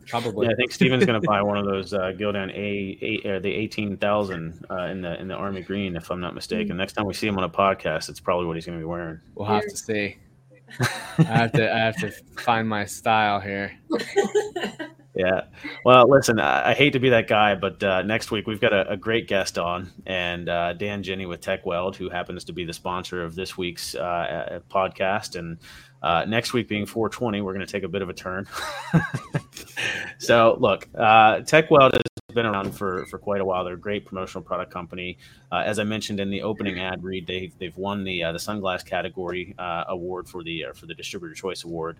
Probably. 0.07 0.47
Yeah, 0.47 0.53
I 0.53 0.55
think 0.55 0.71
Steven's 0.71 1.05
going 1.05 1.19
to 1.21 1.27
buy 1.27 1.41
one 1.41 1.57
of 1.57 1.65
those 1.65 1.93
uh, 1.93 2.13
Gildan 2.17 2.49
A, 2.51 2.97
A 3.01 3.35
uh, 3.35 3.39
the 3.39 3.53
eighteen 3.53 3.97
thousand 3.97 4.65
uh, 4.69 4.83
in 4.83 5.01
the 5.01 5.19
in 5.19 5.27
the 5.27 5.33
army 5.33 5.61
green, 5.61 5.97
if 5.97 6.09
I'm 6.09 6.21
not 6.21 6.33
mistaken. 6.33 6.69
Mm-hmm. 6.69 6.77
Next 6.77 6.93
time 6.93 7.05
we 7.05 7.13
see 7.13 7.27
him 7.27 7.37
on 7.37 7.43
a 7.43 7.49
podcast, 7.49 8.07
it's 8.07 8.21
probably 8.21 8.45
what 8.45 8.55
he's 8.55 8.65
going 8.65 8.77
to 8.77 8.81
be 8.81 8.85
wearing. 8.85 9.19
We'll 9.35 9.47
have 9.47 9.63
to 9.63 9.75
see. 9.75 10.17
I 11.19 11.23
have 11.23 11.51
to 11.53 11.73
I 11.73 11.77
have 11.77 11.97
to 11.97 12.11
find 12.41 12.67
my 12.67 12.85
style 12.85 13.41
here. 13.41 13.77
Yeah. 15.17 15.45
Well, 15.83 16.07
listen, 16.07 16.39
I, 16.39 16.69
I, 16.69 16.73
hate 16.75 16.93
to 16.93 16.99
be 16.99 17.09
that 17.09 17.27
guy, 17.27 17.55
but 17.55 17.81
uh, 17.81 18.03
next 18.03 18.29
week 18.29 18.45
we've 18.45 18.61
got 18.61 18.71
a, 18.71 18.91
a 18.91 18.97
great 18.97 19.27
guest 19.27 19.57
on, 19.57 19.91
and 20.05 20.47
uh, 20.47 20.73
Dan 20.73 21.01
Jenny 21.01 21.25
with 21.25 21.41
Tekweld, 21.41 21.95
who 21.95 22.07
happens 22.07 22.43
to 22.45 22.53
be 22.53 22.65
the 22.65 22.73
sponsor 22.73 23.23
of 23.23 23.33
this 23.33 23.57
week's 23.57 23.95
uh, 23.95 24.59
podcast. 24.69 25.35
And 25.35 25.57
uh, 26.03 26.25
next 26.27 26.53
week 26.53 26.67
being 26.67 26.85
420, 26.85 27.41
we're 27.41 27.53
going 27.53 27.65
to 27.65 27.71
take 27.71 27.81
a 27.81 27.87
bit 27.87 28.03
of 28.03 28.09
a 28.09 28.13
turn. 28.13 28.47
so, 30.19 30.55
look, 30.59 30.87
uh, 30.93 31.37
Tekweld 31.37 31.93
has 31.93 32.35
been 32.35 32.45
around 32.45 32.75
for, 32.75 33.07
for 33.07 33.17
quite 33.17 33.41
a 33.41 33.45
while. 33.45 33.65
They're 33.65 33.73
a 33.73 33.79
great 33.79 34.05
promotional 34.05 34.43
product 34.43 34.71
company. 34.71 35.17
Uh, 35.51 35.63
as 35.65 35.79
I 35.79 35.83
mentioned 35.83 36.19
in 36.19 36.29
the 36.29 36.43
opening 36.43 36.77
ad 36.77 37.03
read, 37.03 37.25
they've, 37.25 37.57
they've 37.57 37.75
won 37.75 38.03
the 38.03 38.19
the 38.19 38.37
sunglass 38.37 38.85
category 38.85 39.55
award 39.57 40.29
for 40.29 40.43
the 40.43 40.65
for 40.75 40.85
the 40.85 40.93
Distributor 40.93 41.33
Choice 41.33 41.63
Award. 41.63 41.97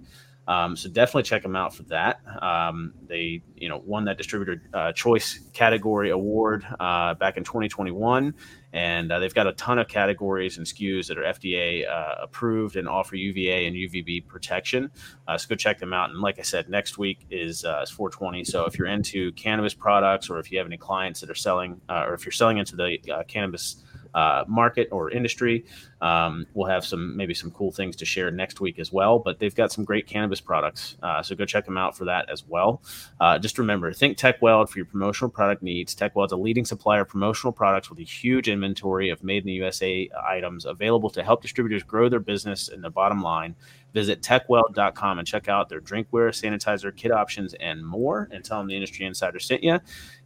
Um, 0.48 0.78
so 0.78 0.90
definitely 0.90 1.24
check 1.24 1.44
them 1.44 1.56
out 1.56 1.76
for 1.76 1.84
that. 1.84 2.22
Um, 2.42 2.94
they, 3.08 3.42
you 3.56 3.68
know, 3.68 3.82
won 3.86 4.06
that 4.06 4.18
distributor 4.18 4.62
uh, 4.74 4.94
choice 4.94 5.40
category 5.54 6.10
award 6.12 6.66
uh, 6.80 7.16
back 7.16 7.36
in 7.36 7.44
2021, 7.44 8.34
and 8.72 9.12
uh, 9.12 9.20
they've 9.20 9.34
got 9.34 9.48
a 9.48 9.52
ton 9.54 9.78
of 9.78 9.90
categories 9.90 10.58
and 10.58 10.66
SKUs 10.66 11.08
that 11.08 11.18
are 11.18 11.24
FDA 11.24 11.90
uh, 11.90 12.16
approved 12.22 12.78
and 12.78 12.88
offer 12.88 13.18
UVA 13.18 13.66
and 13.68 13.76
UVB 13.76 14.26
protection. 14.28 14.90
Uh, 15.28 15.38
so 15.38 15.50
go 15.50 15.56
check 15.56 15.80
them 15.80 15.92
out. 15.92 16.12
And 16.12 16.22
like 16.22 16.40
I 16.40 16.44
said, 16.44 16.70
next 16.70 16.98
week 16.98 17.26
is, 17.30 17.66
uh, 17.66 17.82
is 17.84 17.90
420. 17.90 18.46
So 18.46 18.66
if 18.66 18.80
you're 18.80 18.88
into 18.88 19.34
cannabis 19.34 19.74
products, 19.74 20.30
or 20.30 20.40
if 20.40 20.50
you 20.52 20.58
have 20.60 20.68
any 20.68 20.78
clients 20.78 21.20
that 21.20 21.30
are 21.30 21.36
selling, 21.36 21.82
or 21.90 22.14
if 22.14 22.26
you're 22.26 22.32
selling 22.32 22.58
into 22.58 22.76
the 22.78 22.98
cannabis 23.28 23.84
uh, 24.14 24.44
market 24.48 24.88
or 24.92 25.12
industry. 25.12 25.66
Um, 26.02 26.46
we'll 26.54 26.68
have 26.68 26.86
some 26.86 27.18
maybe 27.18 27.34
some 27.34 27.52
cool 27.52 27.72
things 27.72 27.96
to 27.98 28.06
share 28.06 28.30
next 28.32 28.62
week 28.62 28.80
as 28.80 28.92
well. 28.92 29.20
But 29.20 29.40
they've 29.40 29.56
got 29.56 29.72
some 29.72 29.84
great 29.84 30.08
cannabis 30.08 30.42
products, 30.42 30.98
uh, 31.02 31.24
so 31.24 31.36
go 31.36 31.46
check 31.46 31.66
them 31.66 31.78
out 31.78 31.98
for 31.98 32.06
that 32.06 32.30
as 32.30 32.46
well. 32.48 32.82
Uh, 33.20 33.40
just 33.40 33.58
remember, 33.58 33.92
think 33.94 34.18
Tekweld 34.18 34.70
for 34.70 34.80
your 34.80 34.86
promotional 34.86 35.30
product 35.30 35.64
needs. 35.64 35.96
Tekweld's 35.96 36.32
a 36.32 36.38
leading 36.38 36.66
supplier 36.66 37.02
of 37.02 37.10
promotional 37.10 37.52
products 37.52 37.90
with 37.90 38.00
a 38.00 38.04
huge 38.04 38.48
inventory 38.48 39.10
of 39.10 39.24
made 39.24 39.44
in 39.44 39.48
the 39.48 39.54
USA 39.54 40.10
items 40.28 40.66
available 40.66 41.10
to 41.10 41.24
help 41.24 41.42
distributors 41.42 41.84
grow 41.84 42.10
their 42.10 42.20
business 42.20 42.70
and 42.70 42.84
their 42.84 42.92
bottom 42.92 43.22
line. 43.22 43.56
Visit 43.94 44.22
tekweld.com 44.22 45.20
and 45.20 45.28
check 45.28 45.48
out 45.48 45.70
their 45.70 45.82
drinkware, 45.82 46.30
sanitizer, 46.30 46.96
kit 46.96 47.12
options, 47.12 47.54
and 47.56 47.86
more. 47.86 48.30
And 48.32 48.44
tell 48.44 48.60
them 48.60 48.68
the 48.68 48.76
Industry 48.76 49.06
Insider 49.06 49.40
sent 49.40 49.64
you. 49.64 49.80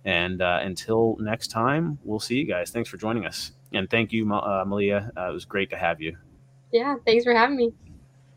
And 0.04 0.42
uh, 0.42 0.60
until 0.62 1.16
next 1.20 1.48
time, 1.52 2.00
we'll 2.04 2.20
see 2.20 2.36
you 2.36 2.46
guys. 2.46 2.72
Thanks 2.72 2.90
for 2.90 2.98
joining 2.98 3.26
us. 3.26 3.52
And 3.74 3.90
thank 3.90 4.12
you, 4.12 4.32
uh, 4.34 4.64
Malia. 4.66 5.12
Uh, 5.16 5.30
it 5.30 5.34
was 5.34 5.46
great 5.46 5.70
to 5.70 5.78
have 5.78 6.02
you. 6.02 6.18
Yeah, 6.72 6.96
thanks 7.06 7.24
for 7.24 7.34
having 7.34 7.58
me. 7.58 7.74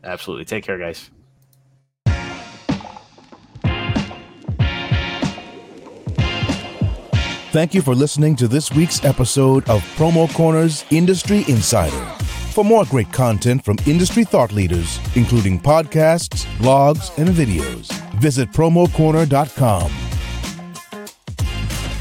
Absolutely. 0.03 0.45
Take 0.45 0.63
care, 0.63 0.77
guys. 0.77 1.09
Thank 7.51 7.73
you 7.73 7.81
for 7.81 7.95
listening 7.95 8.35
to 8.35 8.49
this 8.49 8.69
week's 8.73 9.05
episode 9.05 9.69
of 9.69 9.81
Promo 9.95 10.31
Corner's 10.33 10.83
Industry 10.91 11.45
Insider. 11.47 12.05
For 12.51 12.65
more 12.65 12.83
great 12.83 13.11
content 13.13 13.63
from 13.63 13.77
industry 13.85 14.25
thought 14.25 14.51
leaders, 14.51 14.99
including 15.15 15.61
podcasts, 15.61 16.45
blogs, 16.57 17.17
and 17.17 17.29
videos, 17.29 17.89
visit 18.19 18.51
promocorner.com. 18.51 20.04